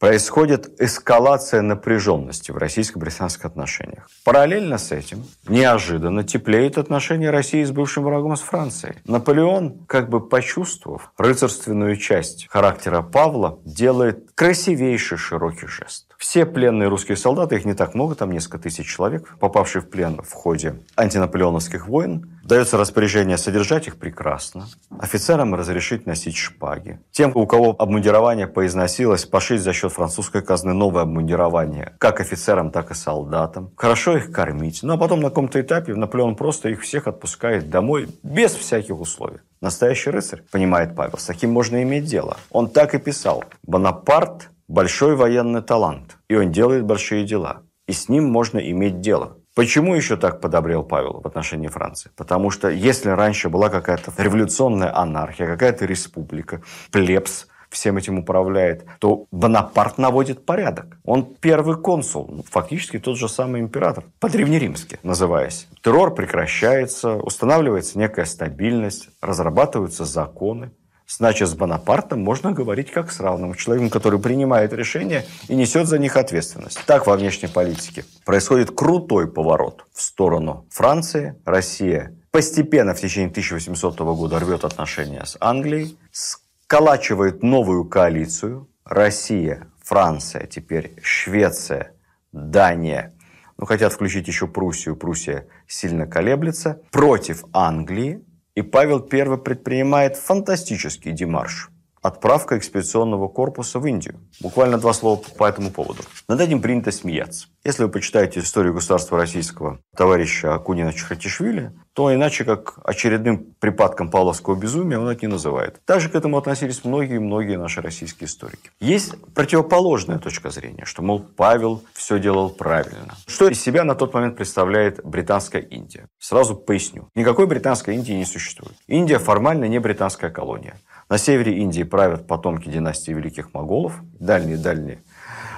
происходит 0.00 0.80
эскалация 0.80 1.60
напряженности 1.60 2.50
в 2.50 2.56
российско-британских 2.56 3.44
отношениях. 3.44 4.08
Параллельно 4.24 4.78
с 4.78 4.90
этим 4.92 5.24
неожиданно 5.46 6.24
теплеют 6.24 6.78
отношения 6.78 7.30
России 7.30 7.62
с 7.62 7.70
бывшим 7.70 8.04
врагом 8.04 8.34
с 8.34 8.40
Францией. 8.40 8.96
Наполеон, 9.04 9.84
как 9.86 10.08
бы 10.08 10.26
почувствовав 10.26 11.12
рыцарственную 11.18 11.96
часть 11.96 12.48
характера 12.48 13.02
Павла, 13.02 13.60
делает 13.64 14.30
красивейший 14.34 15.18
широкий 15.18 15.66
жест. 15.66 16.09
Все 16.20 16.44
пленные 16.44 16.90
русские 16.90 17.16
солдаты, 17.16 17.56
их 17.56 17.64
не 17.64 17.72
так 17.72 17.94
много, 17.94 18.14
там 18.14 18.30
несколько 18.30 18.58
тысяч 18.58 18.86
человек, 18.86 19.38
попавшие 19.38 19.80
в 19.80 19.88
плен 19.88 20.20
в 20.22 20.30
ходе 20.34 20.74
антинаполеоновских 20.94 21.88
войн, 21.88 22.38
дается 22.44 22.76
распоряжение 22.76 23.38
содержать 23.38 23.86
их 23.86 23.96
прекрасно, 23.96 24.66
офицерам 24.98 25.54
разрешить 25.54 26.04
носить 26.04 26.36
шпаги. 26.36 27.00
Тем, 27.10 27.32
у 27.34 27.46
кого 27.46 27.74
обмундирование 27.78 28.46
поизносилось, 28.46 29.24
пошить 29.24 29.62
за 29.62 29.72
счет 29.72 29.92
французской 29.92 30.42
казны 30.42 30.74
новое 30.74 31.04
обмундирование, 31.04 31.94
как 31.96 32.20
офицерам, 32.20 32.70
так 32.70 32.90
и 32.90 32.94
солдатам. 32.94 33.72
Хорошо 33.74 34.18
их 34.18 34.30
кормить. 34.30 34.80
Ну 34.82 34.92
а 34.92 34.98
потом 34.98 35.20
на 35.20 35.30
каком-то 35.30 35.58
этапе 35.58 35.94
Наполеон 35.94 36.36
просто 36.36 36.68
их 36.68 36.82
всех 36.82 37.06
отпускает 37.06 37.70
домой 37.70 38.08
без 38.22 38.52
всяких 38.52 39.00
условий. 39.00 39.38
Настоящий 39.62 40.10
рыцарь, 40.10 40.42
понимает 40.52 40.94
Павел, 40.94 41.16
с 41.16 41.24
таким 41.24 41.50
можно 41.50 41.82
иметь 41.82 42.04
дело. 42.04 42.36
Он 42.50 42.68
так 42.68 42.94
и 42.94 42.98
писал. 42.98 43.42
Бонапарт 43.62 44.50
большой 44.70 45.16
военный 45.16 45.62
талант, 45.62 46.16
и 46.28 46.36
он 46.36 46.52
делает 46.52 46.84
большие 46.84 47.24
дела. 47.24 47.62
И 47.88 47.92
с 47.92 48.08
ним 48.08 48.30
можно 48.30 48.58
иметь 48.58 49.00
дело. 49.00 49.36
Почему 49.56 49.96
еще 49.96 50.16
так 50.16 50.40
подобрел 50.40 50.84
Павел 50.84 51.20
в 51.20 51.26
отношении 51.26 51.66
Франции? 51.66 52.10
Потому 52.16 52.50
что 52.50 52.68
если 52.68 53.10
раньше 53.10 53.48
была 53.48 53.68
какая-то 53.68 54.12
революционная 54.16 54.96
анархия, 54.96 55.46
какая-то 55.46 55.86
республика, 55.86 56.62
плебс 56.92 57.48
всем 57.68 57.96
этим 57.96 58.18
управляет, 58.18 58.84
то 59.00 59.26
Бонапарт 59.30 59.98
наводит 59.98 60.44
порядок. 60.44 60.98
Он 61.04 61.24
первый 61.24 61.76
консул, 61.76 62.28
ну, 62.28 62.44
фактически 62.48 62.98
тот 62.98 63.16
же 63.16 63.28
самый 63.28 63.60
император, 63.60 64.04
по-древнеримски 64.18 64.98
называясь. 65.02 65.68
Террор 65.82 66.14
прекращается, 66.14 67.16
устанавливается 67.16 67.98
некая 67.98 68.24
стабильность, 68.24 69.08
разрабатываются 69.20 70.04
законы. 70.04 70.70
Значит, 71.10 71.48
с 71.48 71.54
Бонапартом 71.54 72.20
можно 72.20 72.52
говорить 72.52 72.92
как 72.92 73.10
с 73.10 73.18
равным 73.18 73.54
человеком, 73.54 73.90
который 73.90 74.20
принимает 74.20 74.72
решения 74.72 75.26
и 75.48 75.56
несет 75.56 75.88
за 75.88 75.98
них 75.98 76.16
ответственность. 76.16 76.80
Так 76.86 77.06
во 77.06 77.16
внешней 77.16 77.48
политике 77.48 78.04
происходит 78.24 78.70
крутой 78.70 79.30
поворот 79.30 79.84
в 79.92 80.00
сторону 80.00 80.66
Франции. 80.70 81.34
Россия 81.44 82.16
постепенно 82.30 82.94
в 82.94 83.00
течение 83.00 83.30
1800 83.30 83.98
года 83.98 84.38
рвет 84.38 84.64
отношения 84.64 85.24
с 85.24 85.36
Англией, 85.40 85.98
сколачивает 86.12 87.42
новую 87.42 87.86
коалицию. 87.86 88.68
Россия, 88.84 89.66
Франция, 89.82 90.46
теперь 90.46 90.94
Швеция, 91.02 91.92
Дания. 92.32 93.14
Ну, 93.58 93.66
хотят 93.66 93.92
включить 93.92 94.28
еще 94.28 94.46
Пруссию. 94.46 94.96
Пруссия 94.96 95.48
сильно 95.66 96.06
колеблется. 96.06 96.80
Против 96.92 97.44
Англии 97.52 98.22
и 98.60 98.62
Павел 98.62 99.06
I 99.10 99.38
предпринимает 99.38 100.16
фантастический 100.16 101.12
демарш. 101.12 101.70
Отправка 102.02 102.58
экспедиционного 102.58 103.28
корпуса 103.28 103.78
в 103.78 103.86
Индию. 103.86 104.20
Буквально 104.40 104.78
два 104.78 104.92
слова 104.92 105.20
по 105.36 105.48
этому 105.48 105.70
поводу. 105.70 106.02
Над 106.28 106.40
этим 106.40 106.60
принято 106.62 106.92
смеяться. 106.92 107.48
Если 107.62 107.84
вы 107.84 107.90
почитаете 107.90 108.40
историю 108.40 108.72
государства 108.72 109.18
российского 109.18 109.80
товарища 109.94 110.54
Акунина 110.54 110.94
Чехатишвили, 110.94 111.72
то 111.92 112.14
иначе 112.14 112.44
как 112.44 112.78
очередным 112.84 113.54
припадком 113.58 114.10
павловского 114.10 114.54
безумия 114.54 114.98
он 114.98 115.08
это 115.08 115.26
не 115.26 115.32
называет. 115.32 115.80
Также 115.84 116.08
к 116.08 116.14
этому 116.14 116.38
относились 116.38 116.84
многие-многие 116.84 117.58
наши 117.58 117.82
российские 117.82 118.28
историки. 118.28 118.70
Есть 118.80 119.14
противоположная 119.34 120.18
точка 120.18 120.48
зрения, 120.48 120.86
что, 120.86 121.02
мол, 121.02 121.20
Павел 121.20 121.82
все 121.92 122.18
делал 122.18 122.48
правильно. 122.48 123.16
Что 123.26 123.48
из 123.48 123.60
себя 123.60 123.84
на 123.84 123.94
тот 123.94 124.14
момент 124.14 124.36
представляет 124.36 125.04
Британская 125.04 125.60
Индия? 125.60 126.06
Сразу 126.18 126.56
поясню. 126.56 127.08
Никакой 127.14 127.46
Британской 127.46 127.96
Индии 127.96 128.12
не 128.12 128.24
существует. 128.24 128.74
Индия 128.86 129.18
формально 129.18 129.66
не 129.66 129.78
британская 129.80 130.30
колония. 130.30 130.76
На 131.10 131.18
севере 131.18 131.58
Индии 131.58 131.82
правят 131.82 132.28
потомки 132.28 132.68
династии 132.68 133.10
великих 133.10 133.52
моголов, 133.52 133.94
дальние-дальние 134.20 135.02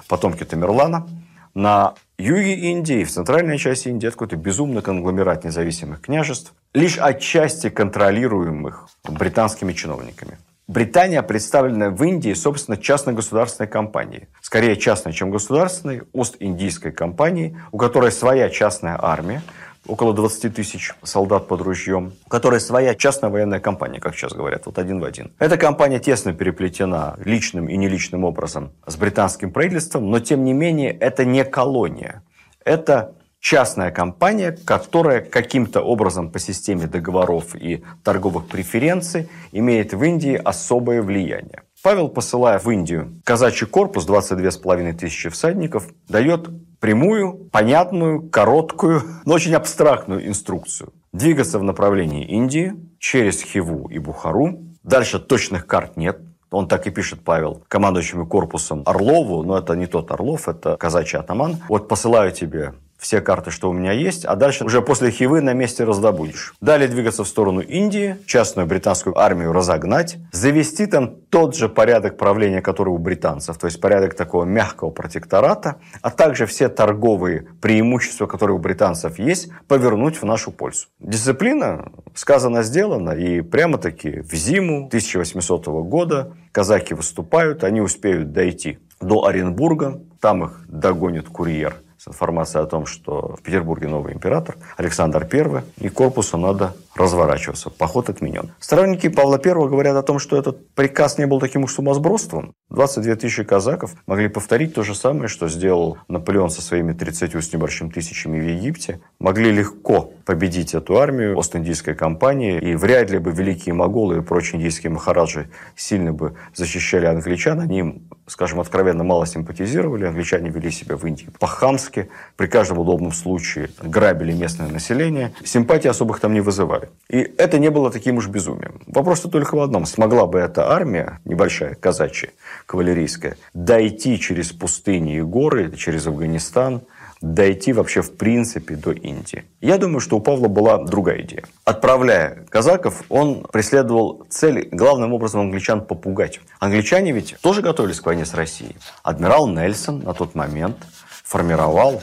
потомки 0.09 0.45
Тамерлана. 0.45 1.07
На 1.53 1.93
юге 2.17 2.55
Индии, 2.55 3.05
в 3.05 3.11
центральной 3.11 3.59
части 3.59 3.89
Индии, 3.89 4.07
это 4.07 4.17
какой-то 4.17 4.37
безумный 4.37 4.81
конгломерат 4.81 5.45
независимых 5.45 6.01
княжеств, 6.01 6.55
лишь 6.73 6.97
отчасти 6.99 7.69
контролируемых 7.69 8.89
британскими 9.07 9.75
чиновниками. 9.75 10.39
Британия 10.69 11.21
представлена 11.21 11.91
в 11.91 12.03
Индии, 12.03 12.33
собственно, 12.33 12.79
частно-государственной 12.79 13.69
компанией. 13.69 14.29
Скорее 14.41 14.77
частной, 14.77 15.13
чем 15.13 15.31
государственной, 15.31 16.05
Ост-Индийской 16.15 16.93
компанией, 16.93 17.59
у 17.73 17.77
которой 17.77 18.11
своя 18.11 18.49
частная 18.49 18.99
армия, 18.99 19.43
около 19.87 20.15
20 20.15 20.55
тысяч 20.55 20.93
солдат 21.03 21.49
под 21.49 21.61
ружьем, 21.63 22.13
у 22.27 22.29
которой 22.29 22.61
своя 22.61 22.95
частная 22.95 23.31
военная 23.31 23.61
компания, 23.61 24.01
как 24.01 24.15
сейчас 24.15 24.33
говорят, 24.33 24.67
вот 24.67 24.79
один 24.79 25.01
в 25.01 25.05
один. 25.05 25.33
Эта 25.39 25.57
компания 25.57 25.99
тесно 25.99 26.33
переплетена 26.33 27.17
личным 27.25 27.69
и 27.69 27.77
неличным 27.77 28.25
образом 28.25 28.73
с 28.87 28.97
британским 28.97 29.53
правительством, 29.53 30.11
но 30.11 30.21
тем 30.21 30.45
не 30.45 30.53
менее 30.53 30.93
это 30.93 31.25
не 31.25 31.45
колония. 31.45 32.23
Это 32.65 33.15
частная 33.41 33.91
компания, 33.91 34.57
которая 34.65 35.21
каким-то 35.21 35.83
образом 35.83 36.31
по 36.31 36.39
системе 36.39 36.87
договоров 36.87 37.57
и 37.57 37.83
торговых 38.05 38.47
преференций 38.47 39.29
имеет 39.51 39.93
в 39.93 40.03
Индии 40.03 40.41
особое 40.43 41.03
влияние. 41.03 41.63
Павел, 41.83 42.09
посылая 42.09 42.61
в 42.61 42.71
Индию 42.71 43.21
казачий 43.25 43.67
корпус, 43.67 44.07
22,5 44.07 44.93
тысячи 44.93 45.29
всадников, 45.29 45.89
дает 46.09 46.49
прямую, 46.79 47.49
понятную, 47.51 48.23
короткую, 48.29 49.03
но 49.25 49.35
очень 49.35 49.55
абстрактную 49.55 50.29
инструкцию. 50.29 50.93
Двигаться 51.13 51.59
в 51.59 51.65
направлении 51.65 52.25
Индии 52.25 52.75
через 53.01 53.43
Хиву 53.43 53.89
и 53.89 53.99
Бухару. 53.99 54.61
Дальше 54.85 55.19
точных 55.19 55.67
карт 55.67 55.97
нет, 55.97 56.21
он 56.53 56.69
так 56.69 56.87
и 56.87 56.91
пишет, 56.91 57.25
Павел, 57.25 57.65
командующему 57.67 58.27
корпусом 58.27 58.83
Орлову, 58.87 59.43
но 59.43 59.59
это 59.59 59.75
не 59.75 59.87
тот 59.87 60.11
Орлов, 60.13 60.49
это 60.49 60.77
казачий 60.77 61.19
атаман. 61.19 61.57
Вот 61.69 61.89
посылаю 61.89 62.31
тебе 62.31 62.75
все 63.03 63.21
карты, 63.21 63.51
что 63.51 63.69
у 63.69 63.73
меня 63.73 63.91
есть, 63.91 64.25
а 64.25 64.37
дальше 64.37 64.65
уже 64.65 64.81
после 64.81 65.11
Хивы 65.11 65.41
на 65.41 65.55
месте 65.55 65.83
раздобудешь. 65.83 66.55
Далее 66.61 66.89
двигаться 66.89 67.25
в 67.25 67.29
сторону 67.29 67.61
Индии, 67.61 68.17
частную 68.27 68.69
британскую 68.69 69.19
армию 69.19 69.53
разогнать, 69.53 70.19
завести 70.31 70.87
там 70.87 71.17
тот 71.29 71.57
же 71.57 71.69
порядок 71.69 72.17
правления, 72.17 72.63
который 72.63 72.91
у 72.91 72.99
британцев, 72.99 73.59
то 73.59 73.67
есть 73.67 73.81
порядок 73.81 74.15
такого 74.15 74.45
мягкого 74.45 74.91
протектората, 74.91 75.77
а 76.01 76.11
также 76.11 76.47
все 76.47 76.69
торговые 76.69 77.49
преимущества, 77.61 78.27
которые 78.27 78.57
у 78.57 78.61
британцев 78.61 79.19
есть, 79.19 79.51
повернуть 79.67 80.23
в 80.23 80.25
нашу 80.25 80.53
пользу. 80.53 80.87
Дисциплина 81.01 81.91
сказано, 82.15 82.63
сделано, 82.63 83.11
и 83.11 83.41
прямо-таки 83.41 84.21
в 84.21 84.33
зиму 84.33 84.87
1800 84.87 85.67
года 85.67 86.37
казаки 86.53 86.95
выступают, 86.95 87.65
они 87.65 87.81
успеют 87.81 88.33
дойти 88.33 88.79
до 89.01 89.27
Оренбурга, 89.27 90.01
там 90.21 90.45
их 90.45 90.61
догонит 90.69 91.29
курьер– 91.29 91.75
с 92.03 92.09
информацией 92.09 92.65
о 92.65 92.67
том, 92.67 92.85
что 92.85 93.37
в 93.39 93.43
Петербурге 93.43 93.87
новый 93.87 94.13
император 94.13 94.57
Александр 94.77 95.29
I, 95.33 95.63
и 95.79 95.89
корпусу 95.89 96.37
надо 96.37 96.75
разворачиваться. 96.95 97.71
Поход 97.71 98.09
отменен. 98.11 98.51
Сторонники 98.61 99.09
Павла 99.09 99.41
I 99.43 99.53
говорят 99.53 99.97
о 99.97 100.03
том, 100.03 100.19
что 100.19 100.37
этот 100.37 100.69
приказ 100.75 101.19
не 101.19 101.27
был 101.27 101.41
таким 101.41 101.65
уж 101.65 101.73
сумасбродством. 101.73 102.53
22 102.71 103.17
тысячи 103.17 103.45
казаков 103.45 103.95
могли 104.07 104.29
повторить 104.29 104.75
то 104.75 104.83
же 104.83 104.95
самое, 104.95 105.29
что 105.29 105.49
сделал 105.49 105.99
Наполеон 106.09 106.51
со 106.51 106.63
своими 106.63 106.93
30 106.93 107.35
с 107.35 107.53
небольшим 107.53 107.91
тысячами 107.91 108.41
в 108.41 108.45
Египте. 108.45 109.01
Могли 109.19 109.53
легко 109.53 110.13
победить 110.25 110.75
эту 110.75 110.99
армию 110.99 111.37
Ост-Индийской 111.37 111.95
компании, 111.95 112.59
и 112.59 112.75
вряд 112.75 113.11
ли 113.11 113.19
бы 113.19 113.33
великие 113.33 113.75
моголы 113.75 114.19
и 114.19 114.21
прочие 114.21 114.59
индийские 114.59 114.91
махараджи 114.91 115.51
сильно 115.77 116.13
бы 116.13 116.35
защищали 116.55 117.07
англичан. 117.07 117.61
Они 117.61 117.79
им, 117.81 118.09
скажем, 118.27 118.61
откровенно 118.61 119.05
мало 119.05 119.27
симпатизировали. 119.27 120.05
Англичане 120.05 120.51
вели 120.51 120.71
себя 120.71 120.97
в 120.97 121.05
Индии 121.07 121.29
по-хамски, 121.39 122.09
при 122.37 122.47
каждом 122.47 122.79
удобном 122.79 123.13
случае 123.13 123.71
грабили 123.83 124.33
местное 124.33 124.69
население. 124.69 125.33
Симпатии 125.45 125.89
особых 125.89 126.21
там 126.21 126.33
не 126.33 126.41
вызывали. 126.41 126.82
И 127.09 127.19
это 127.19 127.59
не 127.59 127.71
было 127.71 127.91
таким 127.91 128.17
уж 128.17 128.29
безумием. 128.29 128.81
Вопрос-то 128.87 129.29
только 129.29 129.55
в 129.55 129.61
одном. 129.61 129.87
Смогла 129.87 130.27
бы 130.27 130.39
эта 130.39 130.71
армия, 130.71 131.21
небольшая, 131.25 131.75
казачья, 131.75 132.31
кавалерийская, 132.67 133.37
дойти 133.55 134.19
через 134.19 134.53
пустыни 134.53 135.17
и 135.17 135.21
горы, 135.21 135.75
через 135.77 136.07
Афганистан, 136.07 136.83
дойти 137.23 137.73
вообще 137.73 138.03
в 138.03 138.17
принципе 138.17 138.75
до 138.75 138.91
Индии. 138.91 139.45
Я 139.61 139.79
думаю, 139.79 140.01
что 140.01 140.17
у 140.17 140.21
Павла 140.21 140.49
была 140.49 140.79
другая 140.79 141.23
идея. 141.23 141.45
Отправляя 141.65 142.45
казаков, 142.51 143.05
он 143.09 143.47
преследовал 143.53 144.27
цель 144.29 144.69
главным 144.73 145.13
образом 145.13 145.43
англичан 145.43 145.85
попугать. 145.87 146.41
Англичане 146.59 147.13
ведь 147.13 147.37
тоже 147.41 147.63
готовились 147.63 148.01
к 148.01 148.07
войне 148.07 148.27
с 148.27 148.35
Россией. 148.35 148.77
Адмирал 149.03 149.47
Нельсон 149.47 150.01
на 150.01 150.15
тот 150.15 150.35
момент 150.35 150.77
формировал 151.23 152.03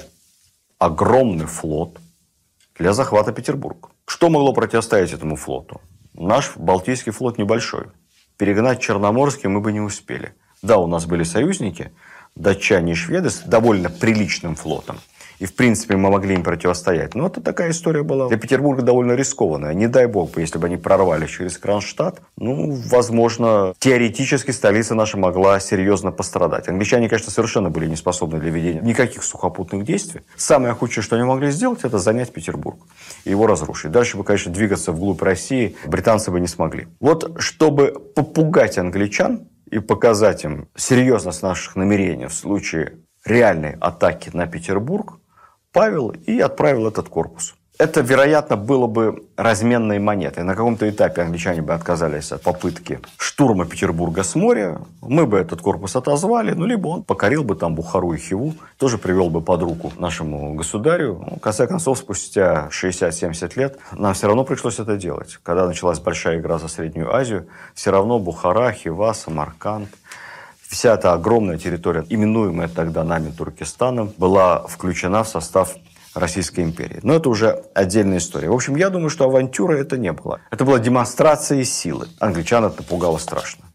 огромный 0.78 1.46
флот 1.46 2.00
для 2.78 2.94
захвата 2.94 3.34
Петербурга. 3.34 3.90
Что 4.10 4.28
могло 4.30 4.54
противостоять 4.54 5.14
этому 5.14 5.36
флоту? 5.36 5.82
Наш 6.16 6.58
Балтийский 6.58 7.12
флот 7.12 7.38
небольшой. 7.38 7.90
Перегнать 8.38 8.82
Черноморский 8.82 9.50
мы 9.50 9.62
бы 9.62 9.72
не 9.72 9.82
успели. 9.82 10.34
Да, 10.64 10.80
у 10.80 10.88
нас 10.88 11.06
были 11.06 11.22
союзники, 11.22 11.92
датчане 12.36 12.94
и 12.94 12.96
шведы 12.96 13.30
с 13.30 13.42
довольно 13.42 13.92
приличным 13.92 14.56
флотом– 14.56 15.00
и, 15.40 15.46
в 15.46 15.56
принципе, 15.56 15.96
мы 15.96 16.10
могли 16.10 16.36
им 16.36 16.44
противостоять. 16.44 17.16
Но 17.16 17.28
это 17.28 17.42
такая 17.42 17.72
история 17.72 18.04
была 18.04 18.28
для 18.28 18.38
Петербурга 18.38 18.82
довольно 18.82 19.14
рискованная. 19.14 19.74
Не 19.74 19.88
дай 19.88 20.06
бог, 20.06 20.38
если 20.38 20.60
бы 20.60 20.68
они 20.68 20.78
прорвали 20.78 21.26
через 21.26 21.58
Кронштадт, 21.58 22.22
ну, 22.38 22.72
возможно, 22.90 23.74
теоретически 23.80 24.52
столица 24.52 24.96
наша 24.96 25.18
могла 25.18 25.60
серьезно 25.60 26.12
пострадать. 26.12 26.68
Англичане, 26.68 27.10
конечно, 27.10 27.32
совершенно 27.32 27.70
были 27.70 27.88
не 27.88 27.96
способны 27.96 28.40
для 28.40 28.52
ведения 28.52 28.82
никаких 28.82 29.24
сухопутных 29.24 29.86
действий. 29.86 30.22
Самое 30.36 30.74
худшее, 30.74 31.04
что 31.04 31.16
они 31.16 31.26
могли 31.26 31.52
сделать, 31.52 31.84
это 31.84 31.98
занять 31.98 32.32
Петербург 32.34 32.80
и 33.24 33.30
его 33.30 33.48
разрушить. 33.48 33.92
Дальше 33.92 34.18
бы, 34.18 34.24
конечно, 34.24 34.52
двигаться 34.52 34.92
вглубь 34.92 35.22
России 35.22 35.76
британцы 35.86 36.32
бы 36.32 36.40
не 36.40 36.48
смогли. 36.48 36.88
Вот 37.00 37.40
чтобы 37.40 37.94
попугать 38.16 38.78
англичан, 38.78 39.48
и 39.72 39.80
показать 39.80 40.44
им 40.44 40.68
серьезность 40.76 41.44
наших 41.44 41.76
намерений 41.76 42.26
в 42.26 42.34
случае 42.34 42.98
реальной 43.26 43.76
атаки 43.80 44.32
на 44.34 44.48
Петербург, 44.48 45.19
Павел 45.72 46.10
и 46.10 46.40
отправил 46.40 46.88
этот 46.88 47.10
корпус. 47.10 47.56
Это, 47.80 48.02
вероятно, 48.02 48.58
было 48.58 48.88
бы 48.88 49.24
разменной 49.38 50.00
монетой. 50.00 50.44
На 50.44 50.54
каком-то 50.54 50.90
этапе 50.90 51.22
англичане 51.22 51.62
бы 51.62 51.74
отказались 51.74 52.34
от 52.34 52.42
попытки 52.42 53.00
штурма 53.18 53.66
Петербурга 53.66 54.24
с 54.24 54.36
моря. 54.36 54.82
Мы 55.02 55.26
бы 55.26 55.38
этот 55.38 55.62
корпус 55.62 55.96
отозвали, 55.96 56.52
ну, 56.52 56.66
либо 56.66 56.90
он 56.90 57.04
покорил 57.04 57.46
бы 57.46 57.56
там 57.56 57.76
Бухару 57.76 58.12
и 58.12 58.18
Хиву, 58.18 58.54
тоже 58.78 58.98
привел 58.98 59.30
бы 59.30 59.40
под 59.40 59.62
руку 59.62 59.94
нашему 59.98 60.56
государю. 60.56 61.24
Ну, 61.26 61.38
в 61.38 61.40
конце 61.40 61.68
концов, 61.68 62.00
спустя 62.00 62.68
60-70 62.70 63.54
лет 63.56 63.80
нам 63.94 64.14
все 64.14 64.28
равно 64.28 64.44
пришлось 64.44 64.80
это 64.80 64.98
делать. 64.98 65.40
Когда 65.42 65.66
началась 65.66 66.00
большая 66.00 66.40
игра 66.42 66.58
за 66.58 66.68
Среднюю 66.68 67.16
Азию, 67.16 67.48
все 67.76 67.92
равно 67.92 68.20
Бухара, 68.20 68.74
Хива, 68.74 69.14
Самарканд– 69.14 69.88
Вся 70.70 70.94
эта 70.94 71.14
огромная 71.14 71.58
территория, 71.58 72.06
именуемая 72.10 72.68
тогда 72.68 73.04
нами 73.04 73.32
Туркестаном, 73.32 74.14
была 74.18 74.68
включена 74.68 75.24
в 75.24 75.28
состав 75.28 75.76
Российской 76.14 76.62
империи. 76.62 77.00
Но 77.02 77.16
это 77.16 77.30
уже 77.30 77.64
отдельная 77.74 78.20
история. 78.20 78.50
В 78.50 78.54
общем, 78.54 78.76
я 78.76 78.92
думаю, 78.92 79.10
что 79.10 79.26
авантюра 79.26 79.76
это 79.76 79.98
не 79.98 80.12
было. 80.12 80.42
Это 80.52 80.66
была 80.66 80.78
демонстрация 80.78 81.64
силы. 81.64 82.08
Англичан 82.20 82.66
это 82.66 82.84
пугало 82.84 83.18
страшно. 83.18 83.66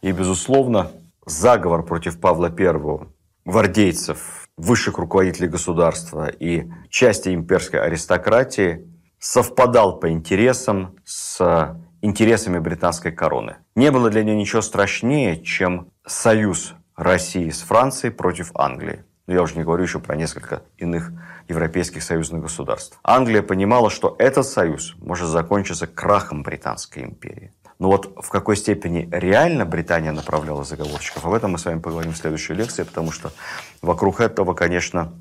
И, 0.00 0.12
безусловно, 0.12 0.92
заговор 1.26 1.84
против 1.84 2.20
Павла 2.20 2.54
I, 2.56 3.08
гвардейцев, 3.44 4.48
высших 4.56 4.98
руководителей 4.98 5.48
государства 5.48 6.28
и 6.28 6.70
части 6.88 7.34
имперской 7.34 7.80
аристократии 7.80 8.86
совпадал 9.18 9.98
по 9.98 10.08
интересам 10.08 10.94
с 11.04 11.76
интересами 12.04 12.58
британской 12.58 13.12
короны. 13.12 13.56
Не 13.74 13.90
было 13.90 14.10
для 14.10 14.22
нее 14.22 14.36
ничего 14.36 14.60
страшнее, 14.60 15.42
чем 15.42 15.88
союз 16.06 16.74
России 16.96 17.48
с 17.48 17.62
Францией 17.62 18.12
против 18.12 18.50
Англии. 18.54 19.04
Но 19.26 19.32
я 19.32 19.42
уже 19.42 19.56
не 19.56 19.64
говорю 19.64 19.84
еще 19.84 20.00
про 20.00 20.14
несколько 20.14 20.62
иных 20.76 21.12
европейских 21.48 22.02
союзных 22.02 22.42
государств. 22.42 22.98
Англия 23.02 23.40
понимала, 23.40 23.88
что 23.88 24.16
этот 24.18 24.46
союз 24.46 24.94
может 24.98 25.28
закончиться 25.28 25.86
крахом 25.86 26.42
Британской 26.42 27.04
империи. 27.04 27.52
Но 27.78 27.88
вот 27.88 28.14
в 28.22 28.28
какой 28.28 28.56
степени 28.56 29.08
реально 29.10 29.64
Британия 29.64 30.12
направляла 30.12 30.62
заговорщиков, 30.62 31.24
об 31.24 31.32
этом 31.32 31.52
мы 31.52 31.58
с 31.58 31.64
вами 31.64 31.80
поговорим 31.80 32.12
в 32.12 32.18
следующей 32.18 32.52
лекции, 32.52 32.82
потому 32.82 33.12
что 33.12 33.32
вокруг 33.80 34.20
этого, 34.20 34.52
конечно, 34.52 35.12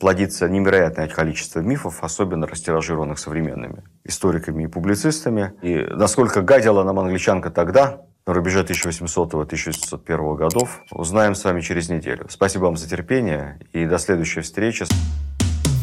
плодится 0.00 0.48
невероятное 0.48 1.06
количество 1.06 1.60
мифов, 1.60 2.02
особенно 2.02 2.46
растиражированных 2.46 3.18
современными 3.18 3.84
историками 4.04 4.64
и 4.64 4.66
публицистами. 4.66 5.52
И 5.62 5.76
насколько 5.90 6.42
гадила 6.42 6.82
нам 6.82 6.98
англичанка 6.98 7.50
тогда, 7.50 8.00
на 8.26 8.34
рубеже 8.34 8.62
1800-1801 8.62 10.36
годов, 10.36 10.80
узнаем 10.90 11.34
с 11.34 11.44
вами 11.44 11.60
через 11.60 11.88
неделю. 11.88 12.26
Спасибо 12.28 12.64
вам 12.64 12.76
за 12.76 12.88
терпение 12.88 13.60
и 13.72 13.84
до 13.86 13.98
следующей 13.98 14.40
встречи. 14.40 14.86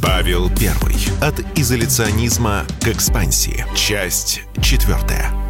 Павел 0.01 0.49
Первый. 0.49 0.95
От 1.21 1.39
изоляционизма 1.57 2.63
к 2.81 2.87
экспансии. 2.87 3.65
Часть 3.75 4.43
четвертая. 4.61 5.46